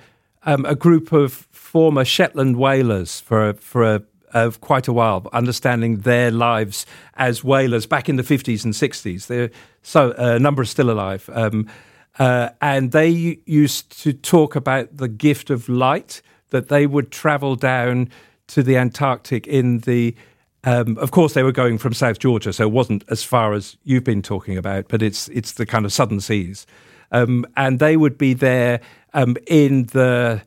um, 0.45 0.65
a 0.65 0.75
group 0.75 1.11
of 1.11 1.47
former 1.51 2.05
Shetland 2.05 2.57
whalers 2.57 3.19
for 3.19 3.53
for 3.53 4.01
a, 4.33 4.51
quite 4.61 4.87
a 4.87 4.93
while, 4.93 5.27
understanding 5.33 6.01
their 6.01 6.31
lives 6.31 6.85
as 7.15 7.43
whalers 7.43 7.85
back 7.85 8.07
in 8.07 8.15
the 8.15 8.23
fifties 8.23 8.63
and 8.63 8.75
sixties. 8.75 9.25
There, 9.25 9.49
so 9.81 10.13
a 10.17 10.39
number 10.39 10.61
are 10.61 10.65
still 10.65 10.89
alive, 10.89 11.29
um, 11.33 11.67
uh, 12.19 12.49
and 12.61 12.91
they 12.91 13.39
used 13.45 14.01
to 14.03 14.13
talk 14.13 14.55
about 14.55 14.97
the 14.97 15.07
gift 15.07 15.49
of 15.49 15.69
light 15.69 16.21
that 16.49 16.69
they 16.69 16.85
would 16.85 17.11
travel 17.11 17.55
down 17.55 18.09
to 18.47 18.61
the 18.61 18.77
Antarctic 18.77 19.47
in 19.47 19.79
the 19.79 20.15
um, 20.63 20.97
of 20.99 21.09
course, 21.09 21.33
they 21.33 21.41
were 21.41 21.51
going 21.51 21.79
from 21.79 21.93
South 21.93 22.19
Georgia, 22.19 22.53
so 22.53 22.63
it 22.63 22.71
wasn't 22.71 23.03
as 23.09 23.23
far 23.23 23.53
as 23.53 23.77
you've 23.83 24.03
been 24.03 24.21
talking 24.21 24.57
about, 24.57 24.89
but 24.89 25.01
it's 25.01 25.27
it's 25.29 25.53
the 25.53 25.65
kind 25.65 25.85
of 25.85 25.93
southern 25.93 26.21
seas, 26.21 26.67
um, 27.11 27.45
and 27.57 27.79
they 27.79 27.97
would 27.97 28.17
be 28.17 28.33
there 28.35 28.79
um, 29.13 29.37
in 29.47 29.87
the 29.87 30.41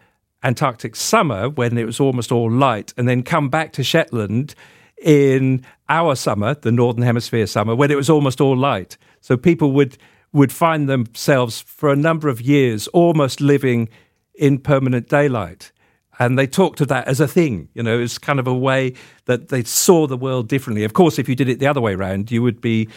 Antarctic 0.45 0.95
summer 0.95 1.49
when 1.49 1.77
it 1.77 1.85
was 1.85 1.99
almost 1.99 2.31
all 2.31 2.49
light, 2.49 2.95
and 2.97 3.09
then 3.09 3.25
come 3.25 3.49
back 3.49 3.73
to 3.73 3.83
Shetland 3.83 4.55
in 5.03 5.65
our 5.89 6.15
summer, 6.15 6.55
the 6.55 6.71
northern 6.71 7.03
hemisphere 7.03 7.47
summer, 7.47 7.75
when 7.75 7.91
it 7.91 7.97
was 7.97 8.09
almost 8.09 8.41
all 8.41 8.57
light. 8.57 8.97
So 9.21 9.37
people 9.37 9.73
would 9.73 9.99
would 10.35 10.53
find 10.53 10.89
themselves 10.89 11.63
for 11.63 11.91
a 11.91 11.97
number 11.97 12.29
of 12.29 12.43
years 12.43 12.87
almost 12.89 13.41
living 13.41 13.89
in 14.35 14.59
permanent 14.59 15.09
daylight 15.09 15.73
and 16.19 16.39
they 16.39 16.47
talked 16.47 16.81
of 16.81 16.89
that 16.89 17.07
as 17.09 17.21
a 17.21 17.29
thing. 17.29 17.69
You 17.75 17.83
know, 17.83 17.99
it's 17.99 18.19
kind 18.19 18.39
of 18.39 18.47
a 18.47 18.55
way 18.55 18.95
that 19.27 19.49
they 19.49 19.65
saw 19.65 20.07
the 20.07 20.17
world 20.17 20.49
differently. 20.49 20.85
Of 20.85 20.93
course, 20.93 21.19
if 21.19 21.29
you 21.29 21.35
did 21.35 21.49
it 21.49 21.59
the 21.59 21.67
other 21.67 21.81
way 21.81 21.95
around, 21.95 22.31
you 22.31 22.43
would 22.43 22.61
be 22.61 22.89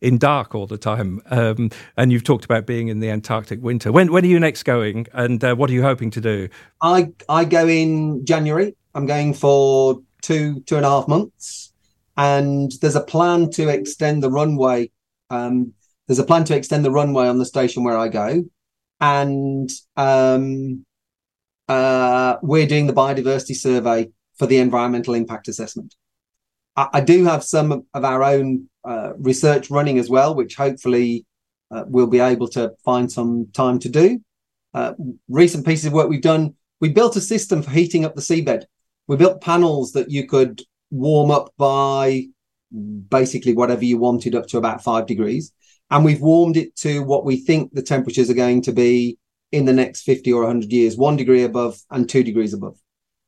in 0.00 0.18
dark 0.18 0.54
all 0.54 0.66
the 0.66 0.78
time. 0.78 1.20
Um, 1.30 1.70
and 1.96 2.12
you've 2.12 2.24
talked 2.24 2.44
about 2.44 2.66
being 2.66 2.88
in 2.88 3.00
the 3.00 3.10
Antarctic 3.10 3.60
winter. 3.62 3.92
When 3.92 4.12
when 4.12 4.24
are 4.24 4.28
you 4.28 4.40
next 4.40 4.62
going, 4.62 5.06
and 5.12 5.42
uh, 5.42 5.54
what 5.54 5.70
are 5.70 5.72
you 5.72 5.82
hoping 5.82 6.10
to 6.12 6.20
do? 6.20 6.48
I 6.80 7.10
I 7.28 7.44
go 7.44 7.68
in 7.68 8.24
January. 8.24 8.74
I'm 8.94 9.06
going 9.06 9.34
for 9.34 10.00
two 10.22 10.60
two 10.60 10.76
and 10.76 10.86
a 10.86 10.88
half 10.88 11.08
months, 11.08 11.72
and 12.16 12.72
there's 12.80 12.96
a 12.96 13.02
plan 13.02 13.50
to 13.50 13.68
extend 13.68 14.22
the 14.22 14.30
runway. 14.30 14.90
Um, 15.28 15.74
there's 16.10 16.18
a 16.18 16.24
plan 16.24 16.42
to 16.42 16.56
extend 16.56 16.84
the 16.84 16.90
runway 16.90 17.28
on 17.28 17.38
the 17.38 17.46
station 17.46 17.84
where 17.84 17.96
I 17.96 18.08
go, 18.08 18.42
and 19.00 19.70
um, 19.96 20.84
uh, 21.68 22.34
we're 22.42 22.66
doing 22.66 22.88
the 22.88 22.92
biodiversity 22.92 23.54
survey 23.54 24.10
for 24.36 24.46
the 24.46 24.58
environmental 24.58 25.14
impact 25.14 25.46
assessment. 25.46 25.94
I, 26.74 26.88
I 26.94 27.00
do 27.00 27.24
have 27.26 27.44
some 27.44 27.86
of 27.94 28.04
our 28.04 28.24
own 28.24 28.68
uh, 28.84 29.12
research 29.18 29.70
running 29.70 30.00
as 30.00 30.10
well, 30.10 30.34
which 30.34 30.56
hopefully 30.56 31.26
uh, 31.70 31.84
we'll 31.86 32.08
be 32.08 32.18
able 32.18 32.48
to 32.48 32.72
find 32.84 33.12
some 33.12 33.46
time 33.52 33.78
to 33.78 33.88
do. 33.88 34.20
Uh, 34.74 34.94
recent 35.28 35.64
pieces 35.64 35.86
of 35.86 35.92
work 35.92 36.08
we've 36.08 36.20
done, 36.20 36.56
we 36.80 36.88
built 36.88 37.14
a 37.14 37.20
system 37.20 37.62
for 37.62 37.70
heating 37.70 38.04
up 38.04 38.16
the 38.16 38.20
seabed. 38.20 38.64
We 39.06 39.16
built 39.16 39.42
panels 39.42 39.92
that 39.92 40.10
you 40.10 40.26
could 40.26 40.60
warm 40.90 41.30
up 41.30 41.54
by 41.56 42.26
basically 42.72 43.52
whatever 43.52 43.84
you 43.84 43.96
wanted 43.96 44.34
up 44.34 44.48
to 44.48 44.58
about 44.58 44.82
five 44.82 45.06
degrees. 45.06 45.52
And 45.90 46.04
we've 46.04 46.20
warmed 46.20 46.56
it 46.56 46.76
to 46.76 47.02
what 47.02 47.24
we 47.24 47.36
think 47.36 47.72
the 47.72 47.82
temperatures 47.82 48.30
are 48.30 48.34
going 48.34 48.62
to 48.62 48.72
be 48.72 49.18
in 49.52 49.64
the 49.64 49.72
next 49.72 50.02
50 50.02 50.32
or 50.32 50.42
100 50.42 50.70
years, 50.70 50.96
one 50.96 51.16
degree 51.16 51.42
above 51.42 51.80
and 51.90 52.08
two 52.08 52.22
degrees 52.22 52.54
above. 52.54 52.78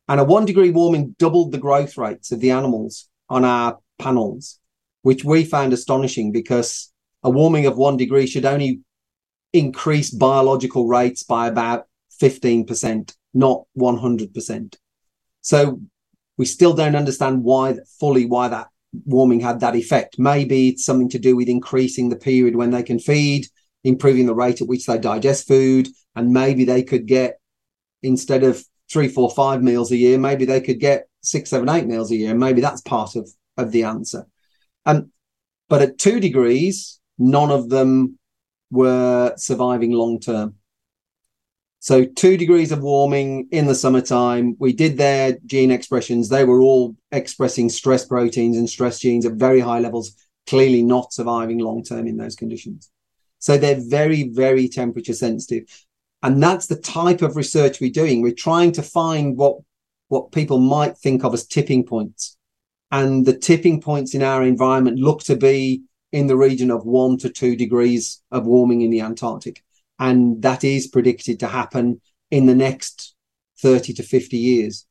And 0.09 0.21
a 0.21 0.25
one 0.25 0.45
degree 0.45 0.71
warming 0.71 1.17
doubled 1.19 1.53
the 1.53 1.59
growth 1.59 1.97
rates 1.97 2.31
of 2.33 2.41
the 2.41 2.51
animals 2.51 3.09
on 3.29 3.45
our 3.45 3.79
panels, 3.99 4.59
which 5.03 5.25
we 5.25 5.45
found 5.45 5.73
astonishing 5.73 6.33
because 6.33 6.93
a 7.23 7.31
warming 7.31 7.67
of 7.67 7.77
one 7.77 7.97
degree 7.97 8.27
should 8.27 8.45
only 8.45 8.81
increase 9.53 10.11
biological 10.11 10.87
rates 10.87 11.23
by 11.25 11.49
about 11.49 11.87
15%, 12.21 13.15
not 13.35 13.65
100%. 13.77 14.77
So 15.41 15.81
we 16.37 16.45
still 16.47 16.75
don't 16.75 16.97
understand 16.97 17.43
why 17.43 17.77
fully 17.99 18.27
why 18.27 18.49
that 18.49 18.69
warming 19.05 19.41
had 19.41 19.61
that 19.61 19.77
effect. 19.77 20.19
Maybe 20.19 20.69
it's 20.69 20.85
something 20.85 21.09
to 21.11 21.19
do 21.19 21.37
with 21.37 21.49
increasing 21.49 22.09
the 22.09 22.17
period 22.17 22.57
when 22.57 22.71
they 22.71 22.83
can 22.83 22.99
feed, 22.99 23.47
improving 23.85 24.27
the 24.27 24.35
rate 24.35 24.61
at 24.61 24.69
which 24.69 24.87
they 24.87 24.99
digest 24.99 25.49
food, 25.49 25.89
and 26.15 26.33
maybe 26.33 26.65
they 26.65 26.83
could 26.83 27.07
get 27.07 27.39
instead 28.03 28.45
of 28.45 28.65
three, 28.91 29.09
four, 29.09 29.31
five 29.31 29.63
meals 29.63 29.91
a 29.91 29.97
year, 29.97 30.19
maybe 30.19 30.45
they 30.45 30.61
could 30.61 30.79
get 30.81 31.09
six, 31.23 31.51
seven, 31.51 31.69
eight 31.69 31.87
meals 31.87 32.11
a 32.11 32.17
year. 32.17 32.35
Maybe 32.35 32.61
that's 32.61 32.83
part 32.83 33.17
of 33.17 33.31
of 33.57 33.71
the 33.71 33.85
answer. 33.85 34.27
Um, 34.87 35.11
but 35.69 35.83
at 35.83 35.99
two 35.99 36.21
degrees, 36.21 37.01
none 37.19 37.51
of 37.51 37.69
them 37.69 38.19
were 38.71 39.35
surviving 39.37 39.93
long 39.93 40.21
term. 40.21 40.57
So 41.83 42.05
two 42.05 42.37
degrees 42.37 42.71
of 42.71 42.81
warming 42.81 43.49
in 43.51 43.67
the 43.67 43.75
summertime. 43.75 44.55
We 44.61 44.73
did 44.73 44.97
their 44.97 45.37
gene 45.45 45.73
expressions. 45.73 46.29
They 46.29 46.45
were 46.45 46.61
all 46.61 46.95
expressing 47.11 47.69
stress 47.69 48.05
proteins 48.05 48.57
and 48.57 48.71
stress 48.71 49.01
genes 49.01 49.27
at 49.27 49.33
very 49.33 49.59
high 49.59 49.81
levels, 49.81 50.15
clearly 50.47 50.85
not 50.85 51.13
surviving 51.13 51.59
long 51.59 51.83
term 51.83 52.07
in 52.07 52.19
those 52.19 52.37
conditions. 52.37 52.89
So 53.41 53.59
they're 53.59 53.81
very, 53.81 54.29
very 54.29 54.69
temperature 54.69 55.13
sensitive. 55.13 55.65
And 56.23 56.41
that's 56.41 56.69
the 56.69 56.77
type 56.77 57.21
of 57.21 57.35
research 57.35 57.81
we're 57.81 57.91
doing. 57.91 58.23
We're 58.23 58.33
trying 58.33 58.71
to 58.73 58.83
find 58.83 59.37
what, 59.37 59.57
what 60.07 60.31
people 60.31 60.61
might 60.61 60.97
think 60.97 61.25
of 61.25 61.35
as 61.35 61.45
tipping 61.45 61.85
points. 61.85 62.37
And 62.93 63.27
the 63.27 63.37
tipping 63.37 63.81
points 63.81 64.15
in 64.15 64.23
our 64.23 64.45
environment 64.45 65.01
look 65.01 65.25
to 65.25 65.35
be 65.35 65.83
in 66.13 66.29
the 66.29 66.37
region 66.37 66.71
of 66.71 66.87
one 66.87 67.19
to 67.19 67.29
two 67.29 67.57
degrees 67.57 68.23
of 68.31 68.47
warming 68.47 68.83
in 68.83 68.91
the 68.91 69.01
Antarctic. 69.01 69.65
And 70.03 70.43
that 70.43 70.65
is 70.65 70.89
predicted 70.89 71.39
to 71.41 71.47
happen 71.47 72.01
in 72.29 72.47
the 72.47 72.57
next 72.57 73.15
30 73.61 73.93
to 73.93 74.03
50 74.03 74.37
years. 74.37 74.85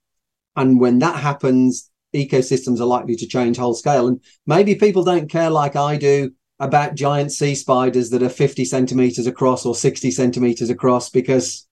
And 0.55 0.79
when 0.79 0.99
that 0.99 1.17
happens, 1.17 1.91
ecosystems 2.15 2.79
are 2.79 2.85
likely 2.85 3.17
to 3.17 3.27
change 3.27 3.57
whole 3.57 3.73
scale. 3.73 4.07
And 4.07 4.21
maybe 4.47 4.75
people 4.75 5.03
don't 5.03 5.29
care 5.29 5.49
like 5.49 5.75
I 5.75 5.97
do 5.97 6.31
about 6.61 6.95
giant 6.95 7.33
sea 7.33 7.55
spiders 7.55 8.09
that 8.11 8.23
are 8.23 8.29
50 8.29 8.63
centimeters 8.63 9.27
across 9.27 9.65
or 9.65 9.75
60 9.75 10.11
centimeters 10.11 10.69
across 10.69 11.09
because, 11.09 11.67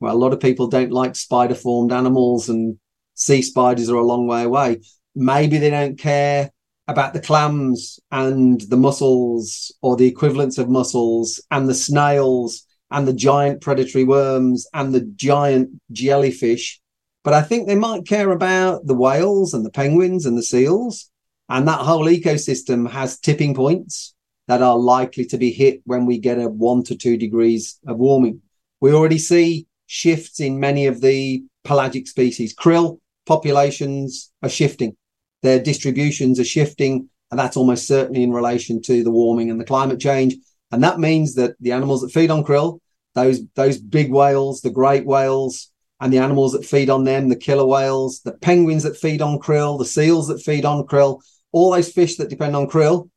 well, 0.00 0.16
a 0.16 0.16
lot 0.16 0.32
of 0.32 0.40
people 0.40 0.66
don't 0.66 0.90
like 0.90 1.14
spider 1.14 1.54
formed 1.54 1.92
animals 1.92 2.48
and 2.48 2.78
sea 3.12 3.42
spiders 3.42 3.90
are 3.90 3.96
a 3.96 4.06
long 4.06 4.26
way 4.26 4.44
away. 4.44 4.80
Maybe 5.14 5.58
they 5.58 5.68
don't 5.68 5.98
care 5.98 6.52
about 6.86 7.12
the 7.12 7.20
clams 7.20 8.00
and 8.10 8.62
the 8.62 8.78
mussels 8.78 9.74
or 9.82 9.94
the 9.94 10.06
equivalents 10.06 10.56
of 10.56 10.70
mussels 10.70 11.38
and 11.50 11.68
the 11.68 11.74
snails 11.74 12.64
and 12.90 13.06
the 13.06 13.12
giant 13.12 13.60
predatory 13.60 14.04
worms 14.04 14.66
and 14.72 14.94
the 14.94 15.00
giant 15.00 15.70
jellyfish. 15.92 16.80
But 17.24 17.34
I 17.34 17.42
think 17.42 17.66
they 17.66 17.76
might 17.76 18.06
care 18.06 18.30
about 18.30 18.86
the 18.86 18.94
whales 18.94 19.52
and 19.54 19.64
the 19.64 19.70
penguins 19.70 20.24
and 20.24 20.36
the 20.36 20.42
seals. 20.42 21.10
And 21.48 21.66
that 21.66 21.80
whole 21.80 22.06
ecosystem 22.06 22.90
has 22.90 23.18
tipping 23.18 23.54
points 23.54 24.14
that 24.48 24.62
are 24.62 24.78
likely 24.78 25.24
to 25.26 25.38
be 25.38 25.50
hit 25.50 25.80
when 25.84 26.06
we 26.06 26.18
get 26.18 26.38
a 26.38 26.48
one 26.48 26.82
to 26.84 26.96
two 26.96 27.16
degrees 27.16 27.78
of 27.86 27.98
warming. 27.98 28.42
We 28.80 28.92
already 28.92 29.18
see 29.18 29.66
shifts 29.86 30.40
in 30.40 30.60
many 30.60 30.86
of 30.86 31.00
the 31.00 31.44
pelagic 31.64 32.06
species. 32.08 32.54
Krill 32.54 32.98
populations 33.26 34.32
are 34.42 34.48
shifting, 34.48 34.96
their 35.42 35.60
distributions 35.60 36.40
are 36.40 36.44
shifting, 36.44 37.08
and 37.30 37.38
that's 37.38 37.56
almost 37.56 37.86
certainly 37.86 38.22
in 38.22 38.32
relation 38.32 38.80
to 38.82 39.04
the 39.04 39.10
warming 39.10 39.50
and 39.50 39.60
the 39.60 39.64
climate 39.64 40.00
change. 40.00 40.34
And 40.70 40.82
that 40.82 40.98
means 40.98 41.34
that 41.34 41.56
the 41.60 41.72
animals 41.72 42.02
that 42.02 42.12
feed 42.12 42.30
on 42.30 42.44
krill, 42.44 42.80
those 43.14 43.40
those 43.54 43.78
big 43.78 44.12
whales, 44.12 44.60
the 44.60 44.70
great 44.70 45.06
whales, 45.06 45.70
and 46.00 46.12
the 46.12 46.18
animals 46.18 46.52
that 46.52 46.64
feed 46.64 46.90
on 46.90 47.04
them, 47.04 47.28
the 47.28 47.36
killer 47.36 47.66
whales, 47.66 48.20
the 48.20 48.32
penguins 48.32 48.82
that 48.82 48.96
feed 48.96 49.22
on 49.22 49.38
krill, 49.38 49.78
the 49.78 49.84
seals 49.84 50.28
that 50.28 50.40
feed 50.40 50.64
on 50.64 50.86
krill, 50.86 51.20
all 51.52 51.72
those 51.72 51.90
fish 51.90 52.16
that 52.16 52.28
depend 52.28 52.54
on 52.54 52.68
krill 52.68 53.08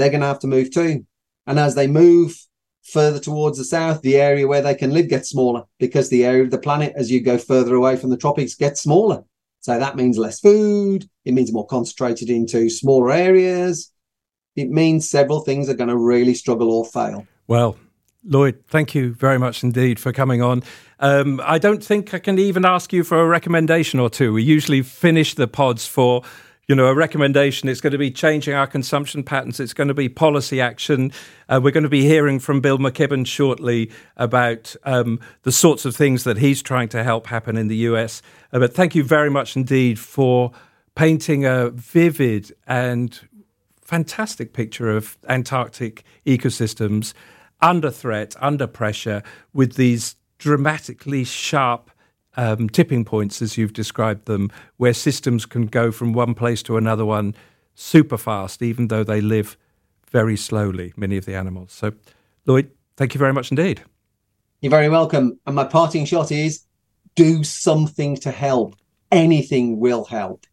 they're 0.00 0.10
going 0.10 0.22
to 0.22 0.26
have 0.26 0.40
to 0.40 0.46
move 0.46 0.70
too. 0.70 1.06
And 1.46 1.58
as 1.58 1.74
they 1.74 1.86
move 1.86 2.34
further 2.82 3.20
towards 3.20 3.58
the 3.58 3.64
south, 3.64 4.00
the 4.00 4.16
area 4.16 4.48
where 4.48 4.62
they 4.62 4.74
can 4.74 4.92
live 4.92 5.08
gets 5.08 5.30
smaller 5.30 5.64
because 5.78 6.08
the 6.08 6.24
area 6.24 6.42
of 6.42 6.50
the 6.50 6.58
planet, 6.58 6.94
as 6.96 7.10
you 7.10 7.20
go 7.20 7.38
further 7.38 7.74
away 7.74 7.96
from 7.96 8.10
the 8.10 8.16
tropics, 8.16 8.54
gets 8.54 8.80
smaller. 8.80 9.22
So 9.60 9.78
that 9.78 9.96
means 9.96 10.16
less 10.16 10.40
food. 10.40 11.08
It 11.24 11.34
means 11.34 11.52
more 11.52 11.66
concentrated 11.66 12.30
into 12.30 12.70
smaller 12.70 13.12
areas. 13.12 13.92
It 14.56 14.70
means 14.70 15.08
several 15.08 15.40
things 15.40 15.68
are 15.68 15.74
going 15.74 15.88
to 15.88 15.96
really 15.96 16.34
struggle 16.34 16.70
or 16.70 16.84
fail. 16.84 17.26
Well, 17.46 17.76
Lloyd, 18.24 18.62
thank 18.68 18.94
you 18.94 19.14
very 19.14 19.38
much 19.38 19.62
indeed 19.62 19.98
for 19.98 20.12
coming 20.12 20.42
on. 20.42 20.62
Um, 20.98 21.40
I 21.44 21.58
don't 21.58 21.82
think 21.82 22.12
I 22.12 22.18
can 22.18 22.38
even 22.38 22.64
ask 22.64 22.92
you 22.92 23.02
for 23.02 23.20
a 23.20 23.26
recommendation 23.26 23.98
or 23.98 24.10
two. 24.10 24.32
We 24.32 24.42
usually 24.42 24.82
finish 24.82 25.34
the 25.34 25.48
pods 25.48 25.86
for 25.86 26.22
you 26.70 26.76
know, 26.76 26.86
a 26.86 26.94
recommendation. 26.94 27.68
It's 27.68 27.80
going 27.80 27.90
to 27.90 27.98
be 27.98 28.12
changing 28.12 28.54
our 28.54 28.68
consumption 28.68 29.24
patterns. 29.24 29.58
It's 29.58 29.72
going 29.72 29.88
to 29.88 29.94
be 29.94 30.08
policy 30.08 30.60
action. 30.60 31.10
Uh, 31.48 31.58
we're 31.60 31.72
going 31.72 31.82
to 31.82 31.88
be 31.88 32.02
hearing 32.02 32.38
from 32.38 32.60
Bill 32.60 32.78
McKibben 32.78 33.26
shortly 33.26 33.90
about 34.16 34.76
um, 34.84 35.18
the 35.42 35.50
sorts 35.50 35.84
of 35.84 35.96
things 35.96 36.22
that 36.22 36.38
he's 36.38 36.62
trying 36.62 36.88
to 36.90 37.02
help 37.02 37.26
happen 37.26 37.56
in 37.56 37.66
the 37.66 37.74
US. 37.78 38.22
Uh, 38.52 38.60
but 38.60 38.72
thank 38.72 38.94
you 38.94 39.02
very 39.02 39.28
much 39.28 39.56
indeed 39.56 39.98
for 39.98 40.52
painting 40.94 41.44
a 41.44 41.70
vivid 41.70 42.54
and 42.68 43.18
fantastic 43.90 44.52
picture 44.52 44.88
of 44.88 45.18
Antarctic 45.28 46.04
ecosystems 46.24 47.12
under 47.60 47.90
threat, 47.90 48.36
under 48.40 48.68
pressure, 48.68 49.20
with 49.52 49.74
these 49.74 50.14
dramatically 50.38 51.24
sharp 51.24 51.90
um, 52.36 52.68
tipping 52.68 53.04
points, 53.04 53.42
as 53.42 53.58
you've 53.58 53.72
described 53.72 54.26
them, 54.26 54.48
where 54.76 54.94
systems 54.94 55.44
can 55.44 55.66
go 55.66 55.90
from 55.90 56.12
one 56.12 56.34
place 56.34 56.62
to 56.62 56.76
another 56.76 57.04
one 57.04 57.34
super 57.74 58.16
fast, 58.16 58.62
even 58.62 58.86
though 58.86 59.02
they 59.02 59.20
live 59.20 59.56
very 60.08 60.36
slowly, 60.36 60.92
many 60.96 61.16
of 61.16 61.24
the 61.24 61.34
animals. 61.34 61.72
So, 61.72 61.92
Lloyd, 62.46 62.70
thank 62.96 63.12
you 63.12 63.18
very 63.18 63.32
much 63.32 63.50
indeed. 63.50 63.82
You're 64.60 64.70
very 64.70 64.88
welcome. 64.88 65.40
And 65.46 65.56
my 65.56 65.64
parting 65.64 66.04
shot 66.04 66.30
is 66.30 66.62
do 67.16 67.42
something 67.42 68.14
to 68.18 68.30
help. 68.30 68.76
Anything 69.10 69.80
will 69.80 70.04
help. 70.04 70.46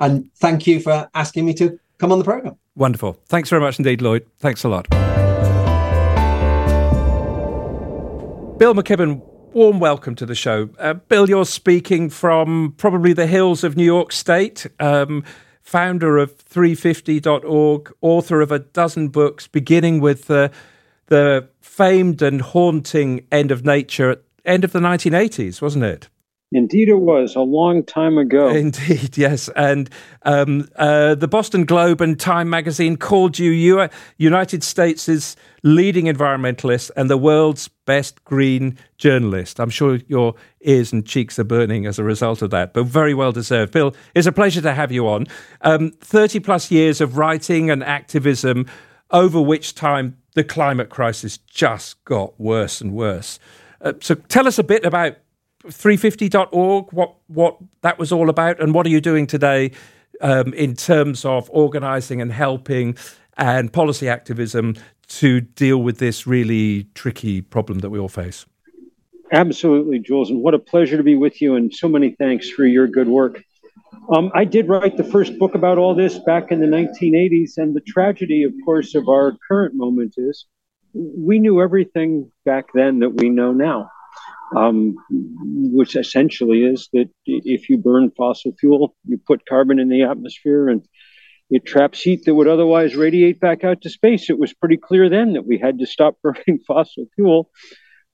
And 0.00 0.30
thank 0.34 0.66
you 0.66 0.80
for 0.80 1.08
asking 1.14 1.46
me 1.46 1.54
to 1.54 1.78
come 1.96 2.12
on 2.12 2.18
the 2.18 2.24
program. 2.24 2.58
Wonderful. 2.76 3.18
Thanks 3.26 3.48
very 3.48 3.60
much 3.60 3.78
indeed, 3.78 4.02
Lloyd. 4.02 4.26
Thanks 4.38 4.64
a 4.64 4.68
lot. 4.68 4.88
Bill 8.58 8.74
McKibben, 8.74 9.20
warm 9.52 9.78
welcome 9.78 10.14
to 10.16 10.26
the 10.26 10.34
show. 10.34 10.70
Uh, 10.78 10.94
Bill, 10.94 11.28
you're 11.28 11.44
speaking 11.44 12.10
from 12.10 12.74
probably 12.76 13.12
the 13.12 13.26
hills 13.26 13.62
of 13.64 13.76
New 13.76 13.84
York 13.84 14.12
State, 14.12 14.66
um, 14.80 15.24
founder 15.60 16.18
of 16.18 16.36
350.org, 16.44 17.92
author 18.00 18.40
of 18.40 18.52
a 18.52 18.58
dozen 18.58 19.08
books, 19.08 19.46
beginning 19.46 20.00
with 20.00 20.30
uh, 20.30 20.48
the 21.06 21.48
famed 21.60 22.22
and 22.22 22.40
haunting 22.40 23.26
End 23.30 23.50
of 23.50 23.64
Nature 23.64 24.10
at 24.10 24.22
end 24.44 24.64
of 24.64 24.72
the 24.72 24.80
1980s, 24.80 25.60
wasn't 25.60 25.84
it? 25.84 26.08
Indeed, 26.54 26.88
it 26.88 27.00
was 27.00 27.34
a 27.34 27.40
long 27.40 27.82
time 27.82 28.16
ago. 28.16 28.48
Indeed, 28.48 29.18
yes. 29.18 29.48
And 29.56 29.90
um, 30.22 30.68
uh, 30.76 31.16
the 31.16 31.26
Boston 31.26 31.64
Globe 31.64 32.00
and 32.00 32.18
Time 32.18 32.48
magazine 32.48 32.96
called 32.96 33.40
you 33.40 33.50
U- 33.50 33.88
United 34.18 34.62
States' 34.62 35.34
leading 35.64 36.04
environmentalist 36.04 36.92
and 36.96 37.10
the 37.10 37.16
world's 37.16 37.66
best 37.86 38.24
green 38.24 38.78
journalist. 38.98 39.58
I'm 39.58 39.68
sure 39.68 39.98
your 40.06 40.36
ears 40.60 40.92
and 40.92 41.04
cheeks 41.04 41.40
are 41.40 41.44
burning 41.44 41.86
as 41.86 41.98
a 41.98 42.04
result 42.04 42.40
of 42.40 42.50
that, 42.50 42.72
but 42.72 42.86
very 42.86 43.14
well 43.14 43.32
deserved. 43.32 43.72
Bill, 43.72 43.92
it's 44.14 44.28
a 44.28 44.32
pleasure 44.32 44.60
to 44.60 44.74
have 44.74 44.92
you 44.92 45.08
on. 45.08 45.26
Um, 45.62 45.90
30 46.02 46.38
plus 46.38 46.70
years 46.70 47.00
of 47.00 47.18
writing 47.18 47.68
and 47.68 47.82
activism, 47.82 48.66
over 49.10 49.40
which 49.40 49.74
time 49.74 50.18
the 50.34 50.44
climate 50.44 50.88
crisis 50.88 51.36
just 51.36 52.04
got 52.04 52.38
worse 52.38 52.80
and 52.80 52.92
worse. 52.92 53.40
Uh, 53.80 53.94
so 54.00 54.14
tell 54.14 54.46
us 54.46 54.58
a 54.58 54.64
bit 54.64 54.84
about 54.84 55.16
350.org, 55.66 56.92
what, 56.92 57.14
what 57.28 57.58
that 57.82 57.98
was 57.98 58.12
all 58.12 58.28
about, 58.28 58.60
and 58.60 58.74
what 58.74 58.86
are 58.86 58.90
you 58.90 59.00
doing 59.00 59.26
today 59.26 59.72
um, 60.20 60.52
in 60.54 60.74
terms 60.74 61.24
of 61.24 61.48
organising 61.50 62.20
and 62.20 62.32
helping 62.32 62.96
and 63.36 63.72
policy 63.72 64.08
activism 64.08 64.76
to 65.06 65.40
deal 65.40 65.78
with 65.78 65.98
this 65.98 66.26
really 66.26 66.86
tricky 66.94 67.40
problem 67.40 67.80
that 67.80 67.90
we 67.90 67.98
all 67.98 68.08
face? 68.08 68.46
Absolutely, 69.32 69.98
Jules, 69.98 70.30
and 70.30 70.42
what 70.42 70.54
a 70.54 70.58
pleasure 70.58 70.96
to 70.96 71.02
be 71.02 71.16
with 71.16 71.40
you, 71.40 71.56
and 71.56 71.74
so 71.74 71.88
many 71.88 72.10
thanks 72.18 72.48
for 72.48 72.64
your 72.64 72.86
good 72.86 73.08
work. 73.08 73.42
Um, 74.14 74.30
I 74.34 74.44
did 74.44 74.68
write 74.68 74.96
the 74.96 75.04
first 75.04 75.38
book 75.38 75.54
about 75.54 75.78
all 75.78 75.94
this 75.94 76.18
back 76.18 76.52
in 76.52 76.60
the 76.60 76.66
1980s, 76.66 77.56
and 77.56 77.74
the 77.74 77.80
tragedy, 77.80 78.42
of 78.42 78.52
course, 78.64 78.94
of 78.94 79.08
our 79.08 79.36
current 79.48 79.74
moment 79.74 80.14
is 80.18 80.46
we 80.92 81.38
knew 81.38 81.60
everything 81.60 82.30
back 82.44 82.66
then 82.74 83.00
that 83.00 83.14
we 83.14 83.28
know 83.28 83.52
now 83.52 83.90
um, 84.56 84.96
which 85.10 85.96
essentially 85.96 86.64
is 86.64 86.88
that 86.92 87.08
if 87.26 87.68
you 87.68 87.78
burn 87.78 88.10
fossil 88.16 88.52
fuel, 88.58 88.94
you 89.04 89.18
put 89.18 89.46
carbon 89.46 89.78
in 89.78 89.88
the 89.88 90.02
atmosphere 90.02 90.68
and 90.68 90.86
it 91.50 91.66
traps 91.66 92.00
heat 92.00 92.24
that 92.24 92.34
would 92.34 92.48
otherwise 92.48 92.96
radiate 92.96 93.40
back 93.40 93.64
out 93.64 93.82
to 93.82 93.90
space. 93.90 94.30
It 94.30 94.38
was 94.38 94.54
pretty 94.54 94.76
clear 94.76 95.08
then 95.08 95.34
that 95.34 95.46
we 95.46 95.58
had 95.58 95.78
to 95.78 95.86
stop 95.86 96.16
burning 96.22 96.60
fossil 96.66 97.06
fuel, 97.14 97.50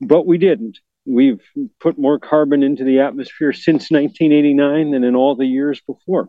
but 0.01 0.27
we 0.27 0.39
didn't. 0.39 0.79
We've 1.07 1.43
put 1.81 1.99
more 1.99 2.19
carbon 2.19 2.63
into 2.63 2.85
the 2.85 3.01
atmosphere 3.01 3.53
since 3.53 3.91
1989 3.91 4.91
than 4.93 5.05
in 5.05 5.17
all 5.17 5.35
the 5.35 5.47
years 5.47 5.81
before. 5.87 6.29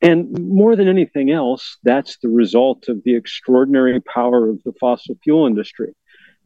And 0.00 0.38
more 0.38 0.76
than 0.76 0.88
anything 0.88 1.30
else, 1.30 1.78
that's 1.82 2.18
the 2.22 2.28
result 2.28 2.88
of 2.88 3.02
the 3.04 3.16
extraordinary 3.16 4.00
power 4.00 4.48
of 4.48 4.62
the 4.64 4.72
fossil 4.80 5.16
fuel 5.24 5.46
industry 5.46 5.94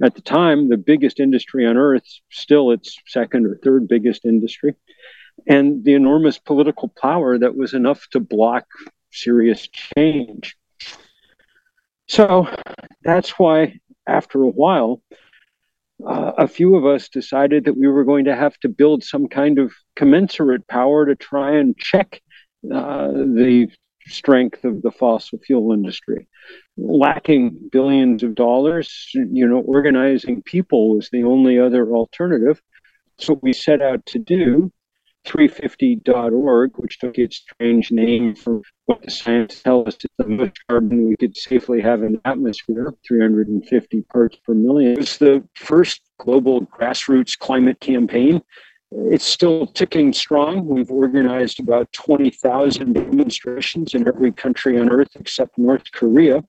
at 0.03 0.15
the 0.15 0.21
time, 0.21 0.69
the 0.69 0.77
biggest 0.77 1.21
industry 1.21 1.65
on 1.67 1.77
earth, 1.77 2.07
still 2.31 2.73
its 2.73 2.99
second 3.07 3.47
or 3.47 3.57
third 3.57 3.87
biggest 3.87 4.25
industry, 4.25 4.75
and 5.47 5.85
the 5.85 5.95
enormous 5.95 6.39
political 6.39 6.93
power 7.01 7.39
that 7.39 7.57
was 7.57 7.73
enough 7.73 8.07
to 8.11 8.21
block 8.21 8.67
serious 9.13 9.69
change. 9.69 10.57
So 12.09 12.49
that's 13.03 13.39
why, 13.39 13.79
after 14.07 14.43
a 14.43 14.49
while, 14.49 15.03
uh, 16.05 16.33
a 16.37 16.49
few 16.49 16.75
of 16.75 16.85
us 16.85 17.09
decided 17.09 17.65
that 17.65 17.77
we 17.77 17.87
were 17.87 18.05
going 18.05 18.25
to 18.25 18.35
have 18.35 18.59
to 18.59 18.69
build 18.69 19.05
some 19.05 19.29
kind 19.29 19.59
of 19.59 19.73
commensurate 19.95 20.67
power 20.67 21.07
to 21.07 21.15
try 21.15 21.57
and 21.57 21.77
check 21.79 22.21
uh, 22.73 23.09
the 23.13 23.69
strength 24.09 24.65
of 24.65 24.83
the 24.83 24.91
fossil 24.91 25.39
fuel 25.39 25.73
industry. 25.73 26.27
Lacking 26.77 27.69
billions 27.71 28.23
of 28.23 28.35
dollars, 28.35 29.11
you 29.15 29.47
know, 29.47 29.61
organizing 29.61 30.43
people 30.43 30.97
was 30.97 31.09
the 31.11 31.25
only 31.25 31.59
other 31.59 31.93
alternative. 31.93 32.63
So 33.19 33.39
we 33.43 33.53
set 33.53 33.83
out 33.83 34.05
to 34.07 34.19
do 34.19 34.73
350.org, 35.27 36.73
which 36.77 36.99
took 36.99 37.19
its 37.19 37.37
strange 37.37 37.93
name 37.93 38.35
from 38.35 38.63
what 38.87 39.03
the 39.03 39.11
science 39.11 39.63
tells 39.63 39.89
us 39.89 39.95
is 39.97 40.11
the 40.19 40.27
most 40.27 40.59
carbon 40.69 41.09
we 41.09 41.17
could 41.17 41.37
safely 41.37 41.81
have 41.81 42.03
in 42.03 42.15
the 42.15 42.21
atmosphere, 42.25 42.93
350 43.07 44.03
parts 44.03 44.37
per 44.45 44.55
million. 44.55 44.93
It 44.93 44.99
was 44.99 45.19
the 45.19 45.47
first 45.55 46.01
global 46.19 46.67
grassroots 46.67 47.39
climate 47.39 47.81
campaign 47.81 48.43
it's 48.95 49.25
still 49.25 49.67
ticking 49.67 50.13
strong. 50.13 50.67
We've 50.67 50.91
organized 50.91 51.61
about 51.61 51.93
20,000 51.93 52.93
demonstrations 52.93 53.95
in 53.95 54.07
every 54.07 54.33
country 54.33 54.79
on 54.79 54.91
earth 54.91 55.11
except 55.19 55.57
North 55.59 55.91
Korea. 55.93 56.43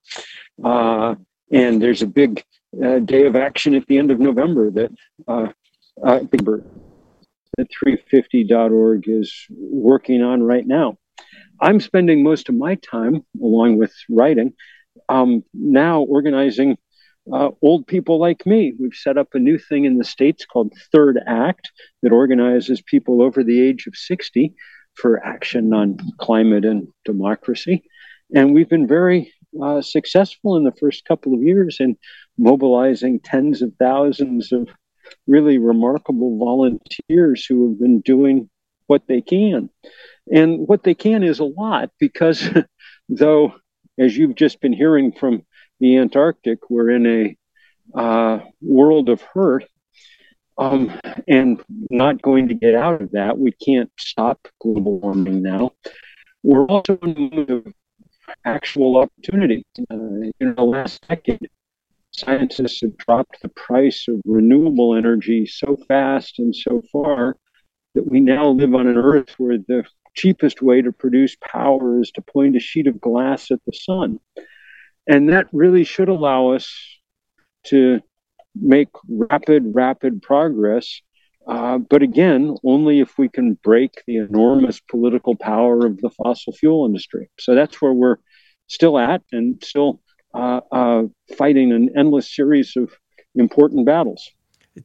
Uh, 0.63 1.15
and 1.51 1.82
there's 1.82 2.01
a 2.01 2.08
big 2.08 2.43
uh, 2.84 2.99
day 2.99 3.25
of 3.25 3.36
action 3.36 3.75
at 3.75 3.86
the 3.88 3.97
end 3.97 4.12
of 4.12 4.19
November 4.19 4.71
that 4.71 4.91
uh, 5.27 5.47
uh 6.03 6.19
that 7.58 7.67
350.org 7.86 9.08
is 9.08 9.45
working 9.49 10.23
on 10.23 10.41
right 10.41 10.65
now. 10.65 10.97
I'm 11.62 11.79
spending 11.79 12.23
most 12.23 12.49
of 12.49 12.56
my 12.56 12.75
time, 12.75 13.23
along 13.41 13.77
with 13.77 13.93
writing, 14.10 14.53
um, 15.08 15.43
now 15.53 16.01
organizing 16.01 16.77
uh, 17.31 17.49
old 17.62 17.88
people 17.88 18.19
like 18.19 18.45
me. 18.45 18.73
We've 18.79 18.93
set 18.93 19.17
up 19.17 19.29
a 19.33 19.39
new 19.39 19.57
thing 19.57 19.86
in 19.86 19.97
the 19.97 20.03
States 20.03 20.45
called 20.45 20.73
Third 20.91 21.19
Act 21.25 21.71
that 22.01 22.12
organizes 22.12 22.81
people 22.81 23.21
over 23.21 23.43
the 23.43 23.62
age 23.62 23.88
of 23.88 23.95
60 23.95 24.53
for 24.95 25.25
action 25.25 25.73
on 25.73 25.97
climate 26.19 26.65
and 26.65 26.88
democracy. 27.05 27.83
And 28.36 28.53
we've 28.53 28.69
been 28.69 28.88
very 28.88 29.31
uh, 29.62 29.81
successful 29.81 30.57
in 30.57 30.63
the 30.63 30.73
first 30.79 31.05
couple 31.05 31.33
of 31.33 31.41
years 31.41 31.77
in 31.79 31.97
mobilizing 32.38 33.19
tens 33.19 33.62
of 33.62 33.71
thousands 33.79 34.51
of 34.51 34.67
really 35.27 35.57
remarkable 35.57 36.38
volunteers 36.38 37.45
who 37.45 37.69
have 37.69 37.79
been 37.79 38.01
doing 38.01 38.49
what 38.88 39.03
they 39.07 39.21
can. 39.21 39.69
And 40.31 40.67
what 40.67 40.83
they 40.83 40.93
can 40.93 41.23
is 41.23 41.39
a 41.39 41.45
lot 41.45 41.89
because, 41.99 42.47
though, 43.09 43.53
as 43.97 44.17
you've 44.17 44.36
just 44.36 44.59
been 44.62 44.73
hearing 44.73 45.12
from 45.12 45.43
the 45.84 45.98
Antarctic, 45.98 46.69
we're 46.69 46.91
in 46.91 47.06
a 47.06 48.00
uh, 48.00 48.39
world 48.62 49.10
of 49.10 49.22
hurt 49.22 49.65
um, 50.58 50.98
and 51.28 51.62
not 51.89 52.22
going 52.22 52.48
to 52.48 52.54
get 52.54 52.74
out 52.74 53.02
of 53.02 53.12
that. 53.12 53.38
We 53.38 53.52
can't 53.52 53.91
stop 54.00 54.48
global 54.62 55.00
warming 55.00 55.41
now. 55.41 55.72
We're 56.41 56.65
also 56.67 56.98
in 57.04 57.12
a 57.12 57.19
moment 57.19 57.50
of 57.50 57.74
actual 58.46 58.96
opportunity. 58.96 59.66
Uh, 59.91 60.32
in 60.39 60.55
the 60.55 60.64
last 60.64 61.05
decade, 61.10 61.49
scientists 62.12 62.80
have 62.80 62.95
dropped 62.95 63.41
the 63.41 63.49
price 63.49 64.05
of 64.07 64.22
renewable 64.24 64.95
energy 64.95 65.45
so 65.45 65.78
fast 65.89 66.39
and 66.39 66.55
so 66.55 66.82
far 66.93 67.36
that 67.93 68.10
we 68.10 68.22
now 68.22 68.47
live 68.47 68.74
on 68.74 68.88
an 68.88 68.97
Earth 68.97 69.36
where 69.38 69.57
the 69.57 69.84
cheapest 70.16 70.62
way 70.62 70.82
to 70.82 70.93
produce 70.93 71.36
power 71.43 71.99
is 71.99 72.10
to 72.12 72.22
point 72.22 72.55
a 72.55 72.62
sheet 72.62 72.88
of 72.88 73.01
glass 73.01 73.51
at 73.51 73.60
the 73.66 73.74
sun. 73.74 74.18
And 75.08 75.30
that 75.30 75.47
really 75.51 75.84
should 75.84 76.10
allow 76.10 76.49
us 76.49 76.72
to 77.68 78.01
make 78.56 78.89
rapid, 79.08 79.72
rapid 79.74 80.22
progress. 80.22 81.01
Uh, 81.47 81.78
but 81.78 82.01
again, 82.01 82.56
only 82.64 82.99
if 82.99 83.18
we 83.18 83.28
can 83.28 83.58
break 83.64 84.01
the 84.08 84.18
enormous 84.18 84.80
political 84.80 85.36
power 85.36 85.86
of 85.86 85.99
the 85.99 86.10
fossil 86.10 86.54
fuel 86.54 86.86
industry. 86.86 87.30
So 87.39 87.54
that's 87.54 87.82
where 87.82 87.91
we're 87.91 88.18
still 88.68 88.97
at 88.97 89.22
and 89.32 89.62
still 89.64 90.01
uh, 90.34 90.62
uh, 90.72 91.04
fighting 91.38 91.72
an 91.74 91.89
endless 91.97 92.34
series 92.34 92.76
of 92.78 92.91
important 93.36 93.86
battles. 93.86 94.30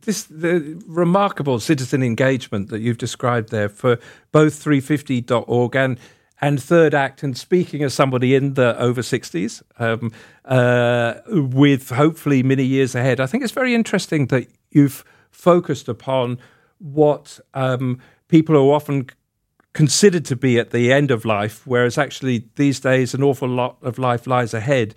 This 0.03 0.25
the 0.25 0.83
remarkable 0.87 1.61
citizen 1.61 2.03
engagement 2.03 2.69
that 2.69 2.81
you've 2.81 2.99
described 2.99 3.51
there 3.51 3.71
for 3.71 3.99
both 4.33 4.63
350.org 4.63 5.77
and 5.77 5.99
and 6.41 6.63
third 6.63 6.95
act, 6.95 7.23
and 7.23 7.37
speaking 7.37 7.83
as 7.83 7.95
somebody 7.95 8.35
in 8.35 8.55
the 8.55 8.79
over 8.79 9.01
60s, 9.01 9.63
um, 9.79 10.13
uh, 10.45 11.15
with 11.27 11.91
hopefully 11.91 12.43
many 12.43 12.65
years 12.65 12.95
ahead, 12.95 13.21
I 13.21 13.27
think 13.27 13.43
it's 13.43 13.53
very 13.53 13.75
interesting 13.75 14.27
that 14.27 14.49
you've 14.71 15.05
focused 15.31 15.89
upon 15.89 16.39
what 16.79 17.41
um, 17.55 17.99
people 18.29 18.57
are 18.57 18.75
often 18.75 19.11
considered 19.73 20.25
to 20.27 20.37
be 20.37 20.59
at 20.59 20.71
the 20.71 20.93
end 20.93 21.11
of 21.11 21.25
life, 21.25 21.67
whereas 21.67 21.99
actually 21.99 22.49
these 22.57 22.81
days 22.81 23.15
an 23.15 23.23
awful 23.23 23.49
lot 23.49 23.77
of 23.83 23.99
life 23.99 24.27
lies 24.27 24.55
ahead, 24.55 24.95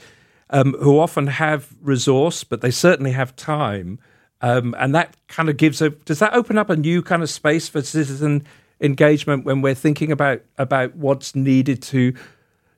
um, 0.52 0.74
who 0.82 1.00
often 1.00 1.28
have 1.28 1.74
resource, 1.82 2.44
but 2.44 2.62
they 2.62 2.72
certainly 2.72 3.12
have 3.12 3.36
time. 3.36 4.00
Um, 4.42 4.76
and 4.78 4.94
that 4.96 5.16
kind 5.28 5.50
of 5.50 5.58
gives 5.58 5.82
a 5.82 5.92
does 5.92 6.20
that 6.20 6.34
open 6.34 6.58
up 6.58 6.70
a 6.70 6.76
new 6.76 7.04
kind 7.04 7.22
of 7.22 7.30
space 7.30 7.70
for 7.70 7.82
citizen 7.82 8.44
engagement 8.82 9.46
when 9.46 9.62
we're 9.62 9.76
thinking 9.76 10.12
about 10.12 10.42
about 10.58 10.96
what's 10.96 11.36
needed 11.36 11.82
to 11.82 12.14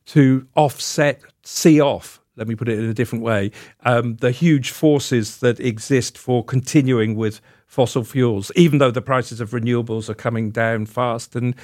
to 0.06 0.46
offset 0.56 1.22
see 1.44 1.80
off 1.80 2.20
let 2.36 2.48
me 2.48 2.56
put 2.56 2.68
it 2.68 2.78
in 2.78 2.86
a 2.86 2.94
different 2.94 3.24
way 3.24 3.52
um, 3.86 4.18
the 4.18 4.32
huge 4.32 4.72
forces 4.72 5.38
that 5.38 5.60
exist 5.60 6.18
for 6.18 6.44
continuing 6.44 7.16
with 7.16 7.40
fossil 7.68 8.04
fuels 8.04 8.52
even 8.56 8.80
though 8.80 8.92
the 8.92 9.02
prices 9.02 9.40
of 9.40 9.52
renewables 9.52 10.10
are 10.10 10.14
coming 10.14 10.52
down 10.52 10.86
fast 10.86 11.36
and 11.36 11.56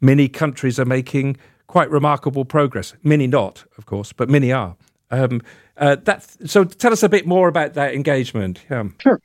many 0.00 0.28
countries 0.28 0.78
are 0.78 0.84
making 0.84 1.36
quite 1.66 1.90
remarkable 1.90 2.44
progress. 2.44 2.94
Many 3.02 3.26
not 3.26 3.64
of 3.76 3.86
course 3.86 4.12
but 4.12 4.28
many 4.28 4.52
are. 4.52 4.76
Um, 5.10 5.42
uh, 5.76 5.96
so 6.44 6.64
tell 6.64 6.92
us 6.92 7.02
a 7.02 7.08
bit 7.08 7.26
more 7.26 7.48
about 7.48 7.74
that 7.74 7.94
engagement. 7.94 8.60
Yeah. 8.70 8.84
sure. 9.00 9.20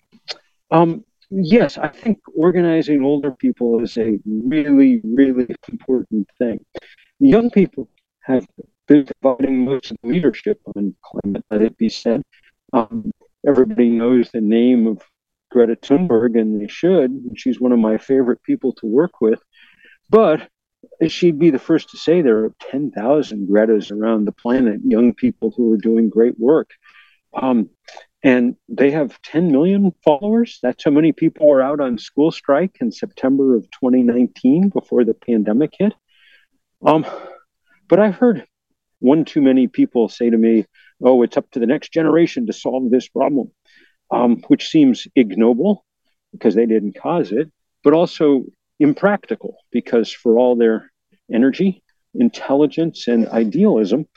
Um, 0.71 1.03
yes, 1.35 1.77
I 1.77 1.87
think 1.87 2.19
organizing 2.35 3.03
older 3.03 3.31
people 3.31 3.81
is 3.81 3.97
a 3.97 4.19
really, 4.25 5.01
really 5.03 5.55
important 5.69 6.29
thing. 6.37 6.63
Young 7.19 7.49
people 7.49 7.89
have 8.21 8.45
been 8.87 9.07
providing 9.21 9.65
most 9.65 9.91
of 9.91 9.97
the 10.03 10.09
leadership 10.09 10.59
on 10.75 10.95
climate, 11.03 11.45
let 11.49 11.61
it 11.61 11.77
be 11.77 11.89
said. 11.89 12.21
Um, 12.73 13.11
everybody 13.47 13.89
knows 13.89 14.29
the 14.31 14.41
name 14.41 14.87
of 14.87 15.01
Greta 15.51 15.75
Thunberg, 15.75 16.39
and 16.39 16.61
they 16.61 16.67
should. 16.67 17.31
She's 17.35 17.59
one 17.59 17.71
of 17.71 17.79
my 17.79 17.97
favorite 17.97 18.43
people 18.43 18.73
to 18.73 18.87
work 18.87 19.21
with. 19.21 19.41
But 20.09 20.49
she'd 21.07 21.39
be 21.39 21.49
the 21.49 21.59
first 21.59 21.89
to 21.91 21.97
say 21.97 22.21
there 22.21 22.45
are 22.45 22.53
10,000 22.71 23.47
Gretas 23.47 23.91
around 23.91 24.25
the 24.25 24.31
planet, 24.31 24.81
young 24.83 25.13
people 25.13 25.53
who 25.55 25.71
are 25.73 25.77
doing 25.77 26.09
great 26.09 26.39
work. 26.39 26.71
Um, 27.33 27.69
and 28.23 28.55
they 28.69 28.91
have 28.91 29.21
10 29.21 29.51
million 29.51 29.93
followers. 30.03 30.59
That's 30.63 30.85
how 30.85 30.91
many 30.91 31.11
people 31.11 31.47
were 31.47 31.61
out 31.61 31.81
on 31.81 31.97
school 31.97 32.31
strike 32.31 32.77
in 32.79 32.91
September 32.91 33.55
of 33.55 33.63
2019 33.71 34.69
before 34.69 35.03
the 35.03 35.13
pandemic 35.13 35.73
hit. 35.77 35.93
Um, 36.85 37.05
but 37.89 37.99
I've 37.99 38.15
heard 38.15 38.45
one 38.99 39.25
too 39.25 39.41
many 39.41 39.67
people 39.67 40.07
say 40.07 40.29
to 40.29 40.37
me, 40.37 40.65
"Oh, 41.01 41.21
it's 41.23 41.35
up 41.35 41.51
to 41.51 41.59
the 41.59 41.65
next 41.65 41.91
generation 41.91 42.47
to 42.47 42.53
solve 42.53 42.89
this 42.89 43.09
problem," 43.09 43.51
um, 44.09 44.37
which 44.47 44.69
seems 44.69 45.05
ignoble 45.15 45.85
because 46.31 46.55
they 46.55 46.65
didn't 46.65 46.95
cause 46.95 47.33
it, 47.33 47.51
but 47.83 47.93
also 47.93 48.45
impractical 48.79 49.57
because 49.71 50.11
for 50.11 50.39
all 50.39 50.55
their 50.55 50.91
energy, 51.31 51.83
intelligence, 52.15 53.07
and 53.07 53.27
idealism, 53.27 54.07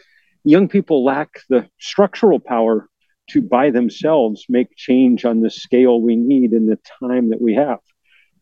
young 0.45 0.69
people 0.69 1.05
lack 1.05 1.41
the 1.49 1.69
structural 1.79 2.39
power 2.39 2.89
to 3.29 3.43
by 3.43 3.71
themselves 3.71 4.47
make 4.49 4.77
change 4.77 5.25
on 5.25 5.41
the 5.41 5.51
scale 5.51 6.01
we 6.01 6.17
need 6.17 6.53
in 6.53 6.67
the 6.67 6.79
time 7.01 7.31
that 7.31 7.41
we 7.41 7.55
have. 7.55 7.81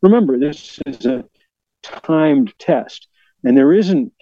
Remember, 0.03 0.39
this 0.39 0.79
is 0.87 1.07
a 1.07 1.25
timed 1.83 2.53
test, 2.59 3.09
and 3.43 3.57
there 3.57 3.73
isn't 3.73 4.13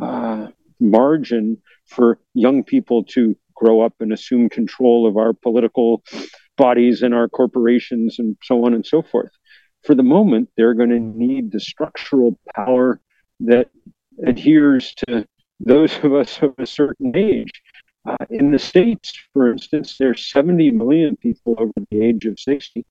uh, 0.00 0.48
margin 0.80 1.58
for 1.86 2.18
young 2.34 2.62
people 2.62 3.04
to 3.04 3.36
grow 3.54 3.80
up 3.80 3.94
and 4.00 4.12
assume 4.12 4.48
control 4.48 5.06
of 5.06 5.16
our 5.16 5.32
political 5.32 6.02
bodies 6.56 7.02
and 7.02 7.14
our 7.14 7.28
corporations 7.28 8.18
and 8.18 8.36
so 8.42 8.64
on 8.64 8.74
and 8.74 8.86
so 8.86 9.02
forth. 9.02 9.32
For 9.84 9.94
the 9.94 10.02
moment, 10.02 10.50
they're 10.56 10.74
going 10.74 10.90
to 10.90 11.00
need 11.00 11.50
the 11.50 11.60
structural 11.60 12.38
power 12.54 13.00
that 13.40 13.70
adheres 14.24 14.94
to 15.06 15.26
those 15.60 15.96
of 16.04 16.14
us 16.14 16.40
of 16.42 16.54
a 16.58 16.66
certain 16.66 17.16
age 17.16 17.50
uh, 18.06 18.16
in 18.30 18.50
the 18.50 18.58
States, 18.58 19.12
for 19.32 19.50
instance, 19.50 19.96
there's 19.98 20.26
70 20.26 20.70
million 20.70 21.16
people 21.16 21.54
over 21.58 21.72
the 21.90 22.02
age 22.02 22.24
of 22.26 22.38
60. 22.38 22.84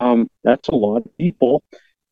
Um, 0.00 0.28
that's 0.42 0.68
a 0.68 0.74
lot 0.74 1.06
of 1.06 1.16
people. 1.18 1.62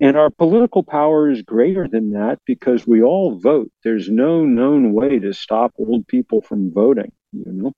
And 0.00 0.16
our 0.16 0.30
political 0.30 0.82
power 0.82 1.30
is 1.30 1.42
greater 1.42 1.86
than 1.86 2.10
that 2.10 2.40
because 2.44 2.86
we 2.86 3.02
all 3.02 3.38
vote. 3.38 3.70
There's 3.84 4.08
no 4.08 4.44
known 4.44 4.92
way 4.92 5.18
to 5.20 5.32
stop 5.32 5.72
old 5.78 6.06
people 6.08 6.42
from 6.42 6.72
voting, 6.72 7.12
you 7.32 7.52
know. 7.52 7.72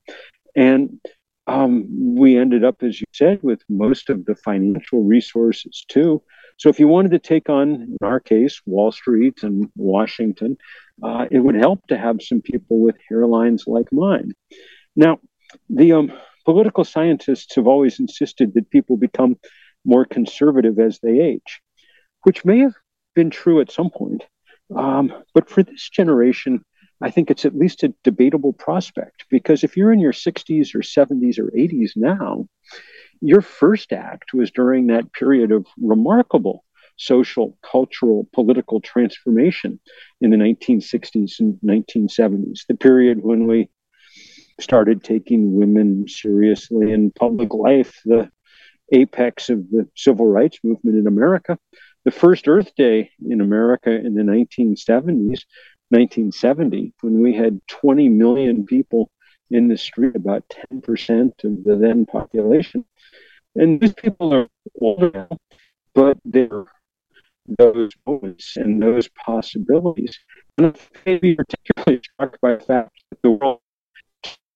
And 0.56 1.00
um, 1.46 2.14
we 2.16 2.38
ended 2.38 2.64
up, 2.64 2.82
as 2.82 3.00
you 3.00 3.06
said, 3.12 3.42
with 3.42 3.62
most 3.68 4.08
of 4.08 4.24
the 4.24 4.34
financial 4.36 5.02
resources 5.02 5.84
too. 5.88 6.22
So 6.56 6.68
if 6.68 6.78
you 6.78 6.88
wanted 6.88 7.10
to 7.10 7.18
take 7.18 7.50
on, 7.50 7.68
in 7.74 7.98
our 8.02 8.20
case, 8.20 8.60
Wall 8.64 8.92
Street 8.92 9.42
and 9.42 9.70
Washington, 9.76 10.56
uh, 11.02 11.26
it 11.30 11.40
would 11.40 11.54
help 11.54 11.86
to 11.88 11.98
have 11.98 12.22
some 12.22 12.40
people 12.40 12.80
with 12.80 12.96
hairlines 13.10 13.62
like 13.66 13.92
mine. 13.92 14.32
Now, 14.94 15.18
the 15.68 15.92
um, 15.92 16.12
political 16.44 16.84
scientists 16.84 17.54
have 17.56 17.66
always 17.66 17.98
insisted 18.00 18.54
that 18.54 18.70
people 18.70 18.96
become 18.96 19.36
more 19.84 20.04
conservative 20.04 20.78
as 20.78 20.98
they 21.02 21.20
age, 21.20 21.60
which 22.22 22.44
may 22.44 22.60
have 22.60 22.74
been 23.14 23.30
true 23.30 23.60
at 23.60 23.70
some 23.70 23.90
point. 23.90 24.24
Um, 24.74 25.12
but 25.34 25.50
for 25.50 25.62
this 25.62 25.88
generation, 25.90 26.64
I 27.00 27.10
think 27.10 27.30
it's 27.30 27.44
at 27.44 27.56
least 27.56 27.82
a 27.82 27.94
debatable 28.02 28.52
prospect 28.52 29.26
because 29.28 29.62
if 29.62 29.76
you're 29.76 29.92
in 29.92 30.00
your 30.00 30.12
60s 30.12 30.74
or 30.74 30.80
70s 30.80 31.38
or 31.38 31.50
80s 31.50 31.92
now, 31.96 32.46
your 33.20 33.42
first 33.42 33.92
act 33.92 34.32
was 34.32 34.50
during 34.50 34.86
that 34.86 35.12
period 35.12 35.52
of 35.52 35.66
remarkable 35.80 36.64
social, 36.96 37.56
cultural, 37.62 38.28
political 38.32 38.80
transformation 38.80 39.80
in 40.20 40.30
the 40.30 40.36
1960s 40.36 41.40
and 41.40 41.58
1970s, 41.64 42.60
the 42.68 42.76
period 42.76 43.22
when 43.22 43.46
we 43.46 43.68
started 44.60 45.02
taking 45.02 45.54
women 45.54 46.06
seriously 46.06 46.92
in 46.92 47.10
public 47.10 47.52
life, 47.52 48.00
the 48.04 48.30
apex 48.92 49.50
of 49.50 49.68
the 49.70 49.88
civil 49.96 50.26
rights 50.26 50.58
movement 50.62 50.96
in 50.96 51.06
America. 51.06 51.58
The 52.04 52.10
first 52.10 52.46
Earth 52.46 52.70
Day 52.76 53.10
in 53.28 53.40
America 53.40 53.90
in 53.90 54.14
the 54.14 54.22
1970s, 54.22 55.44
1970, 55.88 56.92
when 57.00 57.20
we 57.20 57.34
had 57.34 57.60
20 57.68 58.08
million 58.10 58.66
people 58.66 59.10
in 59.50 59.68
the 59.68 59.76
street, 59.76 60.14
about 60.14 60.44
10% 60.72 61.44
of 61.44 61.64
the 61.64 61.76
then 61.76 62.06
population. 62.06 62.84
And 63.56 63.80
these 63.80 63.94
people 63.94 64.34
are 64.34 64.48
older 64.80 65.28
but 65.94 66.18
they're 66.24 66.64
those 67.46 67.90
moments 68.06 68.56
and 68.56 68.82
those 68.82 69.08
possibilities. 69.08 70.18
And 70.58 70.76
maybe 71.04 71.36
particularly 71.36 72.00
struck 72.02 72.40
by 72.40 72.54
the 72.56 72.64
fact 72.64 72.90
that 73.10 73.22
the 73.22 73.30
world 73.30 73.60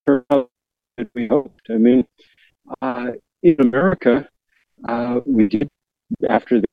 turned 0.06 0.24
out 0.30 0.50
that 0.96 1.08
we 1.14 1.26
hoped. 1.28 1.60
I 1.70 1.74
mean, 1.74 2.06
uh, 2.82 3.12
in 3.42 3.56
America, 3.58 4.28
uh, 4.86 5.20
we 5.26 5.48
did, 5.48 5.68
after 6.28 6.60
the 6.60 6.66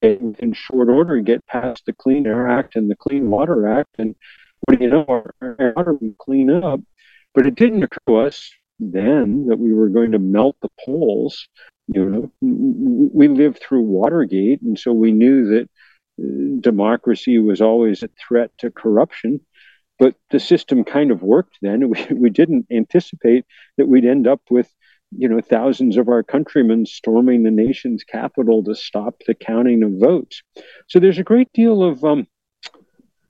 Day, 0.00 0.18
in 0.38 0.52
short 0.54 0.88
order, 0.88 1.20
get 1.20 1.46
past 1.46 1.84
the 1.84 1.92
Clean 1.92 2.26
Air 2.26 2.48
Act 2.48 2.76
and 2.76 2.90
the 2.90 2.96
Clean 2.96 3.28
Water 3.28 3.66
Act. 3.68 3.96
And 3.98 4.16
what 4.60 4.78
do 4.78 4.84
you 4.84 4.90
know, 4.90 5.04
our, 5.06 5.34
our 5.42 5.72
water 5.76 5.92
would 5.92 6.16
clean 6.18 6.50
up. 6.50 6.80
But 7.34 7.46
it 7.46 7.56
didn't 7.56 7.82
occur 7.82 7.98
to 8.08 8.16
us 8.16 8.50
then 8.78 9.46
that 9.48 9.58
we 9.58 9.74
were 9.74 9.90
going 9.90 10.12
to 10.12 10.18
melt 10.18 10.56
the 10.62 10.70
poles 10.84 11.46
you 11.92 12.04
know, 12.04 12.32
we 13.12 13.26
lived 13.28 13.60
through 13.60 13.82
Watergate, 13.82 14.62
and 14.62 14.78
so 14.78 14.92
we 14.92 15.10
knew 15.10 15.46
that 15.48 15.68
uh, 16.22 16.60
democracy 16.60 17.38
was 17.38 17.60
always 17.60 18.02
a 18.02 18.10
threat 18.28 18.50
to 18.58 18.70
corruption. 18.70 19.40
But 19.98 20.14
the 20.30 20.40
system 20.40 20.84
kind 20.84 21.10
of 21.10 21.22
worked 21.22 21.58
then. 21.62 21.90
We, 21.90 22.06
we 22.14 22.30
didn't 22.30 22.66
anticipate 22.70 23.44
that 23.76 23.88
we'd 23.88 24.04
end 24.04 24.28
up 24.28 24.40
with, 24.50 24.72
you 25.10 25.28
know, 25.28 25.40
thousands 25.40 25.96
of 25.96 26.08
our 26.08 26.22
countrymen 26.22 26.86
storming 26.86 27.42
the 27.42 27.50
nation's 27.50 28.04
capital 28.04 28.62
to 28.64 28.74
stop 28.74 29.16
the 29.26 29.34
counting 29.34 29.82
of 29.82 29.98
votes. 29.98 30.42
So 30.88 31.00
there's 31.00 31.18
a 31.18 31.24
great 31.24 31.52
deal 31.52 31.82
of 31.82 32.04
um, 32.04 32.28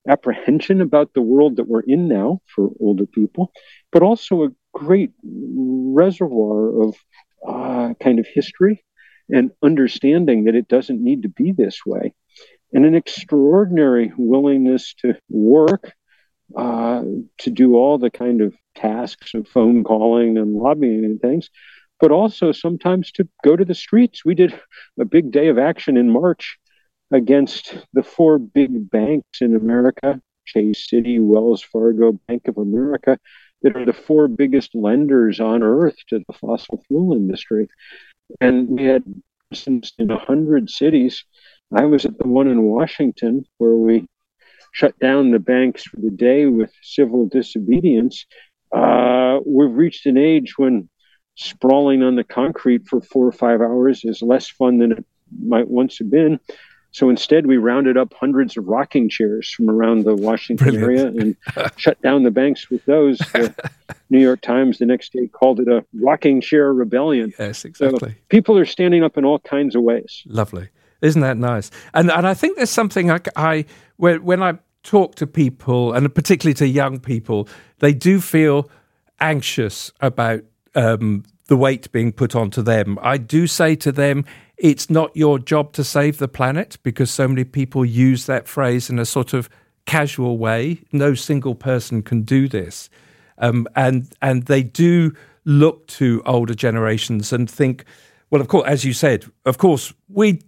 apprehension 0.07 0.83
about 0.83 1.15
the 1.15 1.23
world 1.23 1.57
that 1.57 1.69
we're 1.69 1.81
in 1.81 2.09
now 2.09 2.41
for 2.55 2.69
older 2.79 3.07
people, 3.07 3.53
but 3.91 4.03
also 4.03 4.45
a 4.45 4.51
great 4.75 5.13
reservoir 5.25 6.83
of 6.83 6.95
uh, 7.47 7.95
kind 8.03 8.19
of 8.19 8.27
history 8.27 8.85
and 9.29 9.51
understanding 9.63 10.45
that 10.45 10.55
it 10.55 10.69
doesn't 10.69 11.03
need 11.03 11.23
to 11.23 11.29
be 11.29 11.53
this 11.53 11.81
way, 11.87 12.15
and 12.73 12.85
an 12.85 12.95
extraordinary 12.95 14.13
willingness 14.17 14.95
to 14.95 15.15
work 15.29 15.93
uh, 16.57 17.03
to 17.39 17.51
do 17.51 17.77
all 17.77 17.99
the 17.99 18.11
kind 18.11 18.41
of 18.41 18.55
tasks 18.75 19.35
of 19.35 19.47
phone 19.47 19.85
calling 19.85 20.37
and 20.37 20.55
lobbying 20.55 21.05
and 21.05 21.21
things, 21.21 21.49
but 22.01 22.11
also 22.11 22.51
sometimes 22.51 23.13
to 23.13 23.29
go 23.45 23.55
to 23.57 23.65
the 23.65 23.75
streets. 23.75 24.25
We 24.25 24.35
did 24.35 24.59
a 24.99 25.05
big 25.05 25.31
day 25.31 25.49
of 25.49 25.59
action 25.59 25.97
in 25.97 26.11
March 26.11 26.59
against 27.13 27.77
the 27.93 28.03
four 28.03 28.39
big 28.39 28.91
banks 28.91 29.41
in 29.41 29.55
America 29.55 30.21
Chase 30.47 30.89
Citi, 30.93 31.19
Wells 31.21 31.63
Fargo, 31.63 32.13
Bank 32.27 32.49
of 32.49 32.59
America, 32.59 33.19
that 33.63 33.77
are 33.77 33.85
the 33.85 33.93
four 33.93 34.29
biggest 34.29 34.75
lenders 34.75 35.41
on 35.41 35.63
earth 35.63 35.97
to 36.09 36.19
the 36.27 36.33
fossil 36.33 36.83
fuel 36.89 37.13
industry. 37.15 37.69
And 38.41 38.69
we 38.69 38.85
had 38.85 39.05
since 39.53 39.93
in 39.99 40.09
100 40.09 40.71
cities. 40.71 41.25
I 41.73 41.85
was 41.85 42.05
at 42.05 42.19
the 42.19 42.27
one 42.27 42.49
in 42.49 42.63
Washington 42.63 43.45
where 43.59 43.75
we 43.75 44.07
shut 44.73 44.99
down 44.99 45.31
the 45.31 45.39
banks 45.39 45.85
for 45.85 45.97
the 45.97 46.11
day 46.11 46.47
with 46.47 46.73
civil 46.83 47.27
disobedience. 47.27 48.27
Uh, 48.73 49.41
we've 49.45 49.75
reached 49.75 50.07
an 50.07 50.17
age 50.17 50.55
when 50.57 50.89
sprawling 51.37 52.03
on 52.03 52.17
the 52.17 52.25
concrete 52.25 52.87
for 52.87 53.01
four 53.01 53.27
or 53.27 53.33
five 53.33 53.61
hours 53.61 54.05
is 54.05 54.23
less 54.23 54.49
fun 54.49 54.79
than 54.79 54.93
it 54.93 55.05
might 55.43 55.69
once 55.69 55.99
have 55.99 56.11
been. 56.11 56.39
So 56.93 57.09
instead, 57.09 57.47
we 57.47 57.57
rounded 57.57 57.97
up 57.97 58.13
hundreds 58.15 58.57
of 58.57 58.67
rocking 58.67 59.09
chairs 59.09 59.49
from 59.49 59.71
around 59.71 60.05
the 60.05 60.15
Washington 60.15 60.75
Brilliant. 60.81 61.17
area 61.17 61.35
and 61.57 61.73
shut 61.77 62.01
down 62.03 62.25
the 62.25 62.31
banks 62.31 62.69
with 62.69 62.85
those. 62.85 63.19
The 63.19 63.55
New 64.11 64.21
York 64.21 64.41
Times 64.41 64.79
the 64.79 64.87
next 64.87 65.13
day 65.13 65.29
called 65.29 65.61
it 65.61 65.69
a 65.69 65.85
rocking 65.95 66.41
chair 66.41 66.73
rebellion. 66.73 67.33
Yes, 67.39 67.65
exactly. 67.65 68.11
So 68.11 68.15
people 68.29 68.59
are 68.59 68.65
standing 68.65 69.05
up 69.05 69.17
in 69.17 69.25
all 69.25 69.39
kinds 69.39 69.77
of 69.77 69.83
ways. 69.83 70.23
Lovely. 70.27 70.69
Isn't 71.01 71.23
that 71.23 71.37
nice? 71.37 71.71
And 71.95 72.11
and 72.11 72.27
I 72.27 72.35
think 72.35 72.57
there's 72.57 72.71
something 72.71 73.11
I, 73.11 73.21
I 73.37 73.65
when, 73.97 74.23
when 74.25 74.43
I 74.43 74.59
talk 74.83 75.15
to 75.17 75.27
people, 75.27 75.93
and 75.93 76.13
particularly 76.15 76.55
to 76.55 76.67
young 76.67 76.99
people, 76.99 77.49
they 77.79 77.93
do 77.93 78.21
feel 78.21 78.71
anxious 79.21 79.93
about 80.01 80.43
um, 80.75 81.25
the 81.47 81.57
weight 81.57 81.91
being 81.93 82.13
put 82.13 82.35
onto 82.35 82.63
them. 82.63 82.99
I 83.03 83.19
do 83.19 83.47
say 83.47 83.77
to 83.77 83.93
them, 83.93 84.25
it's 84.61 84.91
not 84.91 85.17
your 85.17 85.39
job 85.39 85.73
to 85.73 85.83
save 85.83 86.19
the 86.19 86.29
planet 86.29 86.77
because 86.83 87.11
so 87.11 87.27
many 87.27 87.45
people 87.45 87.85
use 87.85 88.27
that 88.27 88.47
phrase 88.47 88.91
in 88.91 88.99
a 88.99 89.07
sort 89.07 89.33
of 89.33 89.49
casual 89.87 90.37
way. 90.37 90.83
No 90.93 91.15
single 91.15 91.55
person 91.55 92.03
can 92.03 92.23
do 92.23 92.47
this. 92.47 92.91
Um, 93.39 93.67
and 93.75 94.13
and 94.21 94.45
they 94.45 94.63
do 94.63 95.15
look 95.47 95.87
to 95.89 96.23
older 96.27 96.55
generations 96.55 97.33
and 97.33 97.51
think, 97.51 97.85
well, 98.29 98.43
of 98.43 98.49
course, 98.49 98.69
as 98.69 98.85
you 98.85 98.93
said, 98.93 99.25
of 99.47 99.57
course, 99.57 99.95
we, 100.09 100.43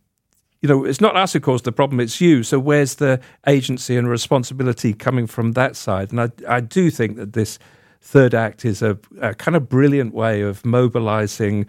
you 0.61 0.69
know, 0.69 0.85
it's 0.85 1.01
not 1.01 1.17
us 1.17 1.33
who 1.33 1.41
caused 1.41 1.65
the 1.65 1.73
problem; 1.73 1.99
it's 1.99 2.21
you. 2.21 2.43
So 2.43 2.59
where's 2.59 2.97
the 2.97 3.19
agency 3.47 3.97
and 3.97 4.09
responsibility 4.09 4.93
coming 4.93 5.27
from 5.27 5.53
that 5.53 5.75
side? 5.75 6.13
And 6.13 6.21
I, 6.21 6.31
I 6.47 6.61
do 6.61 6.91
think 6.91 7.17
that 7.17 7.33
this 7.33 7.59
third 8.03 8.35
act 8.35 8.67
is 8.67 8.83
a, 8.83 8.99
a 9.23 9.35
kind 9.35 9.57
of 9.57 9.71
brilliant 9.71 10.13
way 10.13 10.43
of 10.43 10.67
mobilizing 10.67 11.67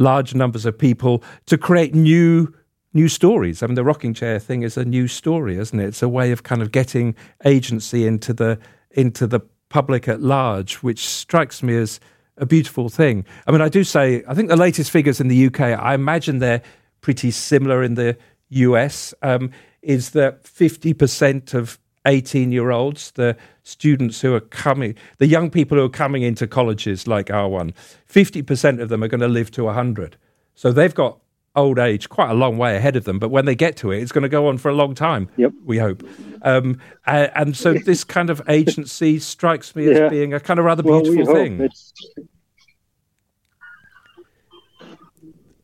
large 0.00 0.34
numbers 0.34 0.66
of 0.66 0.76
people 0.76 1.22
to 1.46 1.58
create 1.58 1.94
new 1.94 2.52
new 2.92 3.08
stories. 3.08 3.62
I 3.62 3.66
mean, 3.66 3.76
the 3.76 3.84
rocking 3.84 4.14
chair 4.14 4.40
thing 4.40 4.62
is 4.62 4.76
a 4.76 4.84
new 4.84 5.06
story, 5.06 5.56
isn't 5.58 5.78
it? 5.78 5.86
It's 5.86 6.02
a 6.02 6.08
way 6.08 6.32
of 6.32 6.42
kind 6.42 6.60
of 6.60 6.72
getting 6.72 7.14
agency 7.44 8.06
into 8.06 8.32
the 8.32 8.58
into 8.90 9.26
the 9.26 9.40
public 9.68 10.08
at 10.08 10.20
large, 10.20 10.76
which 10.76 11.06
strikes 11.08 11.62
me 11.62 11.76
as 11.76 12.00
a 12.36 12.46
beautiful 12.46 12.88
thing. 12.88 13.24
I 13.46 13.52
mean, 13.52 13.60
I 13.60 13.68
do 13.68 13.84
say 13.84 14.24
I 14.26 14.34
think 14.34 14.48
the 14.48 14.56
latest 14.56 14.90
figures 14.90 15.20
in 15.20 15.28
the 15.28 15.46
UK, 15.46 15.60
I 15.60 15.94
imagine 15.94 16.38
they're 16.38 16.62
pretty 17.00 17.30
similar 17.30 17.82
in 17.82 17.94
the 17.94 18.16
US. 18.48 19.14
Um, 19.22 19.50
is 19.82 20.10
that 20.10 20.46
fifty 20.46 20.92
percent 20.92 21.54
of 21.54 21.78
18 22.06 22.52
year 22.52 22.70
olds, 22.70 23.10
the 23.12 23.36
students 23.62 24.20
who 24.20 24.34
are 24.34 24.40
coming, 24.40 24.94
the 25.18 25.26
young 25.26 25.50
people 25.50 25.76
who 25.76 25.84
are 25.84 25.90
coming 25.90 26.22
into 26.22 26.46
colleges 26.46 27.06
like 27.06 27.30
our 27.30 27.48
one, 27.48 27.72
50% 28.08 28.80
of 28.80 28.88
them 28.88 29.02
are 29.02 29.08
going 29.08 29.20
to 29.20 29.28
live 29.28 29.50
to 29.52 29.64
100. 29.64 30.16
So 30.54 30.72
they've 30.72 30.94
got 30.94 31.18
old 31.56 31.78
age 31.78 32.08
quite 32.08 32.30
a 32.30 32.34
long 32.34 32.58
way 32.58 32.76
ahead 32.76 32.96
of 32.96 33.04
them. 33.04 33.18
But 33.18 33.30
when 33.30 33.44
they 33.44 33.54
get 33.54 33.76
to 33.78 33.90
it, 33.90 34.02
it's 34.02 34.12
going 34.12 34.22
to 34.22 34.28
go 34.28 34.46
on 34.46 34.58
for 34.58 34.68
a 34.68 34.74
long 34.74 34.94
time, 34.94 35.28
yep. 35.36 35.52
we 35.64 35.78
hope. 35.78 36.06
Um, 36.42 36.80
and, 37.06 37.30
and, 37.34 37.56
so 37.56 37.74
this 37.84 38.04
kind 38.04 38.30
of 38.30 38.42
agency 38.48 39.18
strikes 39.18 39.74
me 39.74 39.90
as 39.90 40.10
being 40.10 40.32
a 40.32 40.40
kind 40.40 40.58
of 40.58 40.66
rather 40.66 40.82
well, 40.82 41.02
beautiful 41.02 41.34
thing. 41.34 41.68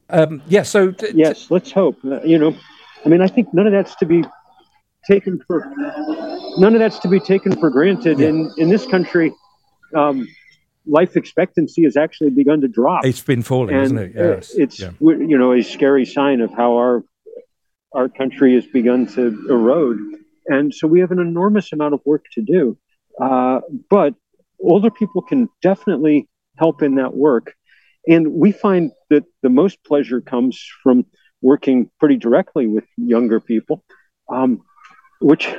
Um, 0.08 0.42
yeah, 0.46 0.62
so. 0.62 0.92
T- 0.92 1.12
yes, 1.14 1.50
let's 1.50 1.72
hope. 1.72 1.98
Uh, 2.04 2.22
you 2.22 2.38
know, 2.38 2.56
I 3.04 3.08
mean, 3.08 3.20
I 3.20 3.26
think 3.26 3.52
none 3.52 3.66
of 3.66 3.72
that's 3.72 3.94
to 3.96 4.06
be 4.06 4.24
taken 5.06 5.40
for 5.46 5.72
none 6.58 6.74
of 6.74 6.80
that's 6.80 6.98
to 7.00 7.08
be 7.08 7.20
taken 7.20 7.58
for 7.58 7.70
granted. 7.70 8.18
Yeah. 8.18 8.28
In 8.28 8.50
in 8.58 8.68
this 8.68 8.86
country, 8.86 9.32
um, 9.94 10.26
life 10.86 11.16
expectancy 11.16 11.84
has 11.84 11.96
actually 11.96 12.30
begun 12.30 12.60
to 12.60 12.68
drop. 12.68 13.04
It's 13.04 13.22
been 13.22 13.42
falling, 13.42 13.74
and 13.74 13.84
isn't 13.84 13.98
it? 13.98 14.12
Yes. 14.14 14.54
It's 14.54 14.80
yeah. 14.80 14.90
you 15.00 15.38
know 15.38 15.52
a 15.52 15.62
scary 15.62 16.04
sign 16.04 16.40
of 16.40 16.52
how 16.52 16.76
our 16.76 17.04
our 17.92 18.08
country 18.08 18.54
has 18.54 18.66
begun 18.66 19.06
to 19.08 19.46
erode, 19.48 19.98
and 20.46 20.74
so 20.74 20.86
we 20.86 21.00
have 21.00 21.10
an 21.10 21.18
enormous 21.18 21.72
amount 21.72 21.94
of 21.94 22.00
work 22.04 22.24
to 22.32 22.42
do. 22.42 22.78
Uh, 23.20 23.60
but 23.88 24.14
older 24.60 24.90
people 24.90 25.22
can 25.22 25.48
definitely 25.62 26.28
help 26.56 26.82
in 26.82 26.96
that 26.96 27.14
work, 27.14 27.54
and 28.06 28.32
we 28.32 28.52
find 28.52 28.92
that 29.10 29.24
the 29.42 29.48
most 29.48 29.82
pleasure 29.84 30.20
comes 30.20 30.62
from 30.82 31.06
working 31.42 31.90
pretty 32.00 32.16
directly 32.16 32.66
with 32.66 32.84
younger 32.96 33.40
people. 33.40 33.84
Um, 34.28 34.62
which 35.20 35.54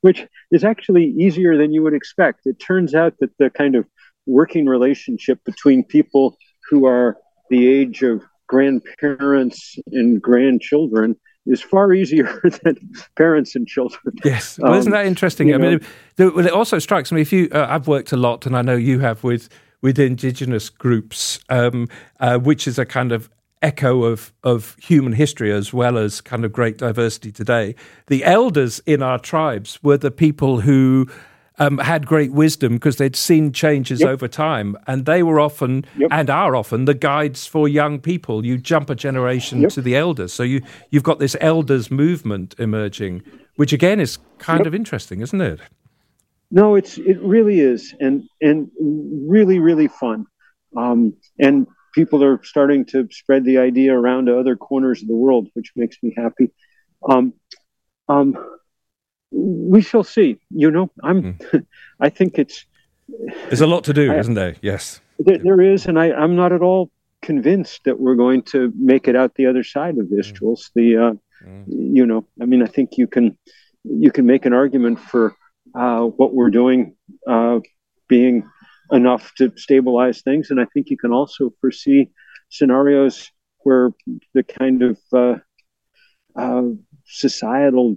which 0.00 0.26
is 0.50 0.64
actually 0.64 1.06
easier 1.18 1.56
than 1.56 1.72
you 1.72 1.82
would 1.82 1.94
expect. 1.94 2.40
It 2.44 2.60
turns 2.60 2.94
out 2.94 3.14
that 3.20 3.30
the 3.38 3.50
kind 3.50 3.74
of 3.74 3.86
working 4.26 4.66
relationship 4.66 5.38
between 5.44 5.84
people 5.84 6.36
who 6.68 6.86
are 6.86 7.16
the 7.50 7.68
age 7.68 8.02
of 8.02 8.22
grandparents 8.48 9.78
and 9.92 10.20
grandchildren 10.20 11.16
is 11.46 11.62
far 11.62 11.92
easier 11.92 12.40
than 12.64 12.76
parents 13.16 13.54
and 13.54 13.66
children. 13.66 14.14
Yes, 14.24 14.58
well, 14.58 14.74
isn't 14.74 14.92
that 14.92 15.02
um, 15.02 15.06
interesting? 15.06 15.54
I 15.54 15.58
mean, 15.58 15.80
it, 16.18 16.26
it, 16.26 16.50
also 16.50 16.78
strikes 16.78 17.12
me 17.12 17.20
if 17.20 17.32
you, 17.32 17.48
uh, 17.52 17.66
I've 17.68 17.86
worked 17.86 18.12
a 18.12 18.16
lot, 18.16 18.46
and 18.46 18.56
I 18.56 18.62
know 18.62 18.76
you 18.76 19.00
have 19.00 19.22
with 19.22 19.48
with 19.82 19.98
indigenous 19.98 20.68
groups, 20.68 21.38
um, 21.48 21.86
uh, 22.18 22.38
which 22.38 22.66
is 22.66 22.78
a 22.78 22.86
kind 22.86 23.12
of 23.12 23.30
echo 23.62 24.04
of, 24.04 24.32
of 24.44 24.76
human 24.80 25.12
history 25.12 25.52
as 25.52 25.72
well 25.72 25.96
as 25.98 26.20
kind 26.20 26.44
of 26.44 26.52
great 26.52 26.78
diversity 26.78 27.32
today. 27.32 27.74
The 28.06 28.24
elders 28.24 28.80
in 28.86 29.02
our 29.02 29.18
tribes 29.18 29.82
were 29.82 29.96
the 29.96 30.10
people 30.10 30.60
who 30.60 31.08
um, 31.58 31.78
had 31.78 32.06
great 32.06 32.32
wisdom 32.32 32.74
because 32.74 32.96
they'd 32.96 33.16
seen 33.16 33.52
changes 33.52 34.00
yep. 34.00 34.10
over 34.10 34.28
time, 34.28 34.76
and 34.86 35.06
they 35.06 35.22
were 35.22 35.40
often 35.40 35.84
yep. 35.96 36.10
and 36.12 36.28
are 36.28 36.54
often 36.54 36.84
the 36.84 36.94
guides 36.94 37.46
for 37.46 37.66
young 37.66 37.98
people. 37.98 38.44
You 38.44 38.58
jump 38.58 38.90
a 38.90 38.94
generation 38.94 39.62
yep. 39.62 39.70
to 39.70 39.80
the 39.80 39.96
elders, 39.96 40.32
so 40.32 40.42
you 40.42 40.60
you've 40.90 41.02
got 41.02 41.18
this 41.18 41.36
elders 41.40 41.90
movement 41.90 42.54
emerging, 42.58 43.22
which 43.56 43.72
again 43.72 44.00
is 44.00 44.18
kind 44.38 44.66
of 44.66 44.74
interesting, 44.74 45.20
isn't 45.22 45.40
it? 45.40 45.60
No, 46.50 46.74
it's 46.74 46.98
it 46.98 47.20
really 47.22 47.60
is, 47.60 47.94
and 48.00 48.24
and 48.42 48.70
really 48.78 49.58
really 49.58 49.88
fun. 49.88 50.26
Um, 50.76 51.14
and 51.38 51.66
people 51.96 52.22
are 52.22 52.40
starting 52.44 52.84
to 52.84 53.08
spread 53.10 53.44
the 53.44 53.58
idea 53.58 53.92
around 53.92 54.26
to 54.26 54.38
other 54.38 54.54
corners 54.54 55.02
of 55.02 55.08
the 55.08 55.16
world, 55.16 55.48
which 55.54 55.72
makes 55.74 55.96
me 56.02 56.14
happy. 56.16 56.52
Um, 57.08 57.32
um, 58.08 58.36
we 59.32 59.80
shall 59.80 60.04
see. 60.04 60.38
You 60.50 60.70
know, 60.70 60.90
I'm. 61.02 61.34
Mm. 61.34 61.66
I 62.00 62.10
think 62.10 62.38
it's. 62.38 62.66
There's 63.48 63.62
a 63.62 63.66
lot 63.66 63.84
to 63.84 63.92
do, 63.92 64.12
I, 64.12 64.18
isn't 64.18 64.34
there? 64.34 64.54
Yes. 64.60 65.00
There, 65.18 65.38
there 65.38 65.60
is, 65.60 65.86
and 65.86 65.98
I, 65.98 66.12
I'm 66.12 66.36
not 66.36 66.52
at 66.52 66.60
all 66.60 66.90
convinced 67.22 67.84
that 67.84 67.98
we're 67.98 68.16
going 68.16 68.42
to 68.42 68.72
make 68.76 69.08
it 69.08 69.16
out 69.16 69.34
the 69.34 69.46
other 69.46 69.64
side 69.64 69.96
of 69.98 70.10
this, 70.10 70.30
mm. 70.30 70.38
Jules. 70.38 70.70
The, 70.74 70.96
uh, 70.96 71.12
mm. 71.44 71.64
you 71.68 72.04
know, 72.04 72.26
I 72.40 72.44
mean, 72.44 72.62
I 72.62 72.66
think 72.66 72.98
you 72.98 73.06
can, 73.06 73.38
you 73.84 74.10
can 74.10 74.26
make 74.26 74.44
an 74.44 74.52
argument 74.52 75.00
for 75.00 75.34
uh, 75.74 76.02
what 76.02 76.34
we're 76.34 76.50
doing 76.50 76.96
uh, 77.26 77.60
being 78.08 78.48
enough 78.92 79.32
to 79.36 79.52
stabilize 79.56 80.22
things. 80.22 80.50
And 80.50 80.60
I 80.60 80.66
think 80.72 80.90
you 80.90 80.96
can 80.96 81.12
also 81.12 81.52
foresee 81.60 82.10
scenarios 82.50 83.30
where 83.58 83.90
the 84.34 84.42
kind 84.42 84.82
of 84.82 84.98
uh, 85.12 85.36
uh, 86.36 86.62
societal 87.04 87.96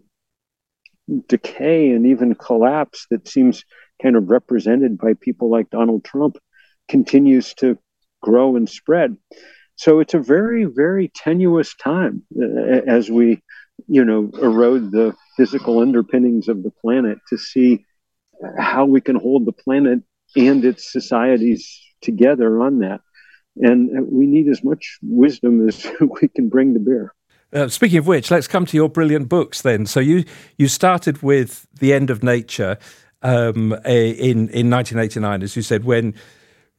decay 1.28 1.90
and 1.92 2.06
even 2.06 2.36
collapse 2.36 3.06
that 3.10 3.28
seems 3.28 3.64
kind 4.02 4.16
of 4.16 4.30
represented 4.30 4.98
by 4.98 5.14
people 5.20 5.50
like 5.50 5.70
Donald 5.70 6.04
Trump 6.04 6.38
continues 6.88 7.54
to 7.56 7.78
grow 8.22 8.56
and 8.56 8.70
spread. 8.70 9.16
So 9.76 10.00
it's 10.00 10.14
a 10.14 10.20
very, 10.20 10.66
very 10.66 11.10
tenuous 11.16 11.74
time 11.76 12.24
uh, 12.40 12.82
as 12.88 13.10
we, 13.10 13.42
you 13.88 14.04
know, 14.04 14.30
erode 14.42 14.92
the 14.92 15.16
physical 15.38 15.80
underpinnings 15.80 16.48
of 16.50 16.64
the 16.64 16.72
planet 16.82 17.18
to 17.30 17.38
see 17.38 17.86
how 18.58 18.86
we 18.86 19.02
can 19.02 19.16
hold 19.16 19.46
the 19.46 19.54
planet 19.54 20.00
and 20.36 20.64
its 20.66 20.92
societies 20.92 21.80
together 22.02 22.62
on 22.62 22.80
that. 22.80 23.02
And 23.58 24.08
we 24.10 24.26
need 24.26 24.48
as 24.48 24.64
much 24.64 24.98
wisdom 25.02 25.68
as 25.68 25.86
we 26.22 26.28
can 26.30 26.50
bring 26.50 26.74
to 26.74 26.80
bear. 26.80 27.14
Uh, 27.52 27.68
speaking 27.68 27.98
of 27.98 28.08
which, 28.08 28.30
let's 28.30 28.48
come 28.48 28.66
to 28.68 28.78
your 28.78 28.90
brilliant 28.90 29.28
books 29.28 29.64
then. 29.64 29.86
So 29.86 30.00
you 30.00 30.24
you 30.58 30.68
started 30.68 31.24
with 31.24 31.68
The 31.80 31.94
End 31.94 32.12
of 32.12 32.22
Nature 32.22 32.78
um, 33.24 33.74
in 33.86 34.50
in 34.50 34.70
1989, 34.70 35.42
as 35.42 35.56
you 35.56 35.64
said, 35.64 35.84
when 35.84 36.14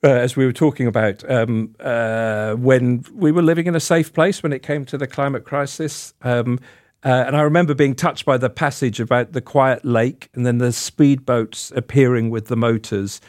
uh, 0.04 0.08
as 0.08 0.36
we 0.36 0.46
were 0.46 0.52
talking 0.52 0.86
about, 0.86 1.28
um, 1.28 1.74
uh, 1.80 2.54
when 2.54 3.04
we 3.12 3.32
were 3.32 3.42
living 3.42 3.66
in 3.66 3.74
a 3.74 3.80
safe 3.80 4.12
place 4.12 4.42
when 4.42 4.52
it 4.52 4.62
came 4.62 4.84
to 4.86 4.96
the 4.96 5.06
climate 5.06 5.44
crisis. 5.44 6.14
Um, 6.22 6.58
Uh, 7.02 7.24
and 7.26 7.34
I 7.34 7.40
remember 7.40 7.74
being 7.74 7.94
touched 7.94 8.26
by 8.26 8.36
the 8.36 8.50
passage 8.50 9.00
about 9.00 9.32
the 9.32 9.40
quiet 9.40 9.84
lake 9.84 10.28
and 10.34 10.44
then 10.44 10.58
the 10.58 10.66
speedboats 10.66 11.74
appearing 11.74 12.28
with 12.28 12.48
the 12.48 12.56
motors. 12.56 13.22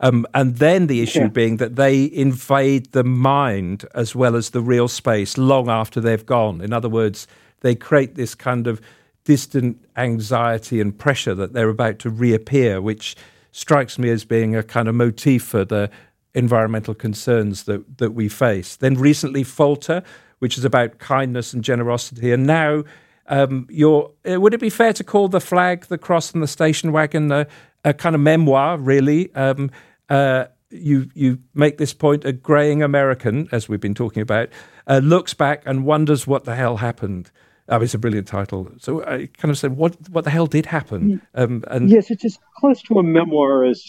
Um, 0.00 0.26
and 0.32 0.56
then 0.56 0.86
the 0.86 1.00
issue 1.00 1.20
yeah. 1.20 1.28
being 1.28 1.56
that 1.56 1.76
they 1.76 2.10
invade 2.12 2.92
the 2.92 3.04
mind 3.04 3.84
as 3.94 4.14
well 4.14 4.36
as 4.36 4.50
the 4.50 4.60
real 4.60 4.88
space 4.88 5.36
long 5.36 5.68
after 5.68 6.00
they've 6.00 6.24
gone. 6.24 6.60
In 6.60 6.72
other 6.72 6.88
words, 6.88 7.26
they 7.60 7.74
create 7.74 8.14
this 8.14 8.34
kind 8.34 8.66
of 8.66 8.80
distant 9.24 9.84
anxiety 9.96 10.80
and 10.80 10.96
pressure 10.96 11.34
that 11.34 11.52
they're 11.52 11.68
about 11.68 11.98
to 11.98 12.10
reappear, 12.10 12.80
which 12.80 13.16
strikes 13.50 13.98
me 13.98 14.08
as 14.08 14.24
being 14.24 14.54
a 14.54 14.62
kind 14.62 14.88
of 14.88 14.94
motif 14.94 15.42
for 15.42 15.64
the 15.64 15.90
environmental 16.34 16.94
concerns 16.94 17.64
that, 17.64 17.98
that 17.98 18.12
we 18.12 18.28
face. 18.28 18.76
Then 18.76 18.94
recently, 18.94 19.42
Falter, 19.42 20.02
which 20.38 20.56
is 20.56 20.64
about 20.64 20.98
kindness 20.98 21.52
and 21.52 21.64
generosity. 21.64 22.32
And 22.32 22.46
now, 22.46 22.84
um, 23.26 23.66
your, 23.68 24.12
uh, 24.30 24.40
would 24.40 24.54
it 24.54 24.60
be 24.60 24.70
fair 24.70 24.92
to 24.94 25.04
call 25.04 25.28
the 25.28 25.40
flag, 25.40 25.86
the 25.86 25.98
cross, 25.98 26.32
and 26.32 26.42
the 26.42 26.46
station 26.46 26.92
wagon 26.92 27.30
a, 27.32 27.46
a 27.84 27.94
kind 27.94 28.14
of 28.14 28.20
memoir, 28.20 28.78
really? 28.78 29.34
Um, 29.34 29.70
uh, 30.08 30.46
you 30.70 31.10
you 31.14 31.38
make 31.54 31.78
this 31.78 31.94
point: 31.94 32.24
a 32.24 32.32
graying 32.32 32.82
American, 32.82 33.48
as 33.52 33.68
we've 33.68 33.80
been 33.80 33.94
talking 33.94 34.22
about, 34.22 34.48
uh, 34.86 35.00
looks 35.02 35.34
back 35.34 35.62
and 35.66 35.84
wonders 35.84 36.26
what 36.26 36.44
the 36.44 36.54
hell 36.54 36.78
happened. 36.78 37.30
Oh, 37.70 37.80
it's 37.82 37.94
a 37.94 37.98
brilliant 37.98 38.26
title. 38.26 38.70
So 38.78 39.04
I 39.04 39.28
kind 39.36 39.50
of 39.50 39.58
said, 39.58 39.76
what 39.76 39.96
what 40.10 40.24
the 40.24 40.30
hell 40.30 40.46
did 40.46 40.66
happen? 40.66 41.20
Um, 41.34 41.64
and 41.68 41.90
yes, 41.90 42.10
it's 42.10 42.24
as 42.24 42.38
close 42.56 42.80
to 42.82 42.98
a 42.98 43.02
memoir 43.02 43.64
as 43.64 43.84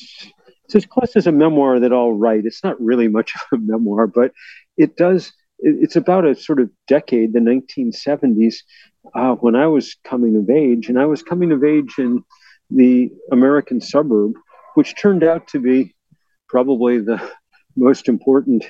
it's 0.66 0.76
as 0.76 0.86
close 0.86 1.16
as 1.16 1.28
a 1.28 1.32
memoir 1.32 1.80
that 1.80 1.94
I'll 1.94 2.14
write. 2.14 2.46
It's 2.46 2.64
not 2.64 2.80
really 2.80 3.08
much 3.08 3.34
of 3.36 3.60
a 3.60 3.62
memoir, 3.62 4.06
but 4.08 4.34
it 4.78 4.98
does. 4.98 5.32
It's 5.60 5.96
about 5.96 6.26
a 6.26 6.36
sort 6.36 6.62
of 6.62 6.70
decade, 6.88 7.34
the 7.34 7.40
1970s, 7.40 8.58
uh, 9.14 9.36
when 9.36 9.56
I 9.56 9.68
was 9.68 9.98
coming 10.06 10.38
of 10.38 10.50
age, 10.50 10.88
and 10.88 11.00
I 11.00 11.06
was 11.06 11.22
coming 11.22 11.52
of 11.52 11.64
age 11.64 11.96
in 11.98 12.24
the 12.70 13.11
American 13.32 13.82
suburb, 13.82 14.34
which 14.76 14.95
turned 14.99 15.24
out 15.24 15.47
to 15.49 15.59
be 15.59 15.95
probably 16.47 16.99
the 16.99 17.22
most 17.76 18.09
important 18.09 18.65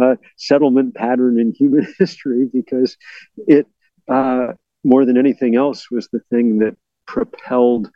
uh, 0.00 0.14
settlement 0.36 0.94
pattern 0.94 1.38
in 1.38 1.52
human 1.52 1.86
history 1.98 2.48
because 2.52 2.96
it, 3.36 3.66
uh, 4.08 4.48
more 4.84 5.04
than 5.04 5.16
anything 5.16 5.56
else, 5.56 5.90
was 5.90 6.08
the 6.12 6.20
thing 6.30 6.58
that 6.58 6.76
propelled 7.06 7.90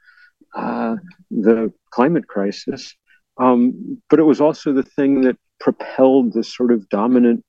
uh, 0.54 0.96
the 1.30 1.72
climate 1.90 2.26
crisis. 2.26 2.94
Um, 3.38 4.00
but 4.10 4.18
it 4.18 4.24
was 4.24 4.40
also 4.40 4.72
the 4.72 4.82
thing 4.82 5.22
that 5.22 5.36
propelled 5.60 6.32
the 6.32 6.44
sort 6.44 6.72
of 6.72 6.88
dominant 6.88 7.44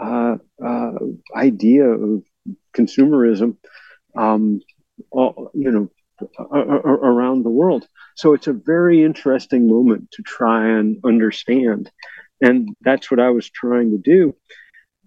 uh, 0.00 0.36
uh, 0.64 0.92
idea 1.36 1.84
of 1.84 2.22
consumerism, 2.76 3.56
um, 4.16 4.60
all, 5.10 5.50
you 5.54 5.70
know, 5.70 5.88
around 6.38 7.44
the 7.44 7.50
world. 7.50 7.86
So 8.16 8.34
it's 8.34 8.46
a 8.46 8.52
very 8.52 9.02
interesting 9.02 9.68
moment 9.68 10.10
to 10.12 10.22
try 10.22 10.68
and 10.68 10.98
understand. 11.04 11.90
And 12.40 12.68
that's 12.80 13.10
what 13.10 13.20
I 13.20 13.30
was 13.30 13.50
trying 13.50 13.90
to 13.90 13.98
do. 13.98 14.34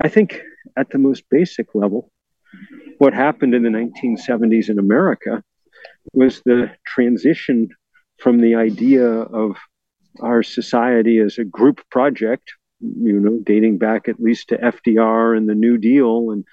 I 0.01 0.09
think 0.09 0.41
at 0.77 0.89
the 0.89 0.97
most 0.97 1.23
basic 1.29 1.73
level, 1.73 2.11
what 2.97 3.13
happened 3.13 3.53
in 3.53 3.63
the 3.63 3.69
1970s 3.69 4.69
in 4.69 4.79
America 4.79 5.43
was 6.13 6.41
the 6.45 6.71
transition 6.85 7.69
from 8.19 8.39
the 8.39 8.55
idea 8.55 9.07
of 9.07 9.57
our 10.21 10.43
society 10.43 11.17
as 11.17 11.37
a 11.37 11.43
group 11.43 11.81
project, 11.89 12.53
you 12.79 13.19
know, 13.19 13.39
dating 13.43 13.77
back 13.77 14.07
at 14.07 14.19
least 14.19 14.49
to 14.49 14.57
FDR 14.57 15.35
and 15.35 15.49
the 15.49 15.55
New 15.55 15.77
Deal 15.77 16.31
and 16.31 16.45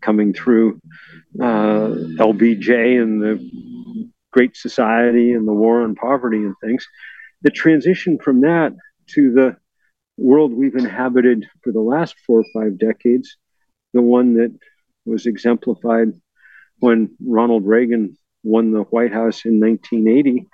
coming 0.00 0.32
through 0.32 0.80
uh, 1.40 1.88
LBJ 2.18 3.00
and 3.00 3.22
the 3.22 3.50
Great 4.32 4.56
Society 4.56 5.32
and 5.32 5.46
the 5.46 5.52
war 5.52 5.82
on 5.82 5.94
poverty 5.94 6.38
and 6.38 6.54
things. 6.62 6.86
The 7.42 7.50
transition 7.50 8.18
from 8.18 8.40
that 8.42 8.72
to 9.14 9.32
the 9.32 9.56
world 10.16 10.52
we've 10.52 10.74
inhabited 10.74 11.46
for 11.62 11.72
the 11.72 11.80
last 11.80 12.14
four 12.26 12.40
or 12.40 12.44
five 12.54 12.78
decades, 12.78 13.36
the 13.92 14.02
one 14.02 14.34
that 14.34 14.56
was 15.04 15.26
exemplified 15.26 16.08
when 16.78 17.10
Ronald 17.24 17.66
Reagan 17.66 18.16
won 18.42 18.72
the 18.72 18.82
White 18.82 19.12
House 19.12 19.44
in 19.44 19.60
1980 19.60 20.46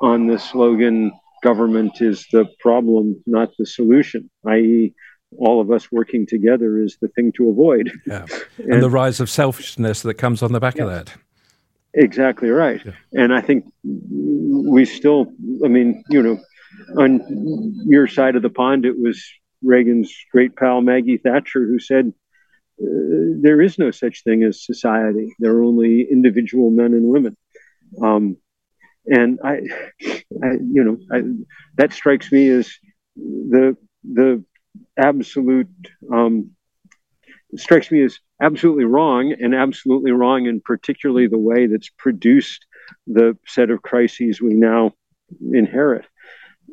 on 0.00 0.26
the 0.26 0.38
slogan, 0.38 1.12
government 1.42 2.00
is 2.00 2.26
the 2.32 2.46
problem, 2.60 3.22
not 3.26 3.50
the 3.58 3.66
solution, 3.66 4.30
i.e., 4.48 4.94
all 5.38 5.60
of 5.60 5.70
us 5.70 5.90
working 5.92 6.26
together 6.26 6.78
is 6.82 6.96
the 7.00 7.08
thing 7.08 7.32
to 7.36 7.50
avoid. 7.50 7.90
Yeah. 8.06 8.26
and, 8.58 8.74
and, 8.74 8.82
the 8.82 8.90
rise 8.90 9.20
of 9.20 9.28
selfishness 9.28 10.02
that 10.02 10.14
comes 10.14 10.42
on 10.42 10.52
the 10.52 10.60
back 10.60 10.76
yes. 10.76 10.82
of 10.82 10.90
that. 10.90 11.14
Exactly 11.96 12.50
right. 12.50 12.80
Yeah. 12.84 12.92
And 13.12 13.32
I 13.32 13.40
think 13.40 13.64
we 13.82 14.84
still, 14.84 15.32
I 15.64 15.68
mean, 15.68 16.04
you 16.10 16.22
know, 16.22 16.38
on 16.98 17.20
your 17.86 18.06
side 18.06 18.36
of 18.36 18.42
the 18.42 18.50
pond, 18.50 18.84
it 18.84 18.96
was 18.98 19.24
Reagan's 19.62 20.14
great 20.30 20.56
pal 20.56 20.82
Maggie 20.82 21.16
Thatcher 21.16 21.66
who 21.66 21.78
said, 21.78 22.12
uh, 22.78 23.40
there 23.40 23.62
is 23.62 23.78
no 23.78 23.90
such 23.90 24.22
thing 24.24 24.42
as 24.44 24.64
society. 24.64 25.34
There 25.38 25.52
are 25.52 25.64
only 25.64 26.06
individual 26.10 26.70
men 26.70 26.92
and 26.92 27.08
women. 27.08 27.34
Um, 28.02 28.36
and 29.06 29.38
I, 29.42 29.60
I, 30.42 30.50
you 30.60 30.84
know, 30.84 30.98
I, 31.10 31.22
that 31.76 31.94
strikes 31.94 32.30
me 32.30 32.50
as 32.50 32.70
the 33.16 33.76
the 34.04 34.44
absolute 34.98 35.68
um, 36.12 36.50
strikes 37.56 37.90
me 37.90 38.02
as 38.02 38.18
absolutely 38.40 38.84
wrong 38.84 39.34
and 39.40 39.54
absolutely 39.54 40.12
wrong 40.12 40.46
in 40.46 40.60
particularly 40.60 41.26
the 41.26 41.38
way 41.38 41.66
that's 41.66 41.88
produced 41.88 42.66
the 43.06 43.36
set 43.46 43.70
of 43.70 43.82
crises 43.82 44.40
we 44.40 44.54
now 44.54 44.92
inherit. 45.52 46.04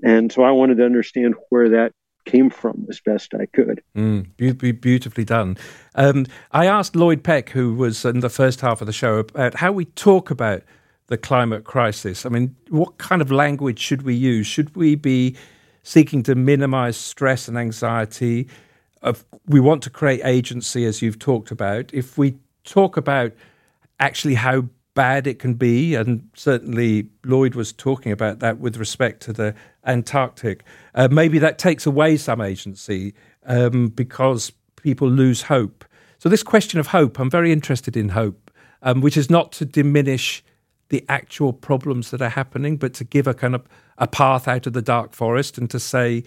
And 0.03 0.31
so 0.31 0.43
i 0.43 0.51
wanted 0.51 0.77
to 0.77 0.85
understand 0.85 1.35
where 1.49 1.69
that 1.69 1.93
came 2.25 2.49
from 2.49 2.85
as 2.89 3.01
best 3.05 3.33
i 3.33 3.45
could. 3.47 3.81
Mm, 3.95 4.27
be- 4.37 4.71
beautifully 4.71 5.25
done. 5.25 5.57
Um, 5.95 6.25
i 6.51 6.65
asked 6.65 6.95
lloyd 6.95 7.23
peck 7.23 7.49
who 7.49 7.73
was 7.73 8.05
in 8.05 8.19
the 8.19 8.29
first 8.29 8.61
half 8.61 8.81
of 8.81 8.87
the 8.87 8.93
show 8.93 9.19
about 9.19 9.55
how 9.55 9.71
we 9.71 9.85
talk 9.85 10.29
about 10.29 10.63
the 11.07 11.17
climate 11.17 11.63
crisis. 11.63 12.25
I 12.25 12.29
mean 12.29 12.55
what 12.69 12.97
kind 12.97 13.21
of 13.21 13.31
language 13.31 13.79
should 13.79 14.03
we 14.03 14.15
use? 14.15 14.47
Should 14.47 14.75
we 14.75 14.95
be 14.95 15.35
seeking 15.83 16.23
to 16.23 16.33
minimize 16.33 16.97
stress 16.97 17.47
and 17.47 17.57
anxiety. 17.57 18.47
Of, 19.03 19.25
we 19.45 19.59
want 19.59 19.83
to 19.83 19.89
create 19.89 20.21
agency, 20.23 20.85
as 20.85 21.01
you've 21.01 21.19
talked 21.19 21.51
about. 21.51 21.93
If 21.93 22.17
we 22.17 22.35
talk 22.63 22.95
about 22.95 23.33
actually 23.99 24.35
how 24.35 24.65
bad 24.93 25.27
it 25.27 25.39
can 25.39 25.55
be, 25.55 25.95
and 25.95 26.29
certainly 26.35 27.09
Lloyd 27.25 27.55
was 27.55 27.73
talking 27.73 28.13
about 28.13 28.39
that 28.39 28.59
with 28.59 28.77
respect 28.77 29.21
to 29.23 29.33
the 29.33 29.55
Antarctic, 29.85 30.63
uh, 30.95 31.09
maybe 31.11 31.37
that 31.39 31.57
takes 31.57 31.85
away 31.85 32.15
some 32.15 32.39
agency 32.39 33.13
um, 33.45 33.89
because 33.89 34.53
people 34.77 35.09
lose 35.09 35.43
hope. 35.43 35.83
So, 36.17 36.29
this 36.29 36.43
question 36.43 36.79
of 36.79 36.87
hope, 36.87 37.19
I'm 37.19 37.29
very 37.29 37.51
interested 37.51 37.97
in 37.97 38.09
hope, 38.09 38.51
um, 38.81 39.01
which 39.01 39.17
is 39.17 39.29
not 39.29 39.51
to 39.53 39.65
diminish 39.65 40.43
the 40.89 41.03
actual 41.09 41.51
problems 41.51 42.11
that 42.11 42.21
are 42.21 42.29
happening, 42.29 42.77
but 42.77 42.93
to 42.93 43.03
give 43.03 43.27
a 43.27 43.33
kind 43.33 43.55
of 43.55 43.67
a 43.97 44.07
path 44.07 44.47
out 44.47 44.67
of 44.67 44.73
the 44.73 44.81
dark 44.81 45.13
forest 45.13 45.57
and 45.57 45.69
to 45.71 45.79
say 45.79 46.23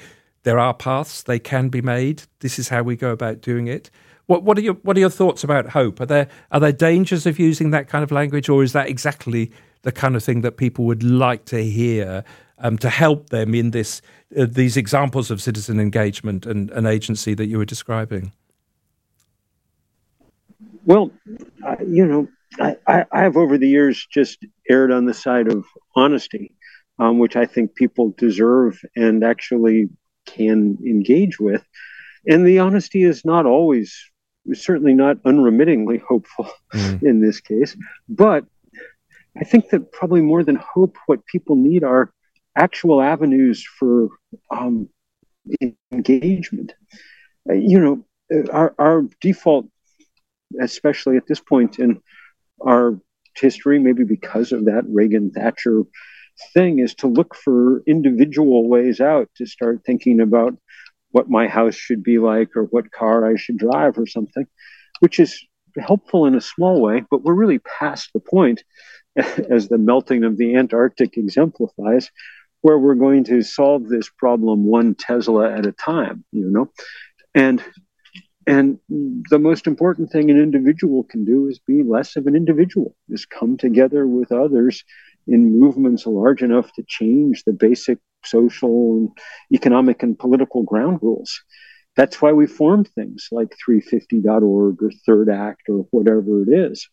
there 0.46 0.60
are 0.60 0.72
paths, 0.72 1.24
they 1.24 1.40
can 1.40 1.70
be 1.70 1.82
made. 1.82 2.22
This 2.38 2.56
is 2.56 2.68
how 2.68 2.84
we 2.84 2.94
go 2.94 3.10
about 3.10 3.40
doing 3.40 3.66
it. 3.66 3.90
What, 4.26 4.44
what 4.44 4.56
are 4.56 4.60
your 4.60 4.74
what 4.74 4.96
are 4.96 5.00
your 5.00 5.10
thoughts 5.10 5.42
about 5.42 5.70
hope? 5.70 6.00
Are 6.00 6.06
there 6.06 6.28
are 6.52 6.60
there 6.60 6.70
dangers 6.70 7.26
of 7.26 7.40
using 7.40 7.72
that 7.72 7.88
kind 7.88 8.04
of 8.04 8.12
language, 8.12 8.48
or 8.48 8.62
is 8.62 8.72
that 8.72 8.88
exactly 8.88 9.50
the 9.82 9.90
kind 9.90 10.14
of 10.14 10.22
thing 10.22 10.42
that 10.42 10.56
people 10.56 10.84
would 10.84 11.02
like 11.02 11.46
to 11.46 11.64
hear 11.64 12.22
um, 12.58 12.78
to 12.78 12.88
help 12.88 13.30
them 13.30 13.56
in 13.56 13.72
this 13.72 14.00
uh, 14.38 14.46
these 14.48 14.76
examples 14.76 15.32
of 15.32 15.42
citizen 15.42 15.80
engagement 15.80 16.46
and, 16.46 16.70
and 16.70 16.86
agency 16.86 17.34
that 17.34 17.46
you 17.46 17.58
were 17.58 17.64
describing? 17.64 18.30
Well, 20.84 21.10
you 21.84 22.06
know, 22.06 22.28
I, 22.60 23.04
I, 23.12 23.22
have 23.22 23.36
over 23.36 23.58
the 23.58 23.68
years 23.68 24.06
just 24.08 24.46
erred 24.70 24.92
on 24.92 25.06
the 25.06 25.14
side 25.14 25.48
of 25.48 25.64
honesty, 25.96 26.52
um, 27.00 27.18
which 27.18 27.34
I 27.34 27.46
think 27.46 27.74
people 27.74 28.14
deserve 28.16 28.80
and 28.94 29.24
actually 29.24 29.88
can 30.26 30.78
engage 30.84 31.38
with. 31.38 31.64
And 32.26 32.46
the 32.46 32.58
honesty 32.58 33.04
is 33.04 33.24
not 33.24 33.46
always, 33.46 33.96
certainly 34.52 34.94
not 34.94 35.18
unremittingly 35.24 35.98
hopeful 36.08 36.50
mm. 36.72 37.02
in 37.02 37.20
this 37.20 37.40
case. 37.40 37.76
But 38.08 38.44
I 39.38 39.44
think 39.44 39.70
that 39.70 39.92
probably 39.92 40.22
more 40.22 40.42
than 40.42 40.56
hope, 40.56 40.96
what 41.06 41.26
people 41.26 41.56
need 41.56 41.84
are 41.84 42.10
actual 42.56 43.02
avenues 43.02 43.64
for 43.78 44.08
um, 44.50 44.88
engagement. 45.92 46.72
Uh, 47.48 47.54
you 47.54 47.78
know, 47.78 48.04
uh, 48.34 48.50
our, 48.50 48.74
our 48.78 49.04
default, 49.20 49.66
especially 50.60 51.16
at 51.16 51.26
this 51.26 51.40
point 51.40 51.78
in 51.78 52.00
our 52.66 52.98
history, 53.36 53.78
maybe 53.78 54.04
because 54.04 54.52
of 54.52 54.64
that 54.64 54.84
Reagan 54.88 55.30
Thatcher 55.30 55.82
thing, 56.54 56.78
is 56.78 56.94
to 56.96 57.06
look 57.06 57.34
for 57.34 57.82
individual 57.86 58.68
ways 58.68 59.00
out 59.00 59.28
to 59.36 59.46
start 59.46 59.82
thinking 59.84 60.20
about 60.20 60.56
what 61.10 61.30
my 61.30 61.48
house 61.48 61.74
should 61.74 62.02
be 62.02 62.18
like 62.18 62.56
or 62.56 62.64
what 62.64 62.92
car 62.92 63.30
I 63.30 63.36
should 63.36 63.56
drive 63.56 63.98
or 63.98 64.06
something, 64.06 64.46
which 65.00 65.18
is 65.18 65.42
helpful 65.78 66.26
in 66.26 66.34
a 66.34 66.40
small 66.40 66.80
way, 66.80 67.04
but 67.10 67.22
we're 67.22 67.34
really 67.34 67.58
past 67.58 68.10
the 68.12 68.20
point, 68.20 68.62
as 69.16 69.68
the 69.68 69.78
melting 69.78 70.24
of 70.24 70.36
the 70.36 70.56
Antarctic 70.56 71.16
exemplifies, 71.16 72.10
where 72.62 72.78
we're 72.78 72.94
going 72.94 73.24
to 73.24 73.42
solve 73.42 73.88
this 73.88 74.10
problem 74.10 74.64
one 74.64 74.94
Tesla 74.94 75.52
at 75.52 75.66
a 75.66 75.72
time, 75.72 76.24
you 76.32 76.50
know? 76.50 76.70
And 77.34 77.62
and 78.48 78.78
the 78.88 79.40
most 79.40 79.66
important 79.66 80.12
thing 80.12 80.30
an 80.30 80.38
individual 80.38 81.02
can 81.02 81.24
do 81.24 81.48
is 81.48 81.58
be 81.58 81.82
less 81.82 82.14
of 82.14 82.28
an 82.28 82.36
individual, 82.36 82.94
is 83.08 83.26
come 83.26 83.56
together 83.56 84.06
with 84.06 84.30
others 84.30 84.84
in 85.26 85.58
movements 85.58 86.06
large 86.06 86.42
enough 86.42 86.72
to 86.74 86.84
change 86.86 87.42
the 87.44 87.52
basic 87.52 87.98
social, 88.24 89.12
economic, 89.52 90.02
and 90.02 90.18
political 90.18 90.62
ground 90.62 90.98
rules. 91.02 91.42
That's 91.96 92.20
why 92.20 92.32
we 92.32 92.46
formed 92.46 92.88
things 92.88 93.28
like 93.32 93.56
350.org 93.66 94.82
or 94.82 94.90
Third 95.06 95.30
Act 95.30 95.62
or 95.68 95.86
whatever 95.90 96.42
it 96.42 96.48
is. 96.48 96.88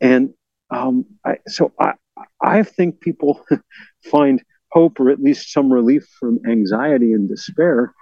And 0.00 0.34
um, 0.70 1.06
I, 1.24 1.38
so 1.46 1.72
I, 1.80 1.94
I 2.40 2.62
think 2.62 3.00
people 3.00 3.44
find 4.04 4.42
hope 4.70 5.00
or 5.00 5.10
at 5.10 5.20
least 5.20 5.52
some 5.52 5.72
relief 5.72 6.06
from 6.18 6.40
anxiety 6.46 7.12
and 7.12 7.28
despair 7.28 7.94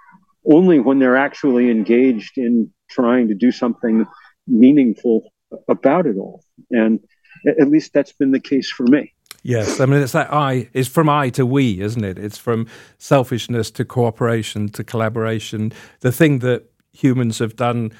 only 0.45 0.79
when 0.79 0.99
they're 0.99 1.17
actually 1.17 1.69
engaged 1.69 2.37
in 2.37 2.71
trying 2.89 3.27
to 3.27 3.35
do 3.35 3.51
something 3.51 4.05
meaningful 4.47 5.31
about 5.67 6.07
it 6.07 6.17
all. 6.17 6.43
And 6.71 6.99
at 7.59 7.69
least 7.69 7.93
that's 7.93 8.13
been 8.13 8.31
the 8.31 8.39
case 8.39 8.69
for 8.69 8.83
me. 8.83 9.13
Yes, 9.43 9.79
I 9.79 9.85
mean 9.85 10.01
it's 10.01 10.11
that 10.11 10.31
I 10.31 10.69
is 10.73 10.87
from 10.87 11.09
I 11.09 11.29
to 11.31 11.45
we, 11.45 11.81
isn't 11.81 12.03
it? 12.03 12.19
It's 12.19 12.37
from 12.37 12.67
selfishness 12.99 13.71
to 13.71 13.85
cooperation 13.85 14.69
to 14.69 14.83
collaboration. 14.83 15.73
The 16.01 16.11
thing 16.11 16.39
that 16.39 16.71
humans 16.93 17.39
have 17.39 17.55
done 17.55 17.91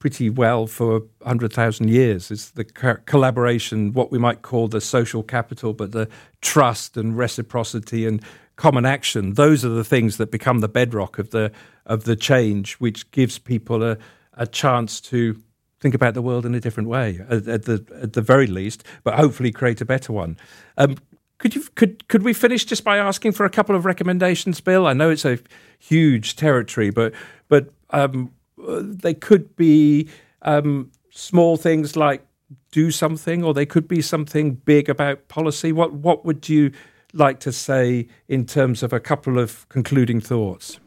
pretty 0.00 0.30
well 0.30 0.66
for 0.66 1.00
100,000 1.18 1.90
years 1.90 2.30
is 2.30 2.52
the 2.52 2.64
co- 2.64 2.96
collaboration, 3.04 3.92
what 3.92 4.10
we 4.10 4.18
might 4.18 4.42
call 4.42 4.66
the 4.66 4.80
social 4.80 5.22
capital, 5.22 5.74
but 5.74 5.92
the 5.92 6.08
trust 6.40 6.96
and 6.96 7.16
reciprocity 7.16 8.06
and 8.06 8.22
common 8.56 8.86
action. 8.86 9.34
Those 9.34 9.64
are 9.64 9.68
the 9.68 9.84
things 9.84 10.16
that 10.16 10.30
become 10.30 10.60
the 10.60 10.68
bedrock 10.68 11.18
of 11.18 11.30
the 11.30 11.52
of 11.86 12.04
the 12.04 12.16
change, 12.16 12.74
which 12.74 13.10
gives 13.10 13.38
people 13.38 13.82
a, 13.82 13.96
a 14.34 14.46
chance 14.46 15.00
to 15.02 15.40
think 15.80 15.94
about 15.94 16.14
the 16.14 16.22
world 16.22 16.46
in 16.46 16.54
a 16.54 16.60
different 16.60 16.88
way, 16.88 17.20
at, 17.28 17.48
at, 17.48 17.64
the 17.64 17.84
at 18.00 18.12
the 18.12 18.22
very 18.22 18.46
least, 18.46 18.84
but 19.02 19.14
hopefully 19.14 19.50
create 19.50 19.80
a 19.80 19.84
better 19.84 20.12
one. 20.12 20.36
Um, 20.76 20.96
could 21.38 21.54
you 21.54 21.62
could 21.74 22.06
could 22.08 22.22
we 22.22 22.34
finish 22.34 22.66
just 22.66 22.84
by 22.84 22.98
asking 22.98 23.32
for 23.32 23.46
a 23.46 23.50
couple 23.50 23.74
of 23.74 23.86
recommendations, 23.86 24.60
Bill? 24.60 24.86
I 24.86 24.92
know 24.92 25.08
it's 25.10 25.24
a 25.24 25.38
huge 25.78 26.36
territory, 26.36 26.90
but 26.90 27.14
but 27.48 27.72
um, 27.90 28.30
they 28.58 29.14
could 29.14 29.56
be 29.56 30.08
um, 30.42 30.92
small 31.10 31.56
things 31.56 31.96
like 31.96 32.26
do 32.72 32.90
something, 32.90 33.42
or 33.42 33.54
they 33.54 33.66
could 33.66 33.88
be 33.88 34.02
something 34.02 34.54
big 34.54 34.90
about 34.90 35.28
policy. 35.28 35.72
What 35.72 35.94
what 35.94 36.26
would 36.26 36.48
you 36.48 36.72
like 37.14 37.40
to 37.40 37.52
say 37.52 38.06
in 38.28 38.44
terms 38.44 38.82
of 38.82 38.92
a 38.92 39.00
couple 39.00 39.38
of 39.38 39.66
concluding 39.70 40.20
thoughts? 40.20 40.78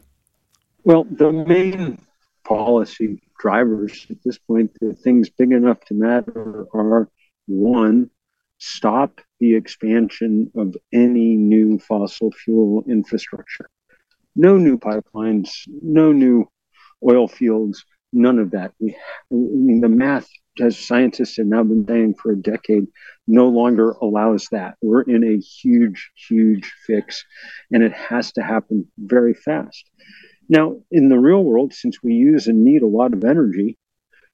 Well, 0.84 1.04
the 1.04 1.32
main 1.32 1.98
policy 2.44 3.20
drivers 3.38 4.06
at 4.10 4.16
this 4.24 4.38
point, 4.38 4.72
the 4.80 4.94
things 4.94 5.30
big 5.30 5.52
enough 5.52 5.80
to 5.86 5.94
matter 5.94 6.66
are 6.72 7.08
one, 7.46 8.10
stop 8.58 9.20
the 9.40 9.54
expansion 9.54 10.50
of 10.56 10.76
any 10.92 11.36
new 11.36 11.78
fossil 11.78 12.30
fuel 12.32 12.84
infrastructure. 12.88 13.68
No 14.36 14.56
new 14.56 14.78
pipelines, 14.78 15.50
no 15.68 16.12
new 16.12 16.48
oil 17.08 17.28
fields, 17.28 17.84
none 18.12 18.38
of 18.38 18.52
that. 18.52 18.72
We, 18.78 18.92
I 18.92 18.96
mean, 19.30 19.80
the 19.80 19.88
math, 19.88 20.28
as 20.60 20.78
scientists 20.78 21.36
have 21.36 21.46
now 21.46 21.62
been 21.64 21.86
saying 21.86 22.14
for 22.14 22.32
a 22.32 22.36
decade, 22.36 22.86
no 23.26 23.48
longer 23.48 23.90
allows 23.90 24.48
that. 24.52 24.76
We're 24.82 25.02
in 25.02 25.24
a 25.24 25.38
huge, 25.38 26.10
huge 26.28 26.72
fix, 26.86 27.24
and 27.72 27.82
it 27.82 27.92
has 27.92 28.32
to 28.32 28.42
happen 28.42 28.86
very 28.98 29.34
fast. 29.34 29.90
Now, 30.48 30.76
in 30.90 31.08
the 31.08 31.18
real 31.18 31.42
world, 31.42 31.72
since 31.72 32.02
we 32.02 32.14
use 32.14 32.46
and 32.46 32.64
need 32.64 32.82
a 32.82 32.86
lot 32.86 33.12
of 33.12 33.24
energy, 33.24 33.78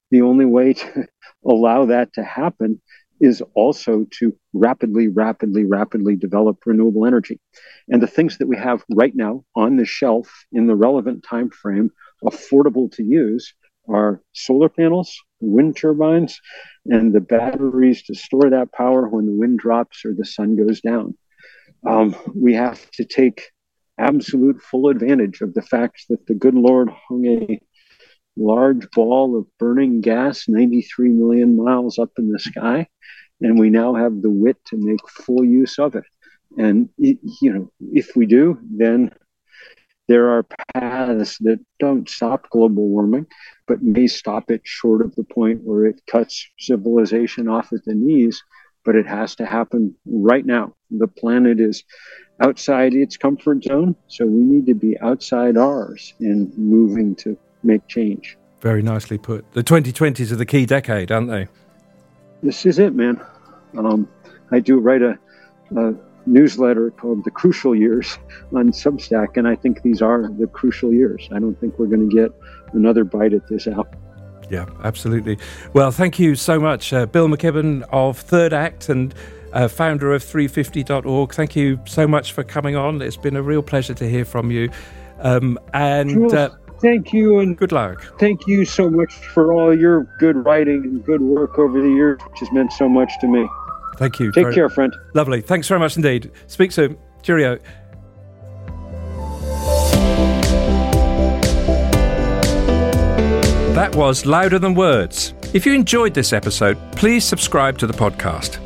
the 0.09 0.21
only 0.21 0.45
way 0.45 0.73
to 0.73 1.07
allow 1.45 1.85
that 1.85 2.13
to 2.13 2.23
happen 2.23 2.81
is 3.19 3.41
also 3.53 4.05
to 4.19 4.35
rapidly, 4.51 5.07
rapidly, 5.07 5.63
rapidly 5.63 6.15
develop 6.15 6.57
renewable 6.65 7.05
energy. 7.05 7.39
And 7.87 8.01
the 8.01 8.07
things 8.07 8.39
that 8.39 8.47
we 8.47 8.57
have 8.57 8.83
right 8.89 9.15
now 9.15 9.45
on 9.55 9.77
the 9.77 9.85
shelf 9.85 10.29
in 10.51 10.65
the 10.65 10.75
relevant 10.75 11.23
time 11.23 11.51
frame, 11.51 11.91
affordable 12.25 12.91
to 12.93 13.03
use, 13.03 13.53
are 13.87 14.21
solar 14.33 14.69
panels, 14.69 15.15
wind 15.39 15.77
turbines, 15.77 16.39
and 16.85 17.13
the 17.13 17.19
batteries 17.19 18.03
to 18.03 18.15
store 18.15 18.49
that 18.49 18.71
power 18.71 19.07
when 19.07 19.27
the 19.27 19.33
wind 19.33 19.59
drops 19.59 20.03
or 20.03 20.13
the 20.13 20.25
sun 20.25 20.55
goes 20.55 20.81
down. 20.81 21.15
Um, 21.87 22.15
we 22.35 22.53
have 22.55 22.89
to 22.91 23.05
take 23.05 23.51
absolute 23.97 24.61
full 24.61 24.89
advantage 24.89 25.41
of 25.41 25.53
the 25.53 25.61
fact 25.61 26.05
that 26.09 26.25
the 26.27 26.33
good 26.33 26.55
Lord 26.55 26.89
hung 26.89 27.25
a 27.25 27.59
large 28.37 28.89
ball 28.91 29.37
of 29.37 29.45
burning 29.59 30.01
gas 30.01 30.47
93 30.47 31.09
million 31.09 31.57
miles 31.57 31.99
up 31.99 32.11
in 32.17 32.31
the 32.31 32.39
sky, 32.39 32.87
and 33.41 33.59
we 33.59 33.69
now 33.69 33.93
have 33.93 34.21
the 34.21 34.29
wit 34.29 34.57
to 34.67 34.77
make 34.77 35.07
full 35.09 35.43
use 35.43 35.77
of 35.79 35.95
it. 35.95 36.03
And, 36.57 36.89
it, 36.97 37.17
you 37.41 37.53
know, 37.53 37.71
if 37.79 38.15
we 38.15 38.25
do, 38.25 38.59
then 38.69 39.11
there 40.07 40.29
are 40.29 40.45
paths 40.73 41.37
that 41.39 41.59
don't 41.79 42.09
stop 42.09 42.49
global 42.49 42.89
warming, 42.89 43.27
but 43.67 43.81
may 43.81 44.07
stop 44.07 44.51
it 44.51 44.61
short 44.63 45.01
of 45.01 45.15
the 45.15 45.23
point 45.23 45.61
where 45.63 45.85
it 45.85 46.01
cuts 46.05 46.45
civilization 46.59 47.47
off 47.47 47.71
at 47.71 47.85
the 47.85 47.93
knees. 47.93 48.43
But 48.83 48.95
it 48.95 49.07
has 49.07 49.35
to 49.35 49.45
happen 49.45 49.95
right 50.05 50.45
now. 50.45 50.73
The 50.89 51.07
planet 51.07 51.59
is 51.59 51.83
outside 52.41 52.93
its 52.93 53.17
comfort 53.17 53.63
zone. 53.63 53.95
So 54.07 54.25
we 54.25 54.43
need 54.43 54.65
to 54.65 54.73
be 54.73 54.99
outside 54.99 55.57
ours 55.57 56.13
in 56.19 56.51
moving 56.57 57.15
to 57.17 57.37
make 57.63 57.87
change. 57.87 58.37
Very 58.59 58.81
nicely 58.81 59.17
put. 59.17 59.51
The 59.53 59.63
2020s 59.63 60.31
are 60.31 60.35
the 60.35 60.45
key 60.45 60.65
decade, 60.65 61.11
aren't 61.11 61.29
they? 61.29 61.47
This 62.43 62.65
is 62.65 62.79
it, 62.79 62.93
man. 62.93 63.21
Um, 63.77 64.07
I 64.51 64.59
do 64.59 64.79
write 64.79 65.01
a, 65.01 65.17
a, 65.75 65.93
newsletter 66.27 66.91
called 66.91 67.23
The 67.23 67.31
Crucial 67.31 67.75
Years 67.75 68.19
on 68.53 68.71
Substack, 68.71 69.37
and 69.37 69.47
I 69.47 69.55
think 69.55 69.81
these 69.81 70.03
are 70.03 70.29
the 70.37 70.45
crucial 70.45 70.93
years. 70.93 71.27
I 71.31 71.39
don't 71.39 71.59
think 71.59 71.79
we're 71.79 71.87
going 71.87 72.07
to 72.07 72.15
get 72.15 72.31
another 72.73 73.03
bite 73.03 73.33
at 73.33 73.47
this 73.47 73.65
apple. 73.65 73.99
Yeah, 74.47 74.67
absolutely. 74.83 75.39
Well, 75.73 75.89
thank 75.89 76.19
you 76.19 76.35
so 76.35 76.59
much, 76.59 76.93
uh, 76.93 77.07
Bill 77.07 77.27
McKibben 77.27 77.83
of 77.91 78.19
Third 78.19 78.53
Act 78.53 78.89
and 78.89 79.15
uh, 79.53 79.67
founder 79.67 80.13
of 80.13 80.23
350.org. 80.23 81.33
Thank 81.33 81.55
you 81.55 81.79
so 81.85 82.07
much 82.07 82.33
for 82.33 82.43
coming 82.43 82.75
on. 82.75 83.01
It's 83.01 83.17
been 83.17 83.35
a 83.35 83.41
real 83.41 83.61
pleasure 83.61 83.93
to 83.93 84.09
hear 84.09 84.25
from 84.25 84.51
you. 84.51 84.69
Um, 85.19 85.59
and 85.73 86.33
uh, 86.33 86.49
thank 86.79 87.13
you 87.13 87.39
and 87.39 87.57
good 87.57 87.71
luck. 87.71 88.17
Thank 88.19 88.47
you 88.47 88.65
so 88.65 88.89
much 88.89 89.13
for 89.13 89.53
all 89.53 89.77
your 89.77 90.03
good 90.19 90.45
writing 90.45 90.83
and 90.83 91.05
good 91.05 91.21
work 91.21 91.59
over 91.59 91.81
the 91.81 91.89
years, 91.89 92.19
which 92.29 92.39
has 92.39 92.51
meant 92.51 92.73
so 92.73 92.89
much 92.89 93.11
to 93.21 93.27
me. 93.27 93.47
Thank 93.97 94.19
you. 94.19 94.31
Take 94.31 94.45
very, 94.45 94.55
care, 94.55 94.69
friend. 94.69 94.95
Lovely. 95.13 95.41
Thanks 95.41 95.67
very 95.67 95.79
much 95.79 95.95
indeed. 95.95 96.31
Speak 96.47 96.71
soon. 96.71 96.97
Cheerio. 97.21 97.59
That 103.75 103.95
was 103.95 104.25
Louder 104.25 104.59
Than 104.59 104.73
Words. 104.73 105.33
If 105.53 105.65
you 105.65 105.73
enjoyed 105.73 106.13
this 106.13 106.33
episode, 106.33 106.77
please 106.93 107.25
subscribe 107.25 107.77
to 107.79 107.87
the 107.87 107.93
podcast. 107.93 108.60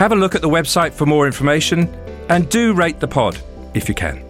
Have 0.00 0.12
a 0.12 0.16
look 0.16 0.34
at 0.34 0.40
the 0.40 0.48
website 0.48 0.94
for 0.94 1.04
more 1.04 1.26
information 1.26 1.86
and 2.30 2.48
do 2.48 2.72
rate 2.72 3.00
the 3.00 3.06
pod 3.06 3.38
if 3.74 3.86
you 3.86 3.94
can. 3.94 4.29